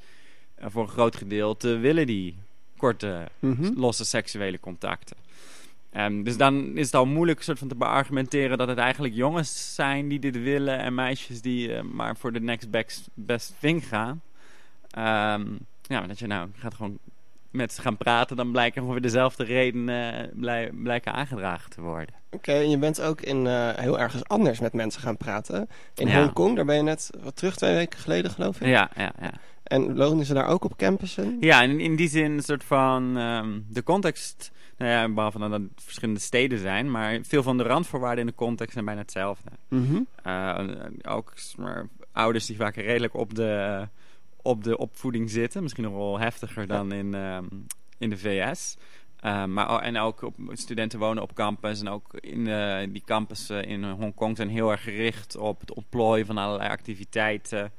uh, 0.59 0.65
voor 0.69 0.83
een 0.83 0.89
groot 0.89 1.17
gedeelte 1.17 1.77
willen 1.77 2.07
die 2.07 2.37
korte, 2.77 3.29
Mhm. 3.39 3.53
mm 3.53 3.65
-hmm. 3.65 3.81
losse 3.81 4.05
seksuele 4.05 4.61
contacten. 4.61 5.17
Um, 5.97 6.25
dus 6.25 6.37
dan 6.37 6.77
is 6.77 6.87
het 6.87 6.95
al 6.95 7.07
moeilijk 7.07 7.43
soort 7.43 7.59
van 7.59 7.69
te 7.69 7.75
beargumenteren 7.75 8.59
dat 8.59 8.69
het 8.69 8.79
eigenlijk 8.79 9.15
jongens 9.15 9.75
zijn 9.75 10.09
die 10.09 10.19
dit 10.19 10.43
willen 10.43 10.79
en 10.79 10.95
meisjes 10.95 11.41
die 11.41 11.69
uh, 11.69 11.81
maar 11.81 12.17
voor 12.17 12.33
de 12.33 12.41
next 12.41 12.71
best, 12.71 13.09
best 13.15 13.55
thing 13.61 13.89
gaan. 13.89 14.23
Um, 14.99 15.59
ja, 15.83 15.99
maar 15.99 16.09
dat 16.09 16.19
je 16.19 16.27
nou 16.27 16.49
gaat 16.57 16.75
gewoon 16.75 16.99
met 17.55 17.73
ze 17.73 17.81
gaan 17.81 17.97
praten, 17.97 18.37
dan 18.37 18.51
blijken 18.51 18.83
ongeveer 18.83 19.03
dezelfde 19.03 19.45
redenen 19.45 20.31
blij, 20.35 20.71
blijken 20.73 21.13
aangedragen 21.13 21.71
te 21.71 21.81
worden. 21.81 22.15
Oké, 22.27 22.37
okay, 22.51 22.63
en 22.63 22.71
je 22.71 22.79
bent 22.79 23.01
ook 23.01 23.21
in 23.21 23.45
uh, 23.45 23.71
heel 23.75 24.01
ergens 24.01 24.25
anders 24.25 24.61
met 24.61 24.73
mensen 24.73 25.01
gaan 25.01 25.17
praten. 25.17 25.69
In 25.95 26.09
Ja. 26.09 26.19
Hongkong, 26.19 26.57
daar 26.57 26.65
ben 26.65 26.77
je 26.77 26.83
net 26.83 27.11
wat 27.23 27.37
terug, 27.37 27.57
twee 27.57 27.75
weken 27.75 27.99
geleden 27.99 28.31
geloof 28.31 28.61
ik. 28.61 28.67
Ja, 28.67 28.91
ja, 28.97 29.13
ja. 29.21 29.33
En 29.63 29.97
wonen 29.97 30.25
ze 30.25 30.35
daar 30.35 30.47
ook 30.47 30.65
op 30.65 30.77
campussen? 30.77 31.37
Ja, 31.41 31.63
in, 31.63 31.81
in 31.81 31.97
die 31.97 32.09
zin 32.09 32.33
een 32.33 32.43
soort 32.43 32.65
van 32.65 33.17
um, 33.17 33.67
de 33.69 33.83
context. 33.83 34.53
Nou 34.77 34.91
ja, 34.91 35.09
behalve 35.09 35.39
dat 35.39 35.51
het 35.51 35.63
verschillende 35.75 36.21
steden 36.21 36.59
zijn, 36.59 36.91
maar 36.91 37.19
veel 37.23 37.43
van 37.43 37.57
de 37.57 37.63
randvoorwaarden 37.63 38.21
in 38.21 38.27
de 38.27 38.37
context 38.37 38.73
zijn 38.73 38.85
bijna 38.85 39.01
hetzelfde. 39.01 39.51
Mm 39.69 39.87
-hmm. 39.87 40.07
uh, 40.27 41.13
ook 41.15 41.33
maar, 41.57 41.89
ouders 42.13 42.47
die 42.47 42.57
vaak 42.57 42.77
redelijk 42.77 43.15
op 43.15 43.35
de, 43.35 43.89
op 44.45 44.65
de 44.65 44.77
opvoeding 44.77 45.31
zitten, 45.31 45.63
misschien 45.63 45.85
nog 45.85 45.95
wel 45.95 46.19
heftiger 46.19 46.67
dan 46.67 46.93
in, 46.93 47.15
um, 47.15 47.67
in 47.99 48.11
de 48.11 48.19
VS. 48.19 48.77
Uh, 49.25 49.45
maar, 49.45 49.81
en 49.81 49.99
ook 49.99 50.23
op, 50.23 50.35
studenten 50.53 50.99
wonen 50.99 51.23
op 51.23 51.35
campus. 51.35 51.81
En 51.81 51.89
ook 51.89 52.15
in 52.21 52.47
uh, 52.47 52.79
die 52.89 53.03
campussen 53.05 53.65
in 53.65 53.85
Hongkong 53.85 54.37
zijn 54.37 54.49
heel 54.49 54.71
erg 54.71 54.83
gericht 54.83 55.37
op 55.37 55.61
het 55.61 55.73
ontplooien 55.73 56.27
van 56.27 56.39
allerlei 56.39 56.71
activiteiten. 56.71 57.73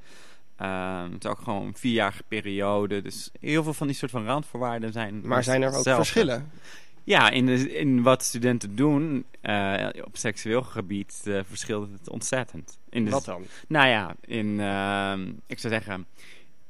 Uh, 0.61 1.03
het 1.11 1.23
is 1.23 1.29
ook 1.29 1.39
gewoon 1.39 1.65
een 1.65 1.77
vierjarige 1.77 2.23
periode. 2.27 3.01
Dus 3.01 3.29
heel 3.39 3.63
veel 3.63 3.73
van 3.73 3.87
die 3.87 3.95
soort 3.95 4.11
van 4.11 4.25
randvoorwaarden 4.25 4.91
zijn. 4.91 5.21
Maar 5.23 5.43
zijn 5.43 5.61
er 5.61 5.75
ook 5.75 5.83
verschillen? 5.83 6.51
Ja, 7.05 7.29
in, 7.29 7.45
de, 7.45 7.73
in 7.73 8.01
wat 8.01 8.23
studenten 8.23 8.75
doen 8.75 9.25
uh, 9.41 9.87
op 10.03 10.17
seksueel 10.17 10.61
gebied 10.61 11.21
uh, 11.25 11.39
verschilt 11.47 11.91
het 11.91 12.09
ontzettend. 12.09 12.77
In 12.89 13.05
de, 13.05 13.11
wat 13.11 13.25
dan? 13.25 13.43
Nou 13.67 13.87
ja, 13.87 14.15
in, 14.21 14.45
uh, 14.45 15.13
ik 15.47 15.59
zou 15.59 15.73
zeggen, 15.73 16.05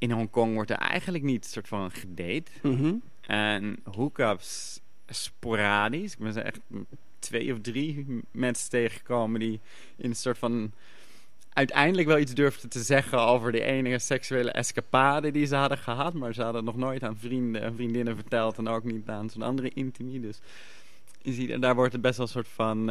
in 0.05 0.11
Hongkong 0.11 0.53
wordt 0.53 0.69
er 0.69 0.77
eigenlijk 0.77 1.23
niet 1.23 1.45
soort 1.45 1.67
van 1.67 1.91
gedate. 1.91 2.51
Mm 2.61 2.75
-hmm. 2.75 3.01
En 3.21 3.79
hookups 3.83 4.79
sporadisch. 5.07 6.13
Ik 6.13 6.19
ben 6.19 6.35
er 6.35 6.43
echt 6.43 6.59
twee 7.19 7.53
of 7.53 7.61
drie 7.61 8.05
mensen 8.31 8.69
tegengekomen 8.69 9.39
die 9.39 9.59
in 9.97 10.09
een 10.09 10.15
soort 10.15 10.37
van 10.37 10.71
uiteindelijk 11.53 12.07
wel 12.07 12.19
iets 12.19 12.33
durfden 12.33 12.69
te 12.69 12.83
zeggen 12.83 13.19
over 13.19 13.51
de 13.51 13.61
enige 13.61 13.99
seksuele 13.99 14.51
escapade 14.51 15.31
die 15.31 15.45
ze 15.45 15.55
hadden 15.55 15.77
gehad. 15.77 16.13
Maar 16.13 16.33
ze 16.33 16.41
hadden 16.41 16.65
het 16.65 16.75
nog 16.75 16.85
nooit 16.85 17.03
aan 17.03 17.17
vrienden 17.17 17.61
en 17.61 17.75
vriendinnen 17.75 18.15
verteld 18.15 18.57
en 18.57 18.67
ook 18.67 18.83
niet 18.83 19.09
aan 19.09 19.29
zo'n 19.29 19.41
andere 19.41 19.69
intimie. 19.69 20.19
Dus 20.19 20.39
je 21.25 21.33
ziet, 21.33 21.61
daar 21.61 21.75
wordt 21.75 21.93
het 21.93 22.01
best 22.01 22.17
wel 22.17 22.25
een 22.25 22.31
soort 22.31 22.47
van, 22.47 22.79
uh, 22.79 22.85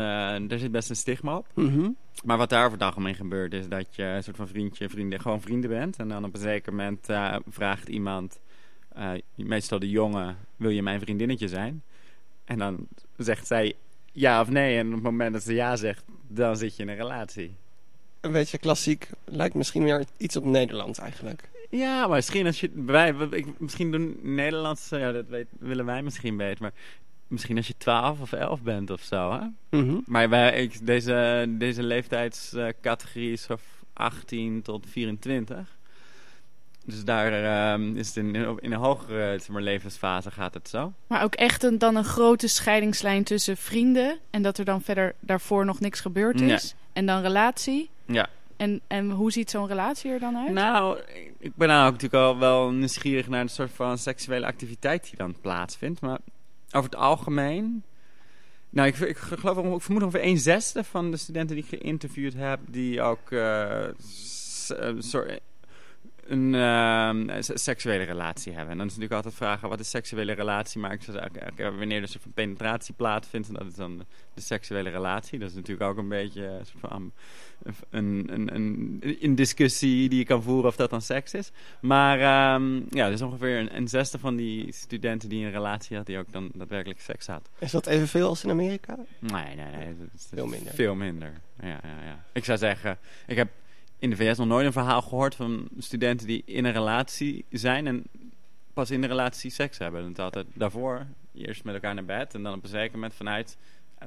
daar 0.49 0.59
zit 0.59 0.73
best 0.73 0.90
een 0.90 0.97
stigma 0.97 1.37
op. 1.37 1.47
Mm 1.55 1.68
-hmm. 1.68 1.97
Maar 2.25 2.37
wat 2.37 2.49
daar 2.49 2.64
over 2.64 2.79
het 2.79 2.87
algemeen 2.87 3.14
gebeurt 3.14 3.53
is 3.53 3.68
dat 3.68 3.97
je 3.97 4.03
een 4.03 4.23
soort 4.23 4.37
van 4.37 4.49
vriendje, 4.49 4.88
vrienden, 4.88 5.20
gewoon 5.20 5.40
vrienden 5.40 5.70
bent. 5.70 5.97
En 5.97 6.09
dan 6.09 6.25
op 6.25 6.35
een 6.35 6.40
zeker 6.40 6.73
moment 6.73 7.11
uh, 7.11 7.37
vraagt 7.49 7.88
iemand, 7.88 8.40
uh, 8.99 9.11
meestal 9.35 9.79
de 9.79 9.90
jongen, 9.90 10.37
wil 10.57 10.70
je 10.70 10.83
mijn 10.83 11.01
vriendinnetje 11.01 11.49
zijn? 11.49 11.83
En 12.44 12.59
dan 12.59 12.87
zegt 13.16 13.47
zij 13.47 13.75
ja 14.12 14.40
of 14.40 14.51
nee. 14.51 14.79
En 14.79 14.87
op 14.87 14.92
het 14.92 15.03
moment 15.03 15.33
dat 15.33 15.42
ze 15.42 15.55
ja 15.55 15.77
zegt, 15.77 16.05
dan 16.29 16.57
zit 16.57 16.77
je 16.77 16.83
in 16.83 16.88
een 16.88 16.97
relatie 16.97 17.55
een 18.20 18.33
beetje 18.33 18.59
klassiek. 18.59 19.09
Lijkt 19.25 19.55
misschien 19.55 19.83
weer 19.83 20.05
iets 20.16 20.37
op 20.37 20.44
Nederland 20.44 20.99
eigenlijk. 20.99 21.49
Ja, 21.70 22.07
maar 22.07 22.16
misschien 22.16 22.47
als 22.47 22.61
je... 22.61 22.70
Wij, 22.75 23.14
ik, 23.31 23.47
misschien 23.59 23.90
doen 23.90 24.18
Nederlands... 24.23 24.88
Ja, 24.88 25.12
dat 25.12 25.29
weet, 25.29 25.47
willen 25.59 25.85
wij 25.85 26.03
misschien 26.03 26.37
weten. 26.37 26.62
Maar 26.62 26.73
misschien 27.35 27.57
als 27.57 27.66
je 27.66 27.75
12 27.77 28.20
of 28.20 28.33
11 28.33 28.62
bent 28.62 28.90
of 28.90 29.01
zo, 29.01 29.33
hè? 29.33 29.40
Mm 29.79 29.88
-hmm. 29.88 30.03
Maar 30.07 30.29
wij, 30.29 30.62
ik, 30.62 30.87
deze, 30.87 31.47
deze 31.49 31.83
leeftijdscategorie 31.83 33.33
is 33.33 33.44
van 33.44 33.59
18 33.92 34.62
tot 34.62 34.87
24. 34.88 35.77
Dus 36.85 37.05
daar 37.05 37.73
um, 37.73 37.97
is 37.97 38.07
het 38.07 38.16
in, 38.16 38.35
in 38.35 38.72
een 38.72 38.72
hogere 38.72 39.39
zeg 39.39 39.49
maar, 39.49 39.62
levensfase 39.62 40.30
gaat 40.30 40.55
het 40.55 40.68
zo. 40.68 40.93
Maar 41.07 41.22
ook 41.22 41.35
echt 41.35 41.62
een, 41.62 41.78
dan 41.78 41.97
een 41.97 42.05
grote 42.05 42.49
scheidingslijn 42.49 43.24
tussen 43.24 43.57
vrienden... 43.57 44.18
en 44.30 44.43
dat 44.43 44.59
er 44.59 44.64
dan 44.64 44.82
verder 44.82 45.14
daarvoor 45.20 45.64
nog 45.64 45.80
niks 45.80 46.01
gebeurd 46.01 46.41
is. 46.41 46.68
Ja. 46.68 46.76
En 46.93 47.07
dan 47.07 47.22
relatie. 47.22 47.91
Ja. 48.07 48.28
En, 48.57 48.80
en 48.87 49.11
hoe 49.11 49.32
ziet 49.32 49.51
zo'n 49.51 49.66
relatie 49.66 50.11
er 50.11 50.20
dan 50.20 50.37
uit? 50.37 50.53
Nou, 50.53 50.99
ik 51.39 51.55
ben 51.55 51.68
nou 51.68 51.87
ook 51.87 51.93
natuurlijk 51.93 52.22
al 52.22 52.39
wel 52.39 52.70
nieuwsgierig 52.70 53.28
naar 53.28 53.41
een 53.41 53.49
soort 53.49 53.72
van 53.72 53.99
seksuele 53.99 54.47
activiteit 54.47 55.05
die 55.05 55.16
dan 55.16 55.35
plaatsvindt. 55.41 56.01
Maar 56.01 56.18
over 56.75 56.91
het 56.91 56.99
algemeen... 56.99 57.85
Nou, 58.70 58.89
ik, 58.89 58.97
ik 58.97 59.16
geloof, 59.16 59.75
ik 59.75 59.83
vermoed 59.83 60.03
ongeveer 60.03 60.25
een 60.25 60.39
zesde 60.39 60.85
van 60.85 61.11
de 61.11 61.16
studenten 61.16 61.57
die 61.57 61.64
ik 61.64 61.81
geïnterviewd 61.81 62.35
heb... 62.35 62.61
die 62.68 63.03
ook 63.03 63.31
uh, 63.31 63.87
sorry, 64.99 65.41
een 66.27 66.53
uh, 67.29 67.37
seksuele 67.41 68.05
relatie 68.05 68.53
hebben. 68.53 68.70
En 68.70 68.79
dan 68.79 68.87
is 68.87 68.93
natuurlijk 68.93 69.25
altijd 69.25 69.35
vragen, 69.35 69.68
wat 69.68 69.81
is 69.81 69.91
seksuele 69.91 70.33
relatie? 70.33 70.81
Maar 70.81 70.93
ik 70.93 71.03
zeggen, 71.03 71.79
wanneer 71.79 71.97
er 71.97 72.03
een 72.03 72.09
soort 72.09 72.22
van 72.22 72.33
penetratie 72.33 72.95
plaatsvindt, 72.95 73.55
dat 73.55 73.66
is 73.66 73.75
dan 73.75 74.05
de, 74.35 74.41
seksuele 74.41 74.91
relatie. 74.91 75.39
Dat 75.39 75.49
is 75.49 75.55
natuurlijk 75.55 75.91
ook 75.91 75.97
een 75.97 76.09
beetje 76.09 76.45
een, 76.45 76.66
van, 76.81 77.12
een, 77.91 78.29
een, 78.31 78.55
een, 78.55 79.16
een, 79.20 79.35
discussie 79.35 80.09
die 80.09 80.18
je 80.18 80.25
kan 80.25 80.43
voeren 80.43 80.68
of 80.68 80.77
dat 80.77 80.91
dan 80.91 81.03
seks 81.03 81.35
is. 81.35 81.51
Maar 81.81 82.55
um, 82.55 82.87
ja, 82.91 83.07
er 83.07 83.12
is 83.12 83.22
ongeveer 83.22 83.59
een, 83.59 83.77
een, 83.77 83.89
zesde 83.89 84.18
van 84.18 84.37
die 84.37 84.72
studenten 84.72 85.29
die 85.29 85.45
een 85.45 85.53
relatie 85.53 85.97
had, 85.97 86.07
die 86.07 86.18
ook 86.18 86.33
dan 86.33 86.51
daadwerkelijk 86.55 87.01
seks 87.01 87.27
had. 87.27 87.49
Is 87.59 87.70
dat 87.70 87.87
evenveel 87.87 88.29
als 88.29 88.45
in 88.45 88.51
Amerika? 88.51 88.97
Nee, 89.18 89.55
nee, 89.55 89.70
nee. 89.77 89.95
is 90.14 90.27
veel 90.35 90.47
minder. 90.47 90.75
Veel 90.75 90.95
minder, 90.95 91.33
ja, 91.61 91.68
ja, 91.68 92.05
ja. 92.05 92.25
Ik 92.33 92.45
zou 92.45 92.59
zeggen, 92.59 92.99
ik 93.27 93.37
heb 93.37 93.49
in 94.05 94.11
de 94.11 94.16
VS 94.16 94.38
nog 94.38 94.46
nooit 94.46 94.66
een 94.66 94.72
verhaal 94.72 95.02
gehoord 95.02 95.34
van 95.34 95.68
studenten 95.78 96.26
die 96.26 96.42
in 96.44 96.64
een 96.64 96.72
relatie 96.72 97.44
zijn 97.50 97.86
en 97.86 98.05
pas 98.72 98.90
in 98.90 99.00
de 99.00 99.07
relatie 99.07 99.50
seks 99.50 99.78
hebben. 99.78 100.05
Het 100.05 100.18
altijd 100.18 100.46
daarvoor 100.52 101.07
eerst 101.34 101.64
met 101.64 101.74
elkaar 101.74 101.94
naar 101.94 102.05
bed 102.05 102.34
en 102.34 102.42
dan 102.42 102.55
op 102.55 102.62
een 102.62 102.68
zeker 102.68 102.92
moment 102.92 103.14
vanuit, 103.14 103.57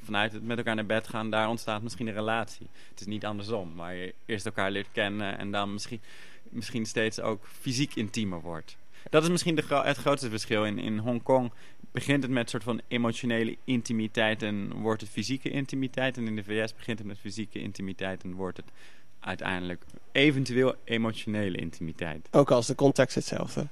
vanuit 0.01 0.33
het 0.33 0.43
met 0.43 0.57
elkaar 0.57 0.75
naar 0.75 0.85
bed 0.85 1.07
gaan, 1.07 1.29
daar 1.29 1.49
ontstaat 1.49 1.81
misschien 1.81 2.07
een 2.07 2.13
relatie. 2.13 2.67
Het 2.89 2.99
is 2.99 3.05
niet 3.05 3.25
andersom, 3.25 3.75
waar 3.75 3.95
je 3.95 4.13
eerst 4.25 4.45
elkaar 4.45 4.71
leert 4.71 4.87
kennen 4.91 5.37
en 5.37 5.51
dan 5.51 5.73
misschien, 5.73 6.01
misschien 6.43 6.85
steeds 6.85 7.19
ook 7.19 7.47
fysiek 7.47 7.95
intiemer 7.95 8.41
wordt. 8.41 8.77
Dat 9.09 9.23
is 9.23 9.29
misschien 9.29 9.55
de 9.55 9.81
het 9.83 9.97
grootste 9.97 10.29
verschil. 10.29 10.65
In, 10.65 10.79
in 10.79 10.97
Hongkong 10.97 11.51
begint 11.91 12.23
het 12.23 12.31
met 12.31 12.43
een 12.43 12.49
soort 12.49 12.63
van 12.63 12.81
emotionele 12.87 13.57
intimiteit 13.63 14.43
en 14.43 14.73
wordt 14.73 15.01
het 15.01 15.09
fysieke 15.09 15.49
intimiteit. 15.49 16.17
En 16.17 16.27
in 16.27 16.35
de 16.35 16.43
VS 16.43 16.75
begint 16.75 16.97
het 16.97 17.07
met 17.07 17.19
fysieke 17.19 17.59
intimiteit 17.59 18.23
en 18.23 18.33
wordt 18.33 18.57
het 18.57 18.71
uiteindelijk 19.19 19.83
eventueel 20.11 20.75
emotionele 20.83 21.57
intimiteit. 21.57 22.27
Ook 22.31 22.51
als 22.51 22.67
de 22.67 22.75
context 22.75 23.15
hetzelfde? 23.15 23.67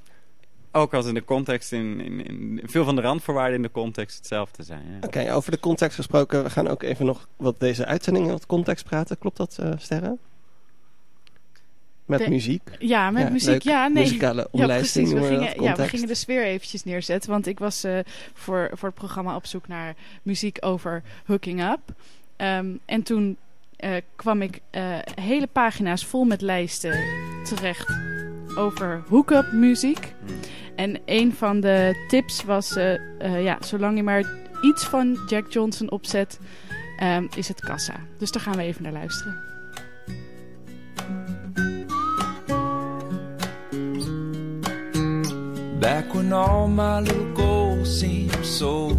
Ook 0.72 0.94
als 0.94 1.06
in 1.06 1.14
de 1.14 1.24
context, 1.24 1.72
in, 1.72 2.00
in, 2.00 2.26
in 2.26 2.62
veel 2.64 2.84
van 2.84 2.96
de 2.96 3.02
randvoorwaarden 3.02 3.56
in 3.56 3.62
de 3.62 3.72
context 3.72 4.18
hetzelfde 4.18 4.64
zijn. 4.64 4.84
Ja. 4.92 4.98
Oké, 5.02 5.34
over 5.34 5.52
de 5.52 5.60
context 5.60 5.96
gesproken, 5.96 6.44
we 6.44 6.50
gaan 6.50 6.68
ook 6.68 6.84
even 6.84 7.06
nog 7.06 7.28
wat 7.36 7.60
deze 7.60 7.86
uitzending 7.86 8.26
in 8.26 8.32
wat 8.32 8.46
context 8.46 8.86
praten. 8.86 9.18
Klopt 9.18 9.38
dat, 9.38 9.58
uh, 9.62 9.72
Sterren? 9.78 10.20
Met 12.06 12.30
muziek? 12.30 12.70
Ja, 12.80 13.12
met 13.12 13.32
muziek. 13.32 13.62
ja, 13.62 13.88
nee. 13.88 14.04
Muzikale 14.04 14.48
omlijsting. 14.52 15.10
Ja, 15.10 15.16
we 15.16 15.28
gingen, 15.28 15.62
ja, 15.64 15.76
we 15.76 15.88
gingen 15.88 16.08
de 16.08 16.16
sfeer 16.16 16.44
eventjes 16.44 16.84
neerzetten. 16.84 17.30
Want 17.30 17.48
ik 17.48 17.60
was 17.60 17.86
uh, 17.86 18.00
voor, 18.34 18.70
voor 18.74 18.90
het 18.90 18.98
programma 18.98 19.36
op 19.36 19.46
zoek 19.46 19.68
naar 19.68 19.96
muziek 20.22 20.58
over 20.60 21.04
hooking 21.26 21.64
up. 21.64 21.80
Um, 22.38 22.80
en 22.86 23.04
toen 23.04 23.38
uh, 23.86 23.96
kwam 24.16 24.42
ik 24.42 24.60
uh, 24.72 24.98
hele 25.22 25.48
pagina's 25.48 26.06
vol 26.06 26.24
met 26.24 26.42
lijsten 26.42 27.04
terecht 27.44 27.98
over 28.56 29.04
hook-up 29.10 29.52
muziek. 29.52 30.14
Hmm. 30.26 30.36
En 30.76 31.00
een 31.06 31.34
van 31.34 31.60
de 31.60 32.06
tips 32.08 32.44
was, 32.44 32.78
uh, 32.78 33.44
ja, 33.44 33.58
zolang 33.60 33.98
je 33.98 34.04
maar 34.04 34.24
iets 34.62 34.86
van 34.86 35.20
Jack 35.28 35.52
Johnson 35.52 35.92
opzet, 35.92 36.40
um, 37.04 37.28
is 37.36 37.48
het 37.48 37.60
kassa. 37.60 37.94
Dus 38.18 38.32
daar 38.32 38.42
gaan 38.42 38.56
we 38.56 38.64
even 38.64 38.84
naar 38.84 38.92
luisteren. 38.92 39.44
Back 45.80 46.14
when 46.14 46.34
all 46.34 46.68
my 46.68 47.00
little 47.00 47.36
goals 47.36 48.00
seemed 48.00 48.46
so 48.46 48.98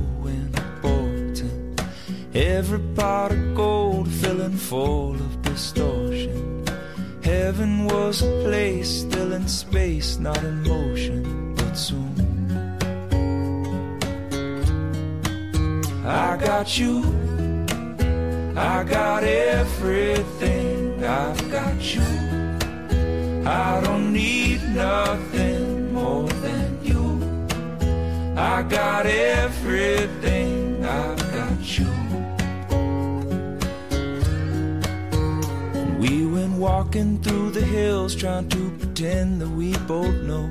Every 2.37 2.81
pot 2.95 3.33
of 3.33 3.55
gold 3.55 4.09
filling 4.09 4.59
full 4.59 5.15
of 5.15 5.41
distortion. 5.41 6.67
Heaven 7.23 7.87
was 7.87 8.21
a 8.21 8.31
place 8.43 9.01
still 9.01 9.33
in 9.33 9.49
space, 9.49 10.19
not 10.19 10.45
in 10.45 10.63
motion, 10.63 11.55
but 11.55 11.73
soon. 11.73 12.13
I 16.05 16.37
got 16.37 16.79
you, 16.79 17.03
I 18.55 18.85
got 18.85 19.25
everything, 19.25 21.03
I've 21.03 21.51
got 21.51 21.95
you. 21.95 22.03
I 23.47 23.81
don't 23.83 24.13
need 24.13 24.61
nothing 24.75 25.91
more 25.95 26.29
than 26.29 26.85
you. 26.85 27.19
I 28.37 28.63
got 28.63 29.07
everything, 29.07 30.16
hills 37.77 38.15
trying 38.15 38.49
to 38.49 38.71
pretend 38.79 39.39
that 39.41 39.51
we 39.51 39.77
both 39.95 40.17
know. 40.31 40.49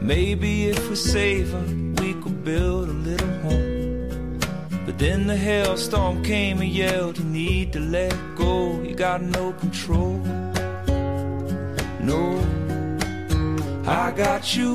Maybe 0.00 0.70
if 0.70 0.80
we 0.88 0.96
save 0.96 1.50
her, 1.52 1.66
we 2.00 2.14
could 2.22 2.42
build 2.42 2.88
a 2.88 2.98
little 3.08 3.34
home. 3.46 4.38
But 4.86 4.98
then 4.98 5.26
the 5.26 5.36
hailstorm 5.36 6.24
came 6.24 6.56
and 6.62 6.70
yelled, 6.70 7.18
You 7.18 7.24
need 7.24 7.74
to 7.74 7.80
let 7.80 8.14
go, 8.34 8.80
you 8.80 8.94
got 8.94 9.20
no 9.20 9.52
control. 9.64 10.16
No, 12.10 12.24
I 13.86 14.10
got 14.24 14.56
you, 14.56 14.72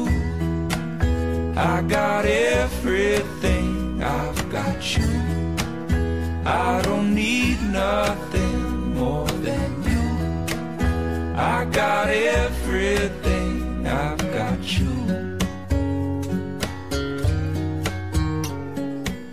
I 1.71 1.75
got 1.97 2.25
everything, 2.25 4.03
I've 4.03 4.41
got 4.51 4.79
you. 4.95 5.09
I 6.45 6.81
don't 6.83 7.15
need 7.15 7.57
nothing 7.63 8.16
I 11.37 11.65
got 11.65 12.09
everything, 12.09 13.85
I've 13.85 14.17
got 14.17 14.79
you. 14.79 15.37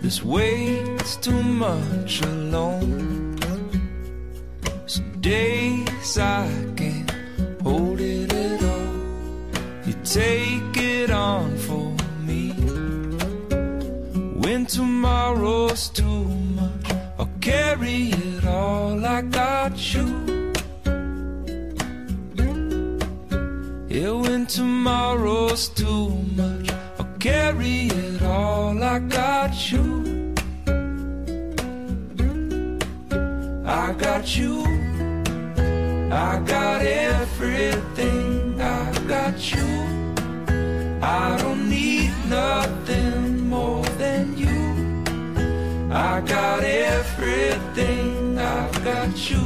This 0.01 0.23
weight's 0.23 1.15
too 1.15 1.41
much 1.41 2.21
alone. 2.21 3.39
Some 4.85 5.19
days 5.19 6.19
I 6.19 6.47
can't 6.75 7.11
hold 7.63 7.99
it 7.99 8.31
at 8.31 8.63
all. 8.63 9.87
You 9.87 9.93
take 10.03 10.77
it 10.77 11.09
on 11.09 11.57
for 11.57 11.89
me. 12.21 12.51
When 14.43 14.67
tomorrow's 14.67 15.89
too 15.89 16.23
much, 16.59 16.91
I'll 17.17 17.31
carry 17.41 18.09
it 18.09 18.45
all. 18.45 19.03
I 19.03 19.23
got 19.23 19.95
you. 19.95 20.24
Yeah, 24.05 24.11
when 24.11 24.45
tomorrow's 24.45 25.67
too 25.67 26.09
much, 26.37 26.69
I'll 26.99 27.07
carry 27.17 27.87
it 27.87 28.21
all. 28.21 28.77
I 28.83 28.99
got 28.99 29.71
you. 29.71 30.35
I 33.65 33.93
got 33.93 34.37
you. 34.37 34.61
I 36.11 36.39
got 36.45 36.81
everything. 36.83 38.61
I 38.61 38.93
got 39.07 39.37
you. 39.51 39.69
I 41.01 41.37
don't 41.39 41.67
need 41.67 42.13
nothing 42.29 43.49
more 43.49 43.85
than 43.97 44.37
you. 44.37 44.61
I 45.91 46.21
got 46.21 46.63
everything. 46.63 48.37
I've 48.37 48.83
got 48.83 49.31
you. 49.31 49.44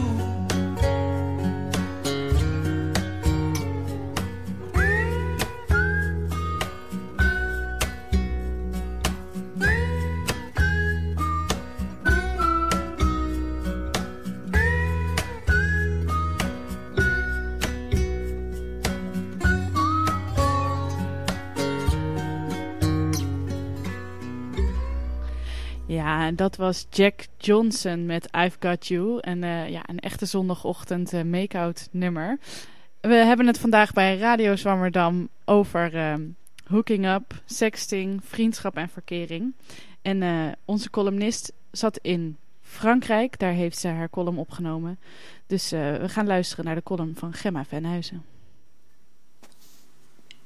Ja, 26.10 26.32
dat 26.32 26.56
was 26.56 26.86
Jack 26.90 27.28
Johnson 27.38 28.06
met 28.06 28.30
I've 28.36 28.58
Got 28.60 28.88
You. 28.88 29.20
En 29.20 29.44
uh, 29.44 29.70
ja, 29.70 29.82
een 29.86 30.00
echte 30.00 30.26
zondagochtend 30.26 31.14
uh, 31.14 31.22
make-out 31.22 31.88
nummer. 31.92 32.38
We 33.02 33.14
hebben 33.14 33.48
het 33.48 33.60
vandaag 33.60 33.94
bij 33.94 34.18
Radio 34.18 34.56
Zwammerdam 34.56 35.30
over 35.46 35.96
uh, 35.96 36.14
hooking 36.66 37.08
up, 37.08 37.42
sexting, 37.46 38.20
vriendschap 38.24 38.76
en 38.76 38.90
verkering. 38.90 39.54
En 40.02 40.22
uh, 40.22 40.48
onze 40.66 40.90
columnist 40.90 41.54
zat 41.72 41.98
in 42.02 42.38
Frankrijk. 42.62 43.40
Daar 43.40 43.54
heeft 43.54 43.78
ze 43.78 43.88
haar 43.88 44.10
column 44.10 44.38
opgenomen. 44.38 45.00
Dus 45.48 45.70
we 45.70 46.10
gaan 46.10 46.28
luisteren 46.28 46.66
naar 46.66 46.76
de 46.76 46.84
column 46.84 47.16
van 47.16 47.34
Gemma 47.34 47.66
Venhuizen. 47.66 48.24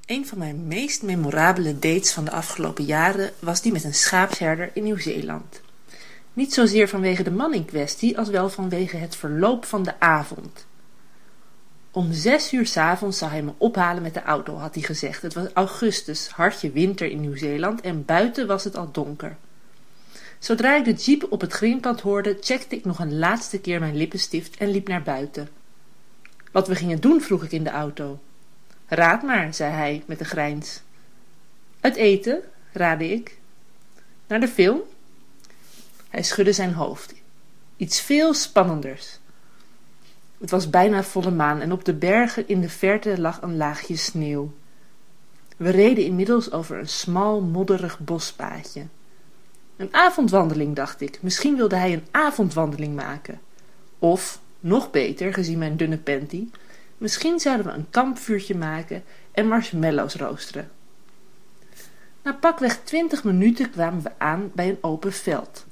Een 0.06 0.28
van 0.28 0.38
mijn 0.38 0.68
meest 0.68 1.04
memorabele 1.04 1.80
dates 1.80 2.12
van 2.12 2.26
de 2.26 2.32
afgelopen 2.32 2.84
jaren 2.84 3.32
was 3.40 3.62
die 3.62 3.72
met 3.72 3.84
een 3.84 3.94
schaapsherder 3.94 4.72
in 4.74 4.84
Nieuw-Zeeland. 4.84 5.62
Niet 6.34 6.54
zozeer 6.54 6.88
vanwege 6.90 7.24
de 7.24 7.32
man 7.32 7.54
in 7.54 7.66
kwestie, 7.66 8.18
als 8.18 8.30
wel 8.30 8.50
vanwege 8.50 8.98
het 8.98 9.16
verloop 9.16 9.66
van 9.66 9.84
de 9.84 10.00
avond. 10.00 10.66
Om 11.92 12.14
zes 12.14 12.54
uur 12.54 12.66
s'avonds 12.66 13.18
zou 13.18 13.32
hij 13.32 13.42
me 13.42 13.52
ophalen 13.58 14.02
met 14.02 14.14
de 14.14 14.22
auto, 14.22 14.56
had 14.56 14.74
hij 14.74 14.84
gezegd. 14.84 15.22
Het 15.22 15.34
was 15.34 15.48
augustus, 15.54 16.28
hartje 16.28 16.72
winter 16.72 17.08
in 17.08 17.22
Nieuw-Zeeland 17.22 17.82
en 17.82 18.06
buiten 18.06 18.48
was 18.48 18.64
het 18.64 18.76
al 18.76 18.92
donker. 18.92 19.38
Zodra 20.40 20.76
ik 20.76 20.86
de 20.86 20.94
jeep 20.94 21.28
op 21.30 21.42
het 21.42 21.54
greenpad 21.54 22.02
hoorde, 22.02 22.38
checkte 22.40 22.76
ik 22.76 22.86
nog 22.86 23.00
een 23.00 23.18
laatste 23.18 23.60
keer 23.60 23.80
mijn 23.80 23.96
lippenstift 23.96 24.58
en 24.58 24.70
liep 24.72 24.88
naar 24.88 25.04
buiten. 25.04 25.50
Wat 26.52 26.68
we 26.68 26.76
gingen 26.76 27.02
doen, 27.02 27.22
vroeg 27.22 27.44
ik 27.44 27.52
in 27.52 27.64
de 27.64 27.70
auto. 27.70 28.20
Raad 28.94 29.24
maar, 29.24 29.54
zei 29.54 29.72
hij 29.72 30.04
met 30.06 30.20
een 30.20 30.26
grijns. 30.26 30.82
Het 31.80 31.96
eten, 31.96 32.42
raadde 32.72 33.12
ik. 33.12 33.40
Naar 34.28 34.40
de 34.40 34.48
film? 34.48 34.82
Hij 36.10 36.24
schudde 36.24 36.54
zijn 36.54 36.74
hoofd. 36.74 37.14
Iets 37.78 38.02
veel 38.02 38.34
spannenders. 38.34 39.20
Het 40.40 40.52
was 40.52 40.70
bijna 40.70 41.04
volle 41.04 41.32
maan 41.32 41.60
en 41.60 41.72
op 41.72 41.86
de 41.86 41.94
bergen 41.94 42.48
in 42.48 42.62
de 42.62 42.70
verte 42.70 43.22
lag 43.22 43.42
een 43.42 43.58
laagje 43.58 43.96
sneeuw. 43.96 44.54
We 45.58 45.70
reden 45.70 46.06
inmiddels 46.06 46.52
over 46.52 46.80
een 46.80 46.90
smal, 46.90 47.42
modderig 47.42 48.00
bospaadje. 48.00 48.86
Een 49.76 49.94
avondwandeling, 49.94 50.76
dacht 50.76 51.02
ik. 51.02 51.20
Misschien 51.22 51.56
wilde 51.56 51.76
hij 51.76 51.94
een 51.94 52.08
avondwandeling 52.12 52.96
maken. 52.96 53.42
Of, 54.00 54.40
nog 54.60 54.92
beter, 54.92 55.34
gezien 55.34 55.58
mijn 55.58 55.78
dunne 55.78 55.98
panty, 55.98 56.48
misschien 57.04 57.40
zouden 57.40 57.66
we 57.66 57.72
een 57.72 57.90
kampvuurtje 57.90 58.56
maken 58.56 59.04
en 59.32 59.48
marshmallows 59.48 60.16
roosteren. 60.16 60.72
Na 62.22 62.34
pakweg 62.34 62.80
twintig 62.84 63.24
minuten 63.24 63.72
kwamen 63.72 64.04
we 64.04 64.12
aan 64.18 64.52
bij 64.54 64.70
een 64.70 64.78
open 64.82 65.14
veld. 65.14 65.66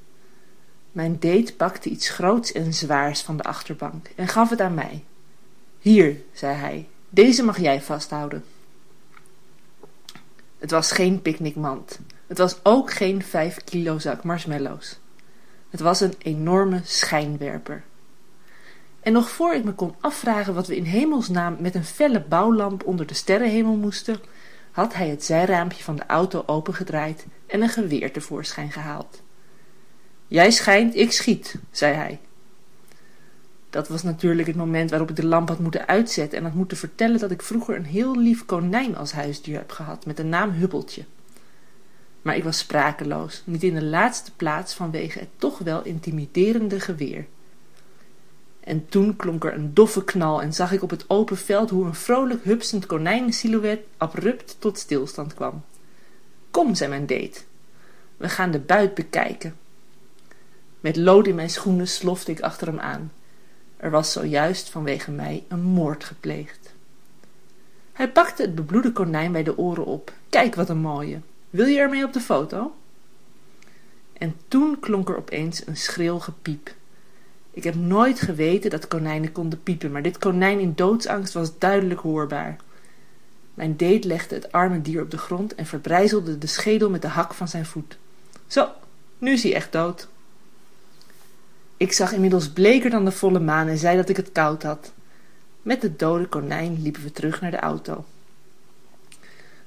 Mijn 0.92 1.20
date 1.20 1.54
pakte 1.56 1.90
iets 1.90 2.10
groots 2.10 2.52
en 2.52 2.74
zwaars 2.74 3.22
van 3.22 3.38
de 3.38 3.44
achterbank 3.44 4.10
en 4.16 4.28
gaf 4.28 4.50
het 4.50 4.62
aan 4.62 4.74
mij. 4.74 5.04
Hier, 5.80 6.18
zei 6.34 6.56
hij, 6.56 6.88
deze 7.10 7.44
mag 7.44 7.60
jij 7.60 7.82
vasthouden. 7.82 8.44
Het 10.58 10.72
was 10.72 10.92
geen 10.92 11.22
picknickmand. 11.22 12.00
Het 12.28 12.38
was 12.38 12.56
ook 12.64 12.92
geen 12.92 13.24
vijf 13.24 13.64
kilo 13.64 14.00
zak 14.00 14.24
marshmallows. 14.24 15.00
Het 15.70 15.80
was 15.80 16.00
een 16.02 16.16
enorme 16.18 16.82
schijnwerper. 16.84 17.84
En 19.02 19.14
nog 19.14 19.30
voor 19.30 19.54
ik 19.54 19.64
me 19.64 19.74
kon 19.74 19.96
afvragen 20.00 20.54
wat 20.54 20.68
we 20.68 20.76
in 20.76 20.84
hemelsnaam 20.84 21.58
met 21.60 21.76
een 21.76 21.86
felle 21.86 22.22
bouwlamp 22.22 22.84
onder 22.84 23.08
de 23.08 23.14
sterrenhemel 23.14 23.76
moesten, 23.76 24.20
had 24.72 24.94
hij 24.94 25.10
het 25.10 25.24
zijraampje 25.24 25.84
van 25.84 25.96
de 25.96 26.06
auto 26.06 26.44
opengedraaid 26.46 27.26
en 27.48 27.62
een 27.62 27.70
geweer 27.70 28.12
tevoorschijn 28.12 28.72
gehaald. 28.72 29.22
Jij 30.28 30.52
schijnt, 30.52 30.96
ik 30.96 31.12
schiet, 31.12 31.56
zei 31.72 31.94
hij. 31.94 32.20
Dat 33.70 33.88
was 33.88 34.04
natuurlijk 34.04 34.48
het 34.48 34.58
moment 34.58 34.90
waarop 34.90 35.10
ik 35.10 35.16
de 35.16 35.26
lamp 35.26 35.48
had 35.48 35.60
moeten 35.60 35.88
uitzetten 35.88 36.38
en 36.38 36.44
had 36.44 36.54
moeten 36.54 36.78
vertellen 36.78 37.20
dat 37.20 37.32
ik 37.32 37.42
vroeger 37.42 37.76
een 37.76 37.86
heel 37.86 38.18
lief 38.18 38.46
konijn 38.46 38.98
als 38.98 39.12
huisdier 39.12 39.58
heb 39.58 39.72
gehad 39.72 40.06
met 40.06 40.18
de 40.18 40.24
naam 40.24 40.52
Hubbeltje. 40.52 41.04
Maar 42.22 42.36
ik 42.36 42.44
was 42.44 42.58
sprakeloos, 42.58 43.42
niet 43.46 43.64
in 43.64 43.74
de 43.74 43.84
laatste 43.84 44.32
plaats 44.36 44.74
vanwege 44.74 45.20
het 45.20 45.30
toch 45.38 45.58
wel 45.58 45.84
intimiderende 45.84 46.80
geweer. 46.80 47.26
En 48.64 48.86
toen 48.90 49.16
klonk 49.16 49.46
er 49.46 49.54
een 49.54 49.74
doffe 49.74 50.04
knal 50.04 50.42
en 50.42 50.54
zag 50.54 50.72
ik 50.72 50.82
op 50.82 50.90
het 50.90 51.06
open 51.08 51.38
veld 51.38 51.70
hoe 51.70 51.86
een 51.86 51.96
vrolijk 51.96 52.44
hupsend 52.44 52.86
konijnensilhouet 52.86 53.80
abrupt 53.98 54.56
tot 54.60 54.78
stilstand 54.78 55.34
kwam. 55.34 55.64
Kom, 56.52 56.76
zei 56.76 56.90
mijn 56.90 57.06
date. 57.06 57.40
We 58.18 58.30
gaan 58.30 58.52
de 58.52 58.60
buit 58.60 58.94
bekijken. 58.94 59.56
Met 60.80 60.96
lood 60.96 61.28
in 61.28 61.36
mijn 61.36 61.50
schoenen 61.50 61.88
slofte 61.88 62.32
ik 62.32 62.42
achter 62.42 62.68
hem 62.68 62.80
aan. 62.80 63.12
Er 63.78 63.92
was 63.92 64.12
zojuist 64.12 64.70
vanwege 64.70 65.12
mij 65.12 65.44
een 65.48 65.62
moord 65.62 66.04
gepleegd. 66.04 66.74
Hij 67.94 68.12
pakte 68.12 68.42
het 68.42 68.56
bebloede 68.56 68.92
konijn 68.92 69.32
bij 69.32 69.44
de 69.44 69.58
oren 69.58 69.86
op. 69.86 70.14
Kijk 70.30 70.56
wat 70.56 70.70
een 70.70 70.78
mooie. 70.78 71.20
Wil 71.50 71.66
je 71.66 71.80
ermee 71.80 72.04
op 72.04 72.14
de 72.14 72.20
foto? 72.20 72.76
En 74.14 74.36
toen 74.48 74.80
klonk 74.80 75.10
er 75.10 75.18
opeens 75.18 75.68
een 75.68 75.78
schril 75.78 76.20
gepiep. 76.20 76.74
Ik 77.52 77.64
heb 77.64 77.76
nooit 77.76 78.20
geweten 78.20 78.70
dat 78.70 78.88
konijnen 78.88 79.32
konden 79.32 79.64
piepen, 79.64 79.92
maar 79.92 80.02
dit 80.02 80.18
konijn 80.18 80.60
in 80.60 80.74
doodsangst 80.76 81.34
was 81.34 81.58
duidelijk 81.58 82.00
hoorbaar. 82.00 82.56
Mijn 83.54 83.78
date 83.78 84.08
legde 84.08 84.36
het 84.36 84.52
arme 84.52 84.82
dier 84.82 85.02
op 85.02 85.12
de 85.12 85.18
grond 85.18 85.56
en 85.56 85.66
verbrijzelde 85.66 86.38
de 86.38 86.48
schedel 86.48 86.90
met 86.90 87.02
de 87.02 87.08
hak 87.08 87.34
van 87.34 87.48
zijn 87.48 87.66
voet. 87.66 87.98
Zo, 88.48 88.70
nu 89.18 89.32
is 89.32 89.44
hij 89.44 89.54
echt 89.54 89.72
dood. 89.72 90.08
Ik 91.78 91.92
zag 91.92 92.14
inmiddels 92.14 92.50
bleker 92.50 92.90
dan 92.90 93.06
de 93.06 93.12
volle 93.12 93.40
maan 93.40 93.68
en 93.68 93.78
zei 93.78 93.98
dat 93.98 94.10
ik 94.10 94.18
het 94.18 94.32
koud 94.32 94.64
had. 94.64 94.92
Met 95.62 95.82
het 95.82 96.00
dode 96.00 96.28
konijn 96.28 96.82
liepen 96.82 97.04
we 97.04 97.12
terug 97.12 97.42
naar 97.42 97.52
de 97.52 97.60
auto. 97.60 98.06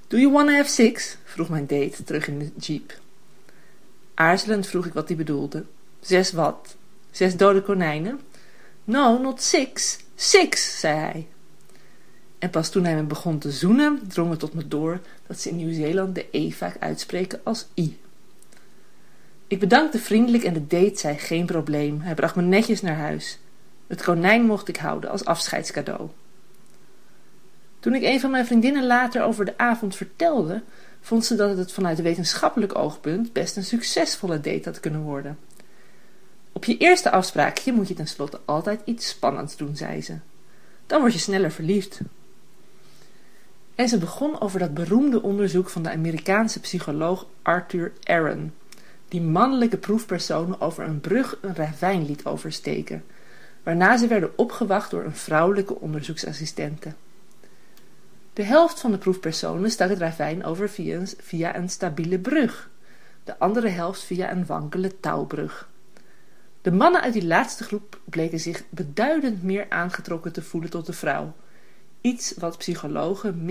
Do 0.07 0.16
you 0.18 0.32
wanna 0.32 0.57
have 0.57 0.70
six? 0.70 1.16
vroeg 1.24 1.49
mijn 1.49 1.66
date 1.66 2.05
terug 2.05 2.28
in 2.28 2.39
de 2.39 2.51
jeep. 2.57 2.99
Aarzelend 4.14 4.66
vroeg 4.66 4.87
ik 4.87 4.93
wat 4.93 5.09
hij 5.09 5.16
bedoelde. 5.16 5.64
Zes 6.01 6.32
wat? 6.32 6.76
Zes 7.15 7.37
dode 7.37 7.62
konijnen? 7.62 8.21
No, 8.85 9.19
not 9.19 9.43
six. 9.43 9.99
Six, 10.15 10.81
zei 10.81 10.99
hij. 10.99 11.27
En 12.39 12.51
pas 12.51 12.71
toen 12.71 12.85
hij 12.85 12.95
me 12.95 13.03
begon 13.03 13.39
te 13.39 13.51
zoenen, 13.51 14.01
drong 14.09 14.31
het 14.31 14.39
tot 14.39 14.55
me 14.55 14.69
door 14.69 15.01
dat 15.27 15.41
ze 15.41 15.49
in 15.49 15.57
Nieuw-Zeeland 15.57 16.15
de 16.15 16.27
E 16.31 16.51
vaak 16.51 16.77
uitspreken 16.79 17.41
als 17.43 17.67
I. 17.75 18.01
Ik 19.47 19.59
bedankte 19.59 19.99
vriendelijk 19.99 20.45
en 20.45 20.53
de 20.53 20.67
date 20.67 20.99
zei 20.99 21.19
geen 21.19 21.47
probleem. 21.47 22.01
Hij 22.01 22.15
bracht 22.15 22.35
me 22.35 22.43
netjes 22.43 22.81
naar 22.81 22.97
huis. 22.97 23.39
Het 23.87 24.03
konijn 24.03 24.47
mocht 24.47 24.69
ik 24.69 24.77
houden 24.77 25.11
als 25.11 25.25
afscheidscadeau. 25.25 26.09
Toen 27.81 27.95
ik 27.95 28.03
een 28.03 28.21
van 28.21 28.31
mijn 28.31 28.47
vriendinnen 28.47 28.87
later 28.87 29.23
over 29.23 29.45
de 29.45 29.59
avond 29.59 29.97
vertelde, 29.97 30.62
vond 31.01 31.25
ze 31.25 31.35
dat 31.35 31.57
het 31.57 31.73
vanuit 31.73 32.03
wetenschappelijk 32.03 32.79
oogpunt 32.79 33.33
best 33.33 33.57
een 33.57 33.65
succesvolle 33.65 34.41
date 34.41 34.69
had 34.69 34.81
kunnen 34.81 35.01
worden. 35.01 35.39
Op 36.55 36.64
je 36.64 36.76
eerste 36.76 37.11
afspraakje 37.11 37.72
moet 37.72 37.88
je 37.88 37.94
tenslotte 37.94 38.40
altijd 38.44 38.80
iets 38.84 39.09
spannends 39.09 39.57
doen, 39.57 39.76
zei 39.76 40.02
ze. 40.02 40.18
Dan 40.86 41.00
word 41.00 41.12
je 41.12 41.18
sneller 41.18 41.50
verliefd. 41.50 42.00
En 43.74 43.88
ze 43.88 43.98
begon 43.98 44.40
over 44.40 44.59
dat 44.59 44.74
beroemde 44.74 45.22
onderzoek 45.22 45.68
van 45.68 45.82
de 45.82 45.90
Amerikaanse 45.90 46.61
psycholoog 46.61 47.26
Arthur 47.42 47.92
Aaron 48.02 48.52
die 49.09 49.22
mannelijke 49.22 49.76
proefpersonen 49.76 50.61
over 50.61 50.84
een 50.84 51.00
brug 51.00 51.38
een 51.40 51.55
ravijn 51.55 52.07
liet 52.07 52.24
oversteken, 52.24 53.05
waarna 53.62 53.96
ze 53.96 54.07
werden 54.07 54.38
opgewacht 54.38 54.90
door 54.90 55.05
een 55.05 55.16
vrouwelijke 55.16 55.80
onderzoeksassistente. 55.80 56.92
De 58.32 58.42
helft 58.42 58.80
van 58.80 58.90
de 58.90 58.98
proefpersonen 58.98 59.70
stak 59.70 59.88
het 59.88 59.98
ravijn 59.98 60.44
over 60.44 60.70
via 61.18 61.57
een, 61.57 61.70
stabiele 61.70 62.18
brug, 62.18 62.70
de 63.24 63.38
andere 63.38 63.68
helft 63.68 64.02
via 64.02 64.30
een 64.30 64.46
wankele 64.46 65.00
touwbrug. 65.00 65.68
De 66.65 66.73
mannen 66.73 67.01
uit 67.01 67.12
die 67.12 67.27
laatste 67.27 67.65
groep 67.65 68.01
bleken 68.05 68.41
zich 68.41 68.62
beduidend 68.69 69.43
meer 69.43 69.67
aangetrokken 69.69 70.33
te 70.33 70.43
voelen 70.43 70.71
tot 70.71 70.87
de 70.87 70.93
vrouw, 70.93 71.35
iets 72.01 72.35
wat 72.39 72.59
psychologen 72.59 73.45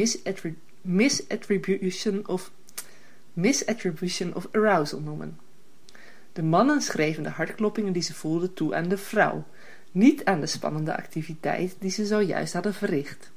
misattribution 0.82 2.28
of 2.28 2.52
misattribution 3.34 4.36
of 4.36 4.48
arousal 4.52 5.00
noemen. 5.00 5.40
De 6.34 6.44
mannen 6.44 6.82
schreven 6.82 7.24
de 7.24 7.30
hartkloppingen 7.30 7.94
die 7.94 8.02
ze 8.02 8.14
voelden 8.14 8.54
toe 8.54 8.76
aan 8.76 8.88
de 8.88 8.98
vrouw, 8.98 9.44
niet 9.92 10.26
aan 10.26 10.40
de 10.40 10.48
spannende 10.48 10.98
activiteit 10.98 11.76
die 11.80 11.92
ze 11.92 12.06
zojuist 12.06 12.54
hadden 12.54 12.74
verricht. 12.74 13.32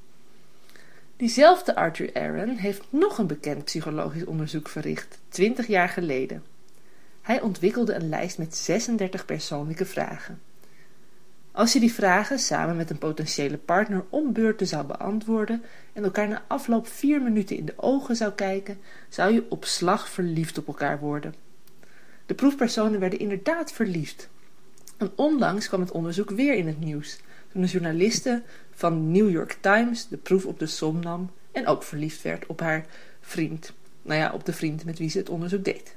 Diezelfde 1.16 1.74
Arthur 1.74 2.10
Aaron 2.14 2.56
heeft 2.56 2.82
nog 2.88 3.18
een 3.18 3.26
bekend 3.26 3.64
psychologisch 3.64 4.24
onderzoek 4.24 4.68
verricht, 4.68 5.18
twintig 5.28 5.66
jaar 5.66 5.88
geleden. 5.88 6.42
Hij 7.26 7.40
ontwikkelde 7.40 7.94
een 7.94 8.08
lijst 8.08 8.38
met 8.38 8.56
36 8.56 9.24
persoonlijke 9.24 9.84
vragen. 9.84 10.40
Als 11.52 11.72
je 11.72 11.80
die 11.80 11.92
vragen 11.92 12.38
samen 12.38 12.76
met 12.76 12.90
een 12.90 12.98
potentiële 12.98 13.56
partner 13.56 14.04
om 14.08 14.32
beurten 14.32 14.66
zou 14.66 14.86
beantwoorden 14.86 15.62
en 15.92 16.04
elkaar 16.04 16.28
na 16.28 16.44
afloop 16.46 16.86
vier 16.86 17.22
minuten 17.22 17.56
in 17.56 17.64
de 17.64 17.74
ogen 17.76 18.16
zou 18.16 18.32
kijken, 18.32 18.78
zou 19.08 19.32
je 19.32 19.46
op 19.48 19.64
slag 19.64 20.08
verliefd 20.08 20.58
op 20.58 20.66
elkaar 20.66 20.98
worden. 20.98 21.34
De 22.26 22.34
proefpersonen 22.34 23.00
werden 23.00 23.18
inderdaad 23.18 23.72
verliefd. 23.72 24.28
En 24.96 25.12
onlangs 25.14 25.68
kwam 25.68 25.80
het 25.80 25.92
onderzoek 25.92 26.30
weer 26.30 26.54
in 26.54 26.66
het 26.66 26.80
nieuws, 26.80 27.18
toen 27.52 27.62
een 27.62 27.68
journaliste 27.68 28.42
van 28.70 29.10
New 29.10 29.30
York 29.30 29.58
Times 29.60 30.08
de 30.08 30.16
proef 30.16 30.44
op 30.44 30.58
de 30.58 30.66
som 30.66 31.00
nam 31.00 31.30
en 31.52 31.66
ook 31.66 31.82
verliefd 31.82 32.22
werd 32.22 32.46
op 32.46 32.60
haar 32.60 32.86
vriend. 33.20 33.72
Nou 34.02 34.20
ja, 34.20 34.32
op 34.32 34.44
de 34.44 34.52
vriend 34.52 34.84
met 34.84 34.98
wie 34.98 35.10
ze 35.10 35.18
het 35.18 35.28
onderzoek 35.28 35.64
deed. 35.64 35.95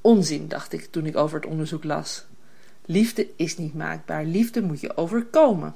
Onzin, 0.00 0.48
dacht 0.48 0.72
ik 0.72 0.86
toen 0.90 1.06
ik 1.06 1.16
over 1.16 1.40
het 1.40 1.50
onderzoek 1.50 1.84
las. 1.84 2.24
Liefde 2.84 3.28
is 3.36 3.56
niet 3.56 3.74
maakbaar, 3.74 4.24
liefde 4.24 4.62
moet 4.62 4.80
je 4.80 4.96
overkomen. 4.96 5.74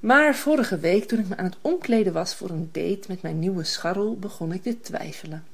Maar 0.00 0.34
vorige 0.34 0.78
week, 0.78 1.04
toen 1.04 1.18
ik 1.18 1.28
me 1.28 1.36
aan 1.36 1.44
het 1.44 1.56
omkleden 1.60 2.12
was 2.12 2.34
voor 2.34 2.50
een 2.50 2.68
date 2.72 3.04
met 3.08 3.22
mijn 3.22 3.38
nieuwe 3.38 3.64
scharrel, 3.64 4.18
begon 4.18 4.52
ik 4.52 4.62
te 4.62 4.80
twijfelen. 4.80 5.44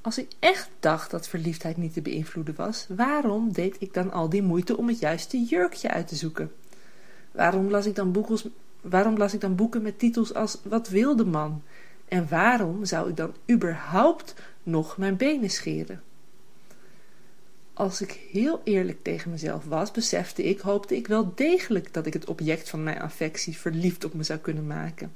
Als 0.00 0.18
ik 0.18 0.28
echt 0.38 0.68
dacht 0.80 1.10
dat 1.10 1.28
verliefdheid 1.28 1.76
niet 1.76 1.92
te 1.92 2.02
beïnvloeden 2.02 2.54
was, 2.54 2.86
waarom 2.88 3.52
deed 3.52 3.76
ik 3.78 3.94
dan 3.94 4.12
al 4.12 4.28
die 4.28 4.42
moeite 4.42 4.76
om 4.76 4.88
het 4.88 4.98
juiste 4.98 5.42
jurkje 5.42 5.90
uit 5.90 6.08
te 6.08 6.16
zoeken? 6.16 6.52
Waarom 7.32 7.70
las 7.70 7.86
ik 7.86 7.94
dan 7.94 8.26
Waarom 8.80 9.16
las 9.16 9.34
ik 9.34 9.40
dan 9.40 9.54
boeken 9.54 9.82
met 9.82 9.98
titels 9.98 10.34
als 10.34 10.58
Wat 10.62 10.88
wil 10.88 11.16
de 11.16 11.24
man? 11.24 11.62
En 12.08 12.28
waarom 12.28 12.84
zou 12.84 13.08
ik 13.08 13.16
dan 13.16 13.34
überhaupt 13.50 14.34
nog 14.70 14.96
mijn 14.96 15.16
benen 15.16 15.50
scheren? 15.50 16.02
Als 17.72 18.00
ik 18.00 18.20
heel 18.32 18.60
eerlijk 18.64 19.02
tegen 19.02 19.30
mezelf 19.30 19.64
was, 19.64 19.90
besefte 19.90 20.44
ik, 20.44 20.60
hoopte 20.60 20.96
ik 20.96 21.06
wel 21.06 21.32
degelijk 21.34 21.92
dat 21.92 22.06
ik 22.06 22.12
het 22.12 22.24
object 22.24 22.68
van 22.68 22.82
mijn 22.82 23.00
affectie 23.00 23.56
verliefd 23.56 24.04
op 24.04 24.14
me 24.14 24.22
zou 24.22 24.38
kunnen 24.38 24.66
maken. 24.66 25.12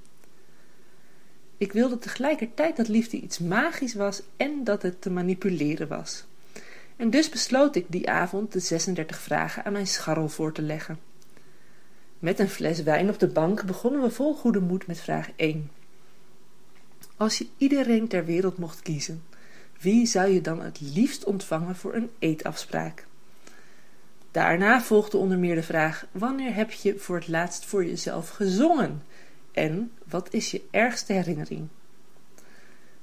Ik 1.56 1.72
wilde 1.72 1.98
tegelijkertijd 1.98 2.76
dat 2.76 2.88
liefde 2.88 3.20
iets 3.20 3.38
magisch 3.38 3.94
was 3.94 4.22
en 4.36 4.64
dat 4.64 4.82
het 4.82 5.00
te 5.02 5.10
manipuleren 5.10 5.88
was. 5.88 6.24
En 6.96 7.10
dus 7.10 7.28
besloot 7.28 7.76
ik 7.76 7.84
die 7.88 8.10
avond 8.10 8.52
de 8.52 8.60
36 8.60 9.18
vragen 9.18 9.64
aan 9.64 9.72
mijn 9.72 9.86
scharrel 9.86 10.28
voor 10.28 10.52
te 10.52 10.62
leggen. 10.62 10.98
Met 12.18 12.38
een 12.38 12.48
fles 12.48 12.82
wijn 12.82 13.08
op 13.08 13.18
de 13.18 13.26
bank 13.26 13.64
begonnen 13.64 14.02
we 14.02 14.10
vol 14.10 14.34
goede 14.34 14.60
moed 14.60 14.86
met 14.86 15.00
vraag 15.00 15.30
1. 15.36 15.70
Als 17.16 17.38
je 17.38 17.46
iedereen 17.56 18.08
ter 18.08 18.24
wereld 18.24 18.58
mocht 18.58 18.82
kiezen, 18.82 19.22
wie 19.84 20.06
zou 20.06 20.28
je 20.28 20.40
dan 20.40 20.60
het 20.60 20.80
liefst 20.80 21.24
ontvangen 21.24 21.76
voor 21.76 21.94
een 21.94 22.10
eetafspraak? 22.18 23.06
Daarna 24.30 24.82
volgde 24.82 25.16
onder 25.16 25.38
meer 25.38 25.54
de 25.54 25.62
vraag: 25.62 26.06
wanneer 26.12 26.54
heb 26.54 26.70
je 26.70 26.98
voor 26.98 27.16
het 27.16 27.28
laatst 27.28 27.64
voor 27.64 27.84
jezelf 27.84 28.28
gezongen? 28.28 29.02
En 29.52 29.92
wat 30.08 30.32
is 30.32 30.50
je 30.50 30.62
ergste 30.70 31.12
herinnering? 31.12 31.68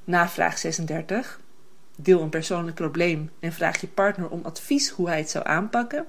Na 0.04 0.30
vraag 0.30 0.58
36, 0.58 1.40
deel 1.96 2.22
een 2.22 2.30
persoonlijk 2.30 2.76
probleem 2.76 3.32
en 3.40 3.54
vraag 3.54 3.82
je 3.82 3.88
partner 3.88 4.30
om 4.30 4.42
advies 4.44 4.90
hoe 4.90 5.08
hij 5.08 5.18
het 5.18 5.30
zou 5.30 5.48
aanpakken, 5.48 6.06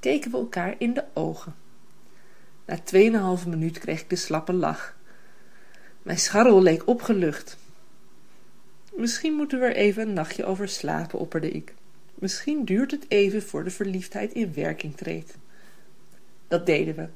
keken 0.00 0.30
we 0.30 0.36
elkaar 0.36 0.74
in 0.78 0.94
de 0.94 1.04
ogen. 1.14 1.54
Na 2.64 2.78
2,5 3.40 3.48
minuut 3.48 3.78
kreeg 3.78 4.00
ik 4.00 4.10
de 4.10 4.16
slappe 4.16 4.52
lach. 4.52 4.96
Mijn 6.02 6.18
scharrel 6.18 6.62
leek 6.62 6.86
opgelucht. 6.86 7.56
Misschien 8.96 9.32
moeten 9.32 9.60
we 9.60 9.66
er 9.66 9.76
even 9.76 10.08
een 10.08 10.14
nachtje 10.14 10.44
over 10.44 10.68
slapen, 10.68 11.18
opperde 11.18 11.50
ik. 11.50 11.74
Misschien 12.14 12.64
duurt 12.64 12.90
het 12.90 13.04
even 13.08 13.42
voor 13.42 13.64
de 13.64 13.70
verliefdheid 13.70 14.32
in 14.32 14.54
werking 14.54 14.96
treedt. 14.96 15.34
Dat 16.48 16.66
deden 16.66 16.94
we. 16.94 17.08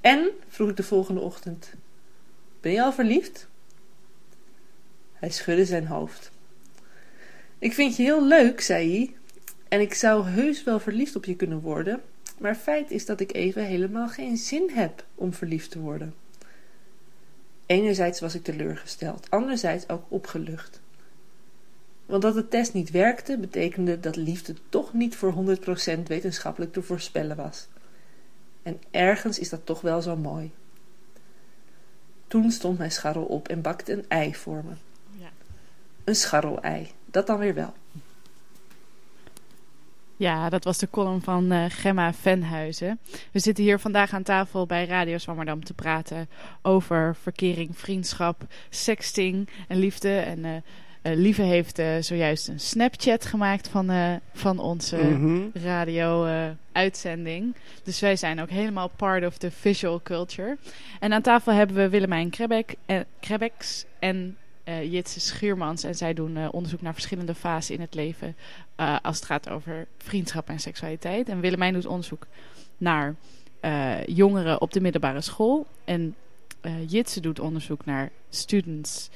En, 0.00 0.30
vroeg 0.48 0.68
ik 0.68 0.76
de 0.76 0.82
volgende 0.82 1.20
ochtend, 1.20 1.70
ben 2.60 2.72
je 2.72 2.82
al 2.82 2.92
verliefd? 2.92 3.48
Hij 5.12 5.30
schudde 5.30 5.64
zijn 5.64 5.86
hoofd. 5.86 6.30
Ik 7.58 7.72
vind 7.72 7.96
je 7.96 8.02
heel 8.02 8.26
leuk, 8.26 8.60
zei 8.60 8.96
hij, 8.96 9.14
en 9.68 9.80
ik 9.80 9.94
zou 9.94 10.26
heus 10.26 10.64
wel 10.64 10.80
verliefd 10.80 11.16
op 11.16 11.24
je 11.24 11.36
kunnen 11.36 11.60
worden, 11.60 12.02
maar 12.38 12.54
feit 12.54 12.90
is 12.90 13.06
dat 13.06 13.20
ik 13.20 13.32
even 13.34 13.64
helemaal 13.64 14.08
geen 14.08 14.36
zin 14.36 14.70
heb 14.72 15.04
om 15.14 15.32
verliefd 15.32 15.70
te 15.70 15.78
worden. 15.78 16.14
Enerzijds 17.66 18.20
was 18.20 18.34
ik 18.34 18.44
teleurgesteld, 18.44 19.30
anderzijds 19.30 19.88
ook 19.88 20.04
opgelucht. 20.08 20.80
Want 22.06 22.22
dat 22.22 22.34
de 22.34 22.48
test 22.48 22.72
niet 22.72 22.90
werkte, 22.90 23.38
betekende 23.38 24.00
dat 24.00 24.16
liefde 24.16 24.54
toch 24.68 24.92
niet 24.92 25.16
voor 25.16 25.34
100% 25.96 26.02
wetenschappelijk 26.02 26.72
te 26.72 26.82
voorspellen 26.82 27.36
was. 27.36 27.66
En 28.62 28.80
ergens 28.90 29.38
is 29.38 29.48
dat 29.48 29.66
toch 29.66 29.80
wel 29.80 30.02
zo 30.02 30.16
mooi. 30.16 30.50
Toen 32.26 32.50
stond 32.50 32.78
mijn 32.78 32.92
scharrel 32.92 33.24
op 33.24 33.48
en 33.48 33.60
bakte 33.60 33.92
een 33.92 34.04
ei 34.08 34.34
voor 34.34 34.64
me. 34.64 34.72
Ja. 35.18 35.30
Een 36.04 36.16
scharrel-ei, 36.16 36.90
dat 37.04 37.26
dan 37.26 37.38
weer 37.38 37.54
wel. 37.54 37.74
Ja, 40.18 40.48
dat 40.48 40.64
was 40.64 40.78
de 40.78 40.90
column 40.90 41.22
van 41.22 41.52
uh, 41.52 41.64
Gemma 41.68 42.12
Venhuizen. 42.12 42.98
We 43.32 43.38
zitten 43.38 43.64
hier 43.64 43.78
vandaag 43.78 44.12
aan 44.12 44.22
tafel 44.22 44.66
bij 44.66 44.86
Radio 44.86 45.18
Zwammerdam 45.18 45.64
te 45.64 45.74
praten 45.74 46.28
over 46.62 47.16
verkering, 47.22 47.78
vriendschap, 47.78 48.42
sexting 48.70 49.48
en 49.68 49.78
liefde. 49.78 50.18
En 50.18 50.38
uh, 50.38 50.50
uh, 50.50 50.60
Lieve 51.02 51.42
heeft 51.42 51.82
zojuist 52.00 52.48
een 52.48 52.60
Snapchat 52.60 53.26
gemaakt 53.26 53.68
van, 53.68 54.20
van 54.32 54.58
onze 54.58 54.96
mm 54.96 55.50
radio-uitzending. 55.52 57.54
dus 57.82 58.00
wij 58.00 58.16
zijn 58.16 58.40
ook 58.40 58.50
helemaal 58.50 58.90
part 58.96 59.26
of 59.26 59.38
the 59.38 59.50
visual 59.50 60.00
culture. 60.02 60.56
En 61.00 61.12
aan 61.12 61.22
tafel 61.22 61.52
hebben 61.52 61.76
we 61.76 61.88
Willemijn 61.88 62.30
Krebek, 62.30 62.74
Krebeks 63.20 63.84
en 63.98 64.36
uh, 64.68 64.92
Jitse 64.92 65.20
Schuurmans. 65.20 65.84
En 65.84 65.94
zij 65.94 66.14
doen 66.14 66.36
uh, 66.36 66.48
onderzoek 66.50 66.80
naar 66.80 66.92
verschillende 66.92 67.34
fasen 67.34 67.74
in 67.74 67.80
het 67.80 67.94
leven 67.94 68.36
uh, 68.80 68.96
als 69.02 69.16
het 69.16 69.24
gaat 69.24 69.48
over 69.48 69.86
vriendschap 69.98 70.48
en 70.48 70.60
seksualiteit. 70.60 71.28
En 71.28 71.40
Willemijn 71.40 71.72
doet 71.72 71.86
onderzoek 71.86 72.26
naar 72.76 73.14
jongeren 74.06 74.60
op 74.60 74.72
de 74.72 74.80
middelbare 74.80 75.20
school. 75.20 75.66
En 75.84 76.14
Jitse 76.86 77.20
doet 77.20 77.40
onderzoek 77.40 77.84
naar 77.84 78.10
students 78.28 79.10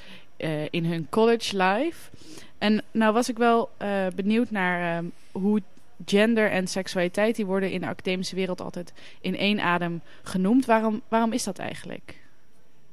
in 0.70 0.84
hun 0.84 1.06
college 1.08 1.56
life. 1.56 2.10
En 2.58 2.82
nou 2.90 3.12
was 3.12 3.28
ik 3.28 3.38
wel 3.38 3.70
benieuwd 4.14 4.50
naar 4.50 5.04
hoe 5.32 5.62
gender 6.04 6.50
en 6.50 6.66
seksualiteit... 6.66 7.36
die 7.36 7.46
worden 7.46 7.70
in 7.70 7.80
de 7.80 7.86
academische 7.86 8.34
wereld 8.34 8.60
altijd 8.60 8.92
in 9.20 9.36
één 9.36 9.60
adem 9.60 10.00
genoemd. 10.22 10.64
Waarom, 10.66 11.02
waarom 11.08 11.32
is 11.32 11.44
dat 11.44 11.58
eigenlijk? 11.58 12.19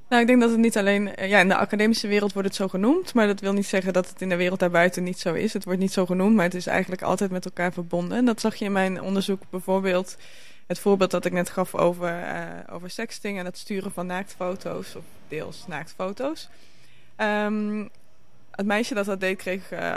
Nou, 0.09 0.21
ik 0.21 0.27
denk 0.27 0.41
dat 0.41 0.49
het 0.49 0.59
niet 0.59 0.77
alleen... 0.77 1.15
Eh, 1.15 1.29
ja, 1.29 1.39
in 1.39 1.47
de 1.47 1.55
academische 1.55 2.07
wereld 2.07 2.33
wordt 2.33 2.47
het 2.47 2.57
zo 2.57 2.67
genoemd. 2.67 3.13
Maar 3.13 3.27
dat 3.27 3.39
wil 3.39 3.53
niet 3.53 3.67
zeggen 3.67 3.93
dat 3.93 4.09
het 4.09 4.21
in 4.21 4.29
de 4.29 4.35
wereld 4.35 4.59
daarbuiten 4.59 5.03
niet 5.03 5.19
zo 5.19 5.33
is. 5.33 5.53
Het 5.53 5.63
wordt 5.63 5.79
niet 5.79 5.93
zo 5.93 6.05
genoemd, 6.05 6.35
maar 6.35 6.45
het 6.45 6.55
is 6.55 6.67
eigenlijk 6.67 7.01
altijd 7.01 7.31
met 7.31 7.45
elkaar 7.45 7.73
verbonden. 7.73 8.17
En 8.17 8.25
dat 8.25 8.41
zag 8.41 8.55
je 8.55 8.65
in 8.65 8.71
mijn 8.71 9.01
onderzoek 9.01 9.41
bijvoorbeeld... 9.49 10.17
Het 10.67 10.79
voorbeeld 10.79 11.11
dat 11.11 11.25
ik 11.25 11.31
net 11.31 11.49
gaf 11.49 11.75
over, 11.75 12.23
uh, 12.23 12.43
over 12.71 12.89
sexting 12.89 13.39
en 13.39 13.45
het 13.45 13.57
sturen 13.57 13.91
van 13.91 14.05
naaktfoto's. 14.05 14.95
Of 14.95 15.03
deels 15.27 15.63
naaktfoto's. 15.67 16.49
Um, 17.17 17.89
het 18.51 18.65
meisje 18.65 18.93
dat 18.93 19.05
dat 19.05 19.19
deed 19.19 19.37
kreeg 19.37 19.71
uh, 19.71 19.95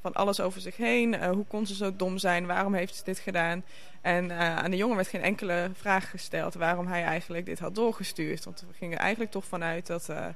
van 0.00 0.12
alles 0.12 0.40
over 0.40 0.60
zich 0.60 0.76
heen. 0.76 1.24
Hoe 1.24 1.44
kon 1.48 1.66
ze 1.66 1.74
zo 1.74 1.96
dom 1.96 2.18
zijn? 2.18 2.46
Waarom 2.46 2.74
heeft 2.74 2.96
ze 2.96 3.04
dit 3.04 3.18
gedaan? 3.18 3.62
En 4.00 4.24
uh, 4.24 4.56
aan 4.56 4.70
de 4.70 4.76
jongen 4.76 4.96
werd 4.96 5.08
geen 5.08 5.22
enkele 5.22 5.70
vraag 5.74 6.10
gesteld 6.10 6.54
waarom 6.54 6.86
hij 6.86 7.04
eigenlijk 7.04 7.46
dit 7.46 7.58
had 7.58 7.74
doorgestuurd. 7.74 8.44
Want 8.44 8.64
we 8.68 8.74
gingen 8.76 8.98
eigenlijk 8.98 9.30
toch 9.30 9.44
vanuit 9.44 9.86
dat 9.86 10.08
uh, 10.10 10.26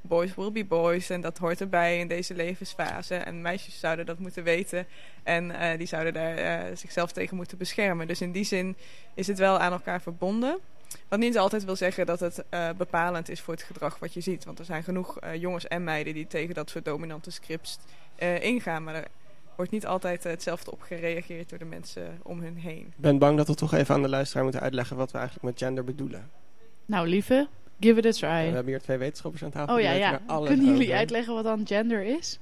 boys 0.00 0.34
will 0.34 0.52
be 0.52 0.64
boys 0.64 1.10
en 1.10 1.20
dat 1.20 1.38
hoort 1.38 1.60
erbij 1.60 1.98
in 1.98 2.08
deze 2.08 2.34
levensfase. 2.34 3.14
En 3.14 3.40
meisjes 3.40 3.78
zouden 3.78 4.06
dat 4.06 4.18
moeten 4.18 4.42
weten 4.42 4.86
en 5.22 5.76
die 5.78 5.86
zouden 5.86 6.12
daar 6.12 6.76
zichzelf 6.76 7.12
tegen 7.12 7.36
moeten 7.36 7.58
beschermen. 7.58 8.06
Dus 8.06 8.20
in 8.20 8.32
die 8.32 8.44
zin 8.44 8.76
is 9.14 9.26
het 9.26 9.38
wel 9.38 9.58
aan 9.58 9.72
elkaar 9.72 10.02
verbonden. 10.02 10.58
Wat 11.08 11.18
niet 11.18 11.38
altijd 11.38 11.64
wil 11.64 11.76
zeggen 11.76 12.06
dat 12.06 12.20
het 12.20 12.44
bepalend 12.76 13.28
is 13.28 13.40
voor 13.40 13.54
het 13.54 13.62
gedrag 13.62 13.98
wat 13.98 14.14
je 14.14 14.20
ziet. 14.20 14.44
Want 14.44 14.58
er 14.58 14.64
zijn 14.64 14.82
genoeg 14.82 15.18
jongens 15.38 15.68
en 15.68 15.84
meiden 15.84 16.14
die 16.14 16.26
tegen 16.26 16.54
dat 16.54 16.70
soort 16.70 16.84
dominante 16.84 17.30
scripts 17.30 17.78
ingaan. 18.40 18.84
Maar 18.84 19.04
wordt 19.56 19.70
niet 19.70 19.86
altijd 19.86 20.24
hetzelfde 20.24 20.70
op 20.70 20.82
gereageerd 20.82 21.48
door 21.48 21.58
de 21.58 21.64
mensen 21.64 22.18
om 22.22 22.40
hun 22.40 22.56
heen. 22.56 22.86
Ik 22.86 22.96
ben 22.96 23.18
bang 23.18 23.36
dat 23.36 23.46
we 23.46 23.54
toch 23.54 23.74
even 23.74 23.94
aan 23.94 24.02
de 24.02 24.08
luisteraar 24.08 24.42
moeten 24.42 24.62
uitleggen 24.62 24.96
wat 24.96 25.10
we 25.10 25.18
eigenlijk 25.18 25.46
met 25.46 25.58
gender 25.58 25.84
bedoelen. 25.84 26.30
Nou, 26.86 27.08
lieve, 27.08 27.48
give 27.80 27.98
it 27.98 28.06
a 28.06 28.10
try. 28.10 28.48
we 28.48 28.54
hebben 28.54 28.66
hier 28.66 28.80
twee 28.80 28.98
wetenschappers 28.98 29.44
aan 29.44 29.50
tafel. 29.50 29.74
Oh 29.74 29.80
ja, 29.80 29.90
ja. 29.92 30.20
Kunnen 30.26 30.66
jullie 30.66 30.94
uitleggen 30.94 31.34
wat 31.34 31.44
dan 31.44 31.66
gender 31.66 32.02
is? 32.02 32.38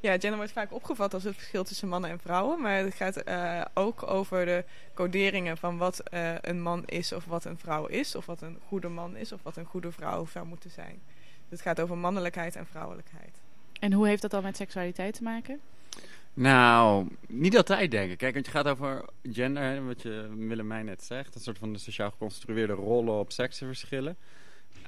Ja, 0.00 0.10
gender 0.10 0.36
wordt 0.36 0.52
vaak 0.52 0.72
opgevat 0.72 1.14
als 1.14 1.24
het 1.24 1.34
verschil 1.34 1.64
tussen 1.64 1.88
mannen 1.88 2.10
en 2.10 2.18
vrouwen. 2.18 2.60
Maar 2.60 2.76
het 2.76 2.94
gaat 2.94 3.28
uh, 3.28 3.60
ook 3.74 4.10
over 4.10 4.46
de 4.46 4.64
coderingen 4.94 5.56
van 5.56 5.78
wat 5.78 6.02
uh, 6.14 6.34
een 6.40 6.62
man 6.62 6.82
is 6.86 7.12
of 7.12 7.24
wat 7.24 7.44
een 7.44 7.58
vrouw 7.58 7.86
is. 7.86 8.14
Of 8.14 8.26
wat 8.26 8.42
een 8.42 8.58
goede 8.66 8.88
man 8.88 9.16
is 9.16 9.32
of 9.32 9.42
wat 9.42 9.56
een 9.56 9.64
goede 9.64 9.92
vrouw 9.92 10.26
zou 10.26 10.46
moeten 10.46 10.70
zijn. 10.70 11.00
Dus 11.48 11.58
het 11.58 11.60
gaat 11.60 11.80
over 11.80 11.98
mannelijkheid 11.98 12.56
en 12.56 12.66
vrouwelijkheid. 12.66 13.40
En 13.80 13.92
hoe 13.92 14.06
heeft 14.06 14.22
dat 14.22 14.30
dan 14.30 14.42
met 14.42 14.56
seksualiteit 14.56 15.14
te 15.14 15.22
maken? 15.22 15.60
Nou, 16.34 17.08
niet 17.28 17.56
altijd 17.56 17.90
denk 17.90 18.10
ik. 18.10 18.18
Kijk, 18.18 18.34
want 18.34 18.46
je 18.46 18.52
gaat 18.52 18.68
over 18.68 19.04
gender, 19.22 19.86
wat 19.86 20.02
je 20.02 20.28
Willemijn 20.36 20.84
net 20.84 21.04
zegt. 21.04 21.34
Een 21.34 21.40
soort 21.40 21.58
van 21.58 21.72
de 21.72 21.78
sociaal 21.78 22.10
geconstrueerde 22.10 22.72
rollen 22.72 23.18
op 23.18 23.32
seksenverschillen. 23.32 24.16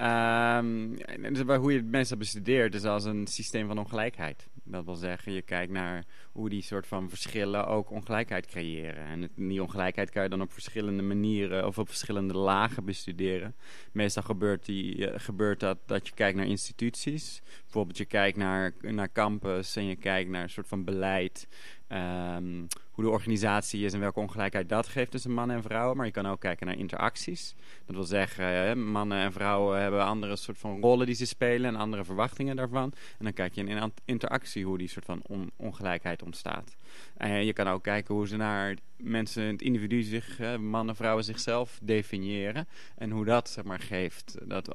Um, 0.01 0.97
dus 1.34 1.57
hoe 1.57 1.72
je 1.72 1.82
meestal 1.82 2.16
bestudeert 2.16 2.74
is 2.74 2.84
als 2.84 3.05
een 3.05 3.26
systeem 3.26 3.66
van 3.66 3.78
ongelijkheid. 3.78 4.47
Dat 4.68 4.84
wil 4.84 4.94
zeggen, 4.94 5.32
je 5.32 5.42
kijkt 5.42 5.72
naar 5.72 6.04
hoe 6.32 6.48
die 6.48 6.62
soort 6.62 6.86
van 6.86 7.08
verschillen 7.08 7.66
ook 7.66 7.90
ongelijkheid 7.90 8.46
creëren. 8.46 9.04
En 9.04 9.30
die 9.34 9.62
ongelijkheid 9.62 10.10
kan 10.10 10.22
je 10.22 10.28
dan 10.28 10.40
op 10.40 10.52
verschillende 10.52 11.02
manieren 11.02 11.66
of 11.66 11.78
op 11.78 11.88
verschillende 11.88 12.34
lagen 12.34 12.84
bestuderen. 12.84 13.54
Meestal 13.92 14.22
gebeurt, 14.22 14.64
die, 14.64 15.10
eh, 15.10 15.20
gebeurt 15.20 15.60
dat 15.60 15.78
dat 15.86 16.06
je 16.06 16.14
kijkt 16.14 16.36
naar 16.36 16.46
instituties. 16.46 17.42
Bijvoorbeeld 17.62 17.98
je 17.98 18.04
kijkt 18.04 18.36
naar, 18.36 18.74
naar 18.80 19.12
campus 19.12 19.76
en 19.76 19.84
je 19.86 19.96
kijkt 19.96 20.30
naar 20.30 20.42
een 20.42 20.50
soort 20.50 20.68
van 20.68 20.84
beleid. 20.84 21.48
Ehm, 21.89 22.64
hoe 22.91 23.05
de 23.05 23.11
organisatie 23.11 23.84
is 23.84 23.93
en 23.93 24.01
welke 24.01 24.20
ongelijkheid 24.20 24.68
dat 24.68 24.87
geeft 24.87 25.11
tussen 25.11 25.32
mannen 25.32 25.57
en 25.57 25.62
vrouwen. 25.62 25.97
Maar 25.97 26.07
je 26.07 26.12
kan 26.12 26.26
ook 26.26 26.41
kijken 26.41 26.66
naar 26.66 26.76
interacties. 26.76 27.55
Dat 27.87 27.97
wil 27.97 28.05
zeggen, 28.05 28.91
mannen 28.91 29.18
en 29.18 29.32
vrouwen 29.32 29.80
hebben 29.80 30.05
andere 30.05 30.37
soort 30.37 30.59
van 30.59 30.80
rollen 30.80 31.07
die 31.07 31.14
ze 31.14 31.26
spelen 31.26 31.74
en 31.74 31.80
andere 31.80 32.05
verwachtingen 32.05 32.57
daarvan. 32.57 32.93
En 33.18 33.24
dan 33.24 33.32
kijk 33.32 33.55
je 33.55 33.64
in 33.64 33.93
interactie 34.05 34.64
hoe 34.64 34.78
die 34.78 34.89
soort 34.89 35.05
van 35.05 35.51
ongelijkheid 35.57 36.22
ontstaat. 36.22 36.76
En 37.16 37.45
je 37.45 37.53
kan 37.53 37.68
ook 37.68 37.82
kijken 37.82 38.14
hoe 38.14 38.28
ze 38.28 38.37
naar 38.37 38.76
mensen, 38.97 39.43
het 39.43 39.62
individu 39.62 40.03
zich, 40.03 40.59
mannen, 40.59 40.97
vrouwen 40.97 41.24
zichzelf 41.24 41.78
definiëren. 41.82 42.68
En 42.97 43.11
hoe 43.11 43.24
dat 43.24 43.51
zeg 43.51 43.64
maar, 43.64 43.80
geeft 43.80 44.37
dat 44.45 44.74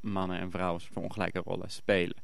mannen 0.00 0.38
en 0.38 0.50
vrouwen 0.50 0.80
voor 0.80 1.02
ongelijke 1.02 1.38
rollen 1.44 1.70
spelen. 1.70 2.16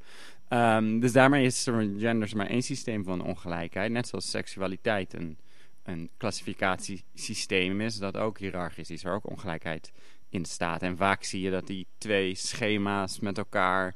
Um, 0.51 1.01
dus 1.01 1.13
daarmee 1.13 1.45
is 1.45 1.63
gender 1.99 2.37
maar 2.37 2.47
één 2.47 2.63
systeem 2.63 3.05
van 3.05 3.23
ongelijkheid. 3.23 3.91
Net 3.93 4.09
zoals 4.09 4.31
seksualiteit 4.31 5.15
een, 5.15 5.39
een 5.83 6.11
klassificatiesysteem 6.17 7.81
is, 7.81 7.99
dat 7.99 8.17
ook 8.17 8.39
hiërarchisch 8.39 8.91
is, 8.91 9.03
waar 9.03 9.15
ook 9.15 9.31
ongelijkheid 9.31 9.93
in 10.29 10.45
staat. 10.45 10.83
En 10.83 10.97
vaak 10.97 11.25
zie 11.25 11.41
je 11.41 11.51
dat 11.51 11.67
die 11.67 11.87
twee 11.99 12.35
schema's 12.35 13.21
met 13.21 13.39
elkaar 13.39 13.95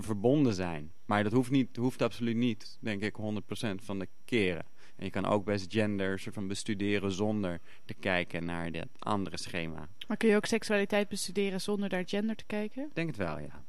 verbonden 0.00 0.54
zijn. 0.54 0.92
Maar 1.04 1.22
dat 1.22 1.32
hoeft, 1.32 1.50
niet, 1.50 1.76
hoeft 1.76 2.02
absoluut 2.02 2.36
niet, 2.36 2.78
denk 2.80 3.02
ik, 3.02 3.16
100% 3.16 3.74
van 3.84 3.98
de 3.98 4.08
keren. 4.24 4.64
En 4.96 5.04
je 5.04 5.10
kan 5.10 5.26
ook 5.26 5.44
best 5.44 5.72
gender 5.72 6.18
soort 6.18 6.34
van 6.34 6.48
bestuderen 6.48 7.12
zonder 7.12 7.60
te 7.84 7.94
kijken 7.94 8.44
naar 8.44 8.72
dat 8.72 8.88
andere 8.98 9.38
schema. 9.38 9.88
Maar 10.08 10.16
kun 10.16 10.28
je 10.28 10.36
ook 10.36 10.46
seksualiteit 10.46 11.08
bestuderen 11.08 11.60
zonder 11.60 11.90
naar 11.90 12.02
gender 12.06 12.36
te 12.36 12.44
kijken? 12.46 12.84
Ik 12.84 12.94
denk 12.94 13.08
het 13.08 13.16
wel, 13.16 13.38
ja. 13.38 13.64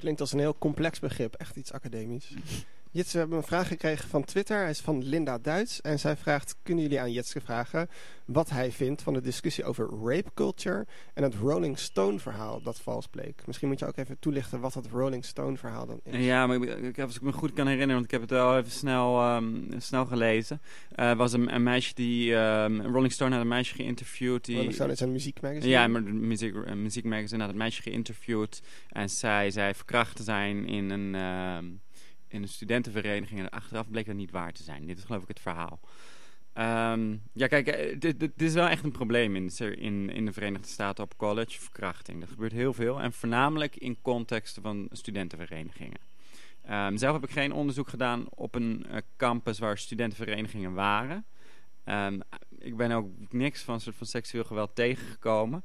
Klinkt 0.00 0.20
als 0.20 0.32
een 0.32 0.38
heel 0.38 0.58
complex 0.58 0.98
begrip, 0.98 1.34
echt 1.34 1.56
iets 1.56 1.72
academisch. 1.72 2.34
Jitske, 2.92 3.12
we 3.12 3.18
hebben 3.18 3.38
een 3.38 3.44
vraag 3.44 3.68
gekregen 3.68 4.08
van 4.08 4.24
Twitter. 4.24 4.60
Hij 4.60 4.70
is 4.70 4.80
van 4.80 5.04
Linda 5.04 5.38
Duits. 5.38 5.80
En 5.80 5.98
zij 5.98 6.16
vraagt, 6.16 6.56
kunnen 6.62 6.84
jullie 6.84 7.00
aan 7.00 7.12
Jitske 7.12 7.40
vragen 7.40 7.88
wat 8.24 8.50
hij 8.50 8.72
vindt 8.72 9.02
van 9.02 9.14
de 9.14 9.20
discussie 9.20 9.64
over 9.64 9.88
rape 10.04 10.30
culture 10.34 10.86
en 11.14 11.22
het 11.22 11.34
Rolling 11.34 11.78
Stone 11.78 12.18
verhaal 12.18 12.62
dat 12.62 12.80
vals 12.80 13.06
bleek? 13.06 13.42
Misschien 13.46 13.68
moet 13.68 13.78
je 13.78 13.86
ook 13.86 13.96
even 13.96 14.18
toelichten 14.18 14.60
wat 14.60 14.72
dat 14.72 14.86
Rolling 14.86 15.24
Stone 15.24 15.56
verhaal 15.56 15.86
dan 15.86 16.00
is. 16.04 16.24
Ja, 16.24 16.46
maar 16.46 16.62
ik, 16.62 16.98
als 16.98 17.16
ik 17.16 17.22
me 17.22 17.32
goed 17.32 17.52
kan 17.52 17.66
herinneren, 17.66 17.94
want 17.94 18.04
ik 18.04 18.10
heb 18.10 18.20
het 18.20 18.30
wel 18.30 18.58
even 18.58 18.70
snel, 18.70 19.34
um, 19.36 19.68
snel 19.78 20.06
gelezen. 20.06 20.60
Er 20.94 21.10
uh, 21.10 21.16
was 21.16 21.32
een, 21.32 21.54
een, 21.54 21.62
meisje 21.62 21.94
die, 21.94 22.34
um, 22.34 22.80
Rolling 22.80 23.12
Stone 23.12 23.32
had 23.32 23.40
een 23.40 23.48
meisje 23.48 23.74
geïnterviewd. 23.74 24.44
Die, 24.44 24.54
Rolling 24.54 24.74
Stone 24.74 24.92
is 24.92 25.00
een 25.00 25.12
muziekmagazine? 25.12 25.68
Ja, 25.68 25.84
een 25.84 26.26
muziek, 26.26 26.54
een 26.54 26.82
muziekmagazine 26.82 27.42
had 27.42 27.50
een 27.50 27.58
meisje 27.58 27.82
geïnterviewd. 27.82 28.62
En 28.88 29.10
zij, 29.10 29.50
zij 29.50 29.74
verkracht 29.74 30.16
te 30.16 30.22
zijn 30.22 30.66
in 30.66 30.90
een... 30.90 31.14
Uh, 31.14 31.58
in 32.30 32.42
een 32.42 32.48
studentenvereniging 32.48 33.40
en 33.40 33.50
achteraf 33.50 33.90
bleek 33.90 34.06
dat 34.06 34.14
niet 34.14 34.30
waar 34.30 34.52
te 34.52 34.62
zijn. 34.62 34.86
Dit 34.86 34.98
is 34.98 35.04
geloof 35.04 35.22
ik 35.22 35.28
het 35.28 35.40
verhaal. 35.40 35.80
Ehm, 36.52 37.16
ja, 37.32 37.46
kijk, 37.46 37.66
eh, 37.66 37.98
dit, 37.98 38.42
is 38.42 38.52
wel 38.52 38.68
echt 38.68 38.84
een 38.84 38.92
probleem 38.92 39.36
in, 39.36 39.50
in, 39.58 40.10
in 40.10 40.24
de 40.24 40.32
Verenigde 40.32 40.68
Staten 40.68 41.04
op 41.04 41.16
college, 41.16 41.60
verkrachting. 41.60 42.20
Dat 42.20 42.28
gebeurt 42.28 42.52
heel 42.52 42.72
veel 42.72 43.00
en 43.00 43.12
voornamelijk 43.12 43.76
in 43.76 44.02
contexten 44.02 44.62
van 44.62 44.88
studentenverenigingen. 44.90 45.98
Um, 46.70 46.96
zelf 46.96 47.14
heb 47.14 47.24
ik 47.24 47.30
geen 47.30 47.52
onderzoek 47.52 47.88
gedaan 47.88 48.26
op 48.30 48.54
een 48.54 48.86
uh, 48.88 48.96
campus 49.16 49.58
waar 49.58 49.78
studentenverenigingen 49.78 50.72
waren. 50.72 51.24
Um, 51.84 52.22
ik 52.58 52.76
ben 52.76 52.90
ook 52.92 53.08
niks 53.28 53.62
van 53.62 53.80
soort 53.80 53.96
van 53.96 54.06
seksueel 54.06 54.44
geweld 54.44 54.74
tegengekomen. 54.74 55.64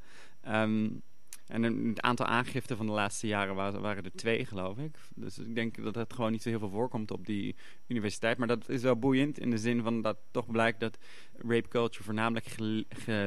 En 1.48 1.64
het 1.64 2.02
aantal 2.02 2.26
aangiften 2.26 2.78
van 2.78 2.86
de 2.86 2.92
laatste 2.92 3.28
jaren 3.28 3.56
waren, 3.56 4.04
er 4.04 4.16
twee, 4.16 4.46
geloof 4.46 4.78
ik. 4.78 4.98
Dus 5.16 5.40
ik 5.40 5.56
denk 5.56 5.84
dat 5.84 5.96
het 5.96 6.14
gewoon 6.14 6.32
niet 6.32 6.42
zo 6.42 6.50
heel 6.50 6.60
veel 6.60 6.70
voorkomt 6.70 7.12
op 7.12 7.26
die 7.26 7.56
universiteit. 7.88 8.38
Maar 8.38 8.48
dat 8.48 8.70
is 8.70 8.82
wel 8.82 8.96
boeiend 8.96 9.40
in 9.40 9.50
de 9.50 9.58
zin 9.58 9.82
van 9.82 10.02
dat 10.02 10.18
toch 10.32 10.52
blijkt 10.52 10.80
dat 10.80 10.98
rape 11.38 11.68
culture 11.68 12.04
voornamelijk 12.04 12.56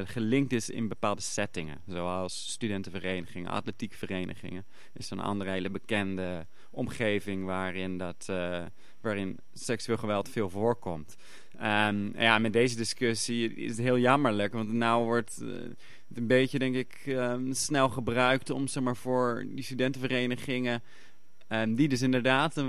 gelinkt 0.03 0.53
is 0.53 0.69
in 0.69 0.87
bepaalde 0.87 1.21
settingen. 1.21 1.81
Zoals 1.87 2.51
studentenverenigingen, 2.51 3.51
atletiekverenigingen. 3.51 4.65
Is 4.93 5.09
een 5.09 5.19
andere 5.19 5.49
hele 5.49 5.69
bekende 5.69 6.47
omgeving 6.71 7.45
waarin, 7.45 7.97
dat, 7.97 8.27
uh, 8.29 8.65
waarin 9.01 9.39
seksueel 9.53 9.97
geweld 9.97 10.29
veel 10.29 10.49
voorkomt. 10.49 11.15
Um, 11.55 12.19
ja, 12.19 12.39
met 12.39 12.53
deze 12.53 12.75
discussie 12.75 13.53
is 13.53 13.69
het 13.69 13.79
heel 13.79 13.97
jammerlijk, 13.97 14.53
want 14.53 14.71
nou 14.71 15.05
wordt... 15.05 15.39
Uh, 15.41 15.61
een 16.13 16.27
beetje, 16.27 16.59
denk 16.59 16.75
ik, 16.75 17.03
um, 17.07 17.53
snel 17.53 17.89
gebruikt 17.89 18.49
om 18.49 18.67
zeg 18.67 18.83
maar, 18.83 18.95
voor 18.95 19.45
die 19.47 19.63
studentenverenigingen. 19.63 20.83
Um, 21.51 21.75
die 21.75 21.87
dus 21.87 22.01
inderdaad, 22.01 22.63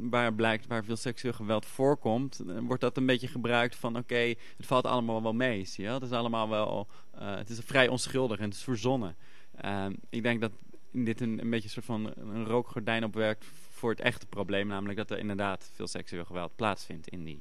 waar 0.00 0.34
blijkt 0.34 0.66
waar 0.66 0.84
veel 0.84 0.96
seksueel 0.96 1.32
geweld 1.32 1.66
voorkomt, 1.66 2.42
wordt 2.60 2.80
dat 2.82 2.96
een 2.96 3.06
beetje 3.06 3.28
gebruikt 3.28 3.76
van 3.76 3.96
oké, 3.96 4.34
het 4.56 4.66
valt 4.66 4.84
allemaal 4.84 5.22
wel 5.22 5.34
mee. 5.34 5.64
Zie 5.64 5.84
je? 5.84 5.90
Het 5.90 6.02
is 6.02 6.10
allemaal 6.10 6.48
wel, 6.48 6.88
uh, 7.18 7.36
het 7.36 7.48
is 7.48 7.58
vrij 7.64 7.88
onschuldig 7.88 8.38
en 8.38 8.44
het 8.44 8.54
is 8.54 8.62
verzonnen. 8.62 9.16
Um, 9.64 9.96
ik 10.10 10.22
denk 10.22 10.40
dat 10.40 10.52
dit 10.92 11.20
een, 11.20 11.40
een 11.40 11.50
beetje 11.50 11.64
een 11.64 11.82
soort 11.82 11.84
van 11.84 12.12
een 12.16 12.44
rookgordijn 12.44 13.04
opwerkt 13.04 13.44
voor 13.70 13.90
het 13.90 14.00
echte 14.00 14.26
probleem, 14.26 14.66
namelijk 14.66 14.98
dat 14.98 15.10
er 15.10 15.18
inderdaad 15.18 15.70
veel 15.74 15.86
seksueel 15.86 16.24
geweld 16.24 16.56
plaatsvindt 16.56 17.08
in 17.08 17.24
die, 17.24 17.40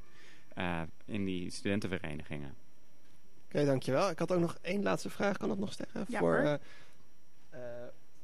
uh, 0.57 0.81
in 1.05 1.25
die 1.25 1.51
studentenverenigingen. 1.51 2.55
Oké, 3.53 3.65
dankjewel. 3.65 4.09
Ik 4.09 4.19
had 4.19 4.31
ook 4.31 4.39
nog 4.39 4.57
één 4.61 4.83
laatste 4.83 5.09
vraag, 5.09 5.37
kan 5.37 5.49
dat 5.49 5.57
nog 5.57 5.73
zeggen? 5.73 6.05
Ja, 6.07 6.19
voor, 6.19 6.41
uh, 6.43 6.53
uh, 7.53 7.59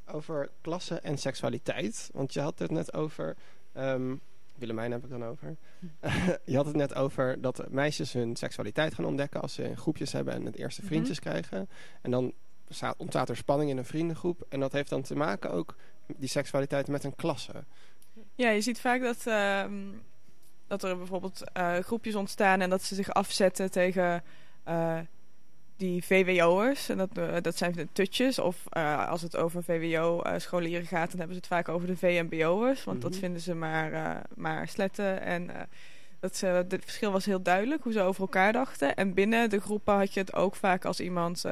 over 0.06 0.50
klasse 0.62 1.00
en 1.00 1.18
seksualiteit. 1.18 2.10
Want 2.14 2.34
je 2.34 2.40
had 2.40 2.60
het 2.60 2.72
net 2.72 2.94
over... 2.94 3.36
Um, 3.78 4.22
Willemijn 4.56 4.92
heb 4.92 5.04
ik 5.04 5.10
dan 5.10 5.26
over. 5.26 5.56
je 6.46 6.56
had 6.56 6.66
het 6.66 6.76
net 6.76 6.96
over 6.96 7.42
dat 7.42 7.70
meisjes 7.70 8.14
hun 8.14 8.36
seksualiteit 8.36 8.94
gaan 8.94 9.06
ontdekken... 9.06 9.42
als 9.42 9.54
ze 9.54 9.76
groepjes 9.76 10.12
hebben 10.12 10.34
en 10.34 10.46
het 10.46 10.56
eerste 10.56 10.82
mhm. 10.82 10.90
vriendjes 10.90 11.20
krijgen. 11.20 11.70
En 12.02 12.12
dan 12.12 12.34
ontstaat 12.98 13.30
er 13.30 13.38
spanning 13.38 13.70
in 13.70 13.78
een 13.78 13.86
vriendengroep. 13.86 14.46
En 14.50 14.60
dat 14.60 14.72
heeft 14.72 14.90
dan 14.90 15.02
te 15.02 15.16
maken 15.16 15.52
ook, 15.52 15.76
die 16.06 16.30
seksualiteit, 16.30 16.88
met 16.88 17.04
een 17.04 17.16
klasse. 17.16 17.64
Ja, 18.36 18.50
je 18.50 18.62
ziet 18.62 18.80
vaak 18.80 19.02
dat, 19.02 19.24
uh, 19.28 19.66
dat 20.68 20.84
er 20.84 20.98
bijvoorbeeld 20.98 21.42
uh, 21.58 21.78
groepjes 21.78 22.16
ontstaan... 22.16 22.62
en 22.62 22.70
dat 22.70 22.84
ze 22.84 22.96
zich 22.96 23.14
afzetten 23.14 23.72
tegen 23.72 24.24
uh, 24.68 25.00
die 25.78 26.04
VWO'ers, 26.04 26.90
en 26.90 26.98
dat, 26.98 27.10
uh, 27.18 27.36
dat 27.42 27.58
zijn 27.58 27.72
de 27.72 27.88
tutjes, 27.92 28.40
of 28.40 28.64
uh, 28.78 29.10
als 29.10 29.22
het 29.22 29.38
over 29.38 29.64
VWO-scholieren 29.64 30.88
gaat, 30.88 31.10
dan 31.10 31.20
hebben 31.20 31.36
ze 31.36 31.42
het 31.42 31.52
vaak 31.52 31.70
over 31.70 31.88
de 31.88 31.98
VMBO'ers, 31.98 32.84
want 32.84 33.02
dat 33.02 33.12
mhm. 33.12 33.20
vinden 33.20 33.42
ze 33.42 33.56
maar, 33.56 34.22
maar 34.36 34.68
sletten. 34.68 35.22
En 35.22 35.50
dat 36.20 36.36
ze, 36.36 36.46
het 36.46 36.84
verschil 36.84 37.12
was 37.12 37.26
heel 37.26 37.42
duidelijk, 37.42 37.84
hoe 37.84 37.94
ze 37.94 38.02
over 38.02 38.22
elkaar 38.22 38.54
dachten. 38.54 38.96
En 38.96 39.14
binnen 39.14 39.50
de 39.50 39.60
groepen 39.60 39.94
had 39.94 40.14
je 40.14 40.20
het 40.20 40.34
ook 40.34 40.56
vaak 40.56 40.86
als 40.86 41.00
iemand 41.00 41.44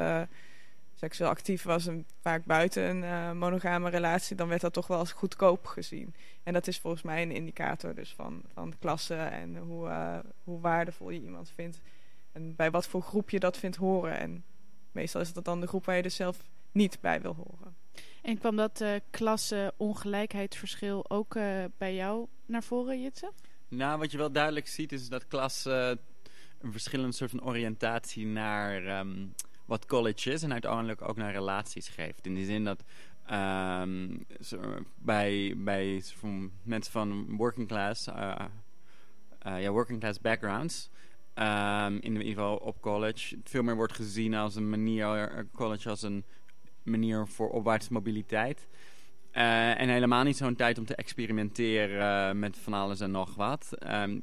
seksueel 0.96 1.30
actief 1.30 1.64
was 1.64 1.88
en 1.88 2.06
vaak 2.22 2.46
buiten 2.46 2.84
een 2.84 3.38
monogame 3.38 3.90
relatie, 3.90 4.36
dan 4.36 4.48
werd 4.48 4.62
dat 4.62 4.74
toch 4.74 4.88
wel 4.88 4.98
als 4.98 5.12
goedkoop 5.12 5.66
gezien. 5.66 6.16
En 6.44 6.54
dat 6.54 6.68
is 6.68 6.80
volgens 6.80 7.04
mij 7.04 7.22
een 7.22 7.32
indicator 7.32 7.96
dus 7.96 8.14
van, 8.16 8.42
van 8.54 8.70
de 8.70 8.78
klasse 8.80 9.16
en 9.16 9.58
hoe, 9.58 9.92
hoe 10.44 10.60
waardevol 10.60 11.10
je 11.10 11.22
iemand 11.22 11.52
vindt. 11.56 11.80
En 12.34 12.56
bij 12.56 12.72
wat 12.72 12.88
voor 12.88 13.02
groep 13.02 13.30
je 13.30 13.40
dat 13.40 13.58
vindt 13.58 13.76
horen. 13.76 14.18
En 14.18 14.44
meestal 14.92 15.22
is 15.22 15.34
dat 15.34 15.46
dan 15.46 15.62
de 15.62 15.68
groep 15.68 15.86
waar 15.86 15.96
je 15.96 16.02
dus 16.02 16.16
zelf 16.16 16.38
niet 16.72 16.98
bij 17.02 17.22
wil 17.22 17.36
horen. 17.36 17.76
En 18.22 18.38
kwam 18.38 18.56
dat 18.56 18.82
uh, 18.82 18.96
klasse-ongelijkheidsverschil 19.10 21.10
ook 21.10 21.36
uh, 21.36 21.64
bij 21.78 21.96
jou 21.96 22.28
naar 22.46 22.64
voren, 22.64 23.02
Jitse? 23.02 23.32
Nou, 23.68 24.00
wat 24.00 24.12
je 24.12 24.18
wel 24.18 24.32
duidelijk 24.32 24.68
ziet 24.68 24.92
is 24.92 25.10
dat 25.10 25.28
klas 25.28 25.66
uh, 25.66 25.90
een 26.60 26.72
verschillende 26.72 27.16
soort 27.16 27.30
van 27.30 27.44
oriëntatie 27.44 28.26
naar 28.26 29.00
um, 29.00 29.34
wat 29.66 29.86
college 29.86 30.32
is. 30.32 30.44
En 30.44 30.52
uiteindelijk 30.52 31.02
ook 31.02 31.16
naar 31.16 31.32
relaties 31.32 31.88
geeft. 31.88 32.26
In 32.26 32.34
die 32.34 32.46
zin 32.46 32.64
dat 32.64 32.84
um, 33.32 34.26
bij, 34.96 35.54
bij 35.58 36.04
mensen 36.64 36.92
van 36.92 37.36
working 37.36 37.68
class, 37.68 38.06
ja, 39.44 39.72
working 39.72 40.00
class 40.00 40.20
backgrounds 40.20 40.90
Um, 41.40 41.96
in 42.00 42.16
ieder 42.16 42.26
geval 42.26 42.56
op 42.56 42.82
college. 42.82 43.38
Veel 43.44 43.64
meer 43.64 43.76
wordt 43.76 43.94
gezien 43.94 44.34
als 44.34 44.56
een 44.56 44.70
manier, 44.70 45.28
eh, 45.28 45.44
college 45.54 45.90
als 45.90 46.02
een 46.02 46.26
manier 46.84 47.28
voor 47.28 47.50
opwaartse 47.50 47.94
mobiliteit. 47.94 48.68
Uh, 49.32 49.80
en 49.80 49.90
helemaal 49.90 50.24
niet 50.24 50.38
zo'n 50.38 50.56
tijd 50.56 50.78
om 50.78 50.86
te 50.86 50.96
experimenteren 50.96 52.30
uh, 52.36 52.40
met 52.40 52.58
van 52.58 52.74
alles 52.74 53.00
en 53.00 53.12
nog 53.12 53.36
wat. 53.36 53.70
Um, 53.94 54.22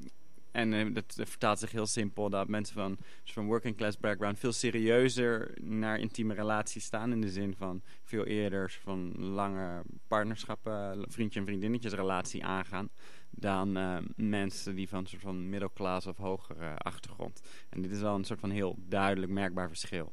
en 0.51 0.93
dat 0.93 1.15
vertaalt 1.17 1.59
zich 1.59 1.71
heel 1.71 1.87
simpel 1.87 2.31
dat 2.31 2.49
mensen 2.49 2.75
van, 2.75 2.97
van 3.25 3.47
working 3.47 3.77
class 3.77 3.99
background 3.99 4.39
veel 4.39 4.53
serieuzer 4.53 5.55
naar 5.61 5.99
intieme 5.99 6.35
relaties 6.35 6.85
staan. 6.85 7.13
In 7.13 7.21
de 7.21 7.31
zin 7.31 7.55
van 7.57 7.83
veel 8.05 8.25
eerder 8.25 8.79
van 8.83 9.19
lange 9.19 9.83
partnerschappen, 10.07 11.05
vriendje 11.09 11.41
en 11.41 11.47
vriendinnetjes 11.47 11.93
relatie 11.93 12.45
aangaan 12.45 12.91
dan 13.41 13.79
uh, 13.79 13.97
mensen 14.17 14.75
die 14.75 14.89
van 14.89 14.99
een 14.99 15.07
soort 15.07 15.23
van 15.23 15.49
middelklas 15.49 16.07
of 16.07 16.17
hogere 16.17 16.77
achtergrond. 16.77 17.41
En 17.69 17.83
dit 17.83 17.91
is 17.91 18.01
wel 18.01 18.15
een 18.15 18.25
soort 18.25 18.41
van 18.41 18.51
heel 18.51 18.77
duidelijk 18.89 19.33
merkbaar 19.33 19.69
verschil. 19.69 20.13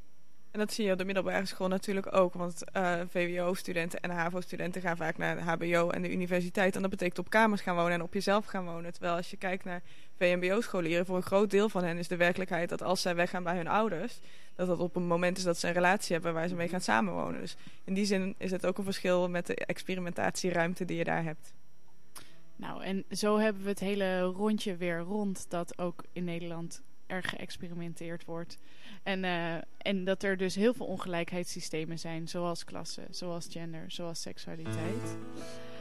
En 0.58 0.64
dat 0.64 0.74
zie 0.74 0.86
je 0.86 0.92
op 0.92 0.98
de 0.98 1.06
middelbare 1.06 1.46
school 1.46 1.68
natuurlijk 1.68 2.16
ook. 2.16 2.34
Want 2.34 2.64
uh, 2.78 3.00
VWO-studenten 3.10 4.00
en 4.00 4.10
HAVO-studenten 4.10 4.82
gaan 4.82 4.98
vaak 4.98 5.18
naar 5.18 5.36
de 5.36 5.42
HBO 5.42 5.90
en 5.90 6.02
de 6.02 6.12
universiteit. 6.12 6.76
En 6.76 6.82
dat 6.82 6.90
betekent 6.90 7.20
op 7.20 7.30
kamers 7.30 7.62
gaan 7.62 7.76
wonen 7.76 7.92
en 7.92 8.02
op 8.02 8.14
jezelf 8.14 8.46
gaan 8.46 8.66
wonen. 8.66 8.92
Terwijl 8.92 9.16
als 9.16 9.30
je 9.30 9.38
kijkt 9.38 9.64
naar 9.64 9.82
VMBO-scholieren, 10.18 11.06
voor 11.06 11.16
een 11.16 11.22
groot 11.22 11.50
deel 11.50 11.70
van 11.70 11.84
hen 11.84 11.98
is 11.98 12.08
de 12.08 12.16
werkelijkheid 12.16 12.70
dat 12.70 12.84
als 12.84 13.02
zij 13.02 13.16
weggaan 13.16 13.44
bij 13.44 13.56
hun 13.56 13.68
ouders, 13.68 14.20
dat 14.56 14.68
dat 14.68 14.80
op 14.80 14.96
een 14.96 15.08
moment 15.08 15.38
is 15.38 15.44
dat 15.44 15.58
ze 15.58 15.68
een 15.68 15.74
relatie 15.74 16.14
hebben 16.14 16.34
waar 16.34 16.48
ze 16.48 16.56
mee 16.56 16.68
gaan 16.68 16.82
samenwonen. 16.82 17.42
Dus 17.42 17.56
in 17.84 17.94
die 17.94 18.06
zin 18.06 18.36
is 18.38 18.52
het 18.52 18.66
ook 18.66 18.78
een 18.78 18.84
verschil 18.84 19.30
met 19.30 19.46
de 19.46 19.56
experimentatieruimte 19.56 20.86
die 20.86 20.98
je 20.98 21.04
daar 21.04 21.24
hebt. 21.24 21.54
Nou, 22.58 22.84
en 22.84 23.04
zo 23.10 23.38
hebben 23.38 23.64
we 23.64 23.70
het 23.70 23.80
hele 23.80 24.22
rondje 24.22 24.76
weer 24.76 25.00
rond 25.00 25.50
dat 25.50 25.78
ook 25.78 26.04
in 26.14 26.24
Nederland 26.24 26.84
er 27.08 27.24
geëxperimenteerd 27.24 28.26
wordt. 28.26 28.58
En, 29.04 29.24
uh, 29.24 29.54
en 29.78 30.04
dat 30.04 30.24
er 30.24 30.38
dus 30.38 30.56
heel 30.56 30.74
veel 30.74 30.86
ongelijkheidssystemen 30.86 32.00
zijn, 32.00 32.28
zoals 32.28 32.64
klasse, 32.64 33.02
zoals 33.10 33.48
gender, 33.50 33.92
zoals 33.92 34.22
seksualiteit. 34.22 35.18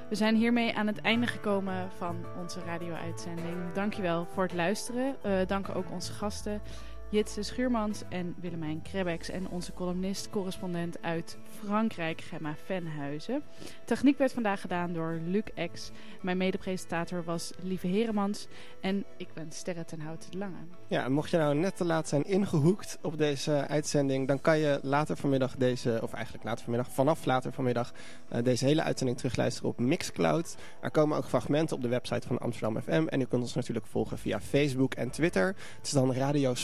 We 0.09 0.15
zijn 0.15 0.37
hiermee 0.37 0.75
aan 0.75 0.87
het 0.87 1.01
einde 1.01 1.27
gekomen 1.27 1.91
van 1.97 2.17
onze 2.39 2.61
radio-uitzending. 2.61 3.73
Dankjewel 3.73 4.27
voor 4.27 4.43
het 4.43 4.55
luisteren. 4.55 5.17
Uh, 5.27 5.39
dank 5.47 5.69
ook 5.69 5.91
onze 5.91 6.13
gasten. 6.13 6.63
Jitse 7.09 7.43
Schuurmans 7.43 8.03
en 8.09 8.35
Willemijn 8.41 8.83
Krebex 8.83 9.29
en 9.29 9.49
onze 9.49 9.73
columnist-correspondent 9.73 11.03
uit 11.03 11.39
Frankrijk, 11.65 12.21
Gemma 12.21 12.55
Venhuizen. 12.65 13.43
Techniek 13.85 14.19
werd 14.19 14.33
vandaag 14.33 14.61
gedaan 14.61 14.93
door 14.93 15.21
Luc 15.25 15.45
X. 15.73 15.91
Mijn 16.21 16.37
medepresentator 16.37 17.25
was 17.25 17.53
Lieve 17.63 17.87
Heremans 17.87 18.47
en 18.81 19.05
ik 19.17 19.29
ben 19.35 19.53
Sterre 19.53 19.85
ten 19.85 20.01
Hout 20.01 20.27
Lange. 20.31 20.57
Ja, 20.87 21.09
mocht 21.09 21.31
je 21.31 21.37
nou 21.37 21.55
net 21.55 21.77
te 21.77 21.85
laat 21.85 22.09
zijn 22.09 22.25
ingehoekt 22.25 22.99
op 23.03 23.19
deze 23.19 23.67
uitzending, 23.69 24.29
dan 24.29 24.41
kan 24.41 24.59
je 24.59 24.79
later 24.83 25.17
vanmiddag 25.17 25.57
deze, 25.57 25.99
of 26.03 26.13
eigenlijk 26.13 26.45
later 26.45 26.65
vanmiddag, 26.65 26.93
vanaf 26.93 27.25
later 27.25 27.53
vanmiddag, 27.53 27.93
uh, 28.33 28.43
deze 28.43 28.65
hele 28.65 28.83
uitzending 28.83 29.19
terugluisteren 29.19 29.71
op 29.71 29.79
Mixcloud. 29.79 30.57
Er 30.81 30.91
komen 30.91 31.17
ook 31.17 31.25
fragmenten 31.25 31.77
op 31.77 31.83
de 31.83 31.89
website 31.89 32.27
van 32.27 32.39
Amsterdam 32.39 32.83
FM 32.83 33.07
en 33.07 33.21
u 33.21 33.25
kunt 33.25 33.43
ons 33.43 33.55
natuurlijk 33.55 33.87
volgen 33.87 34.19
via 34.19 34.41
Facebook 34.41 34.95
en 34.95 35.11
Twitter. 35.11 35.47
Het 35.77 35.87
is 35.87 35.91
dan 35.91 36.13
Radio 36.13 36.55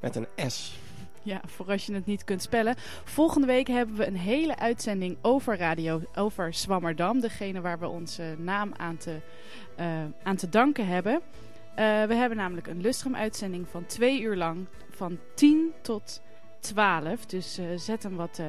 Met 0.00 0.16
een 0.16 0.50
S. 0.50 0.78
Ja, 1.24 1.40
voor 1.46 1.66
als 1.66 1.86
je 1.86 1.94
het 1.94 2.06
niet 2.06 2.24
kunt 2.24 2.42
spellen. 2.42 2.74
Volgende 3.04 3.46
week 3.46 3.66
hebben 3.66 3.96
we 3.96 4.06
een 4.06 4.16
hele 4.16 4.58
uitzending 4.58 5.16
over 5.22 5.56
radio, 5.56 6.02
over 6.14 6.54
Zwammerdam. 6.54 7.20
Degene 7.20 7.60
waar 7.60 7.78
we 7.78 7.88
onze 7.88 8.34
naam 8.38 8.72
aan 8.76 8.96
te, 8.96 9.20
uh, 9.80 9.86
aan 10.22 10.36
te 10.36 10.48
danken 10.48 10.86
hebben. 10.86 11.12
Uh, 11.14 11.20
we 12.04 12.14
hebben 12.14 12.36
namelijk 12.36 12.66
een 12.66 12.80
Lustrum-uitzending 12.80 13.66
van 13.70 13.86
twee 13.86 14.20
uur 14.20 14.36
lang. 14.36 14.66
Van 14.90 15.18
10 15.34 15.72
tot 15.82 16.20
12. 16.60 17.26
Dus 17.26 17.58
uh, 17.58 17.66
zet, 17.76 18.02
hem 18.02 18.16
wat, 18.16 18.40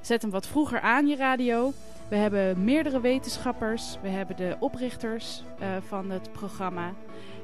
zet 0.00 0.22
hem 0.22 0.30
wat 0.30 0.46
vroeger 0.46 0.80
aan, 0.80 1.06
je 1.06 1.16
radio. 1.16 1.72
We 2.08 2.16
hebben 2.16 2.64
meerdere 2.64 3.00
wetenschappers. 3.00 3.96
We 4.02 4.08
hebben 4.08 4.36
de 4.36 4.56
oprichters 4.60 5.42
van 5.88 6.10
het 6.10 6.32
programma. 6.32 6.94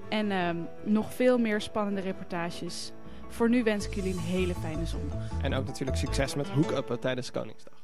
En 0.09 0.33
um, 0.33 0.69
nog 0.85 1.15
veel 1.15 1.39
meer 1.39 1.61
spannende 1.61 2.01
reportages. 2.01 2.93
Voor 3.29 3.49
nu 3.49 3.63
wens 3.63 3.87
ik 3.87 3.95
jullie 3.95 4.13
een 4.13 4.19
hele 4.19 4.55
fijne 4.55 4.87
zondag. 4.87 5.43
En 5.43 5.55
ook 5.55 5.67
natuurlijk 5.67 5.99
succes 5.99 6.35
met 6.35 6.49
Up 6.77 6.97
tijdens 7.01 7.31
Koningsdag. 7.31 7.76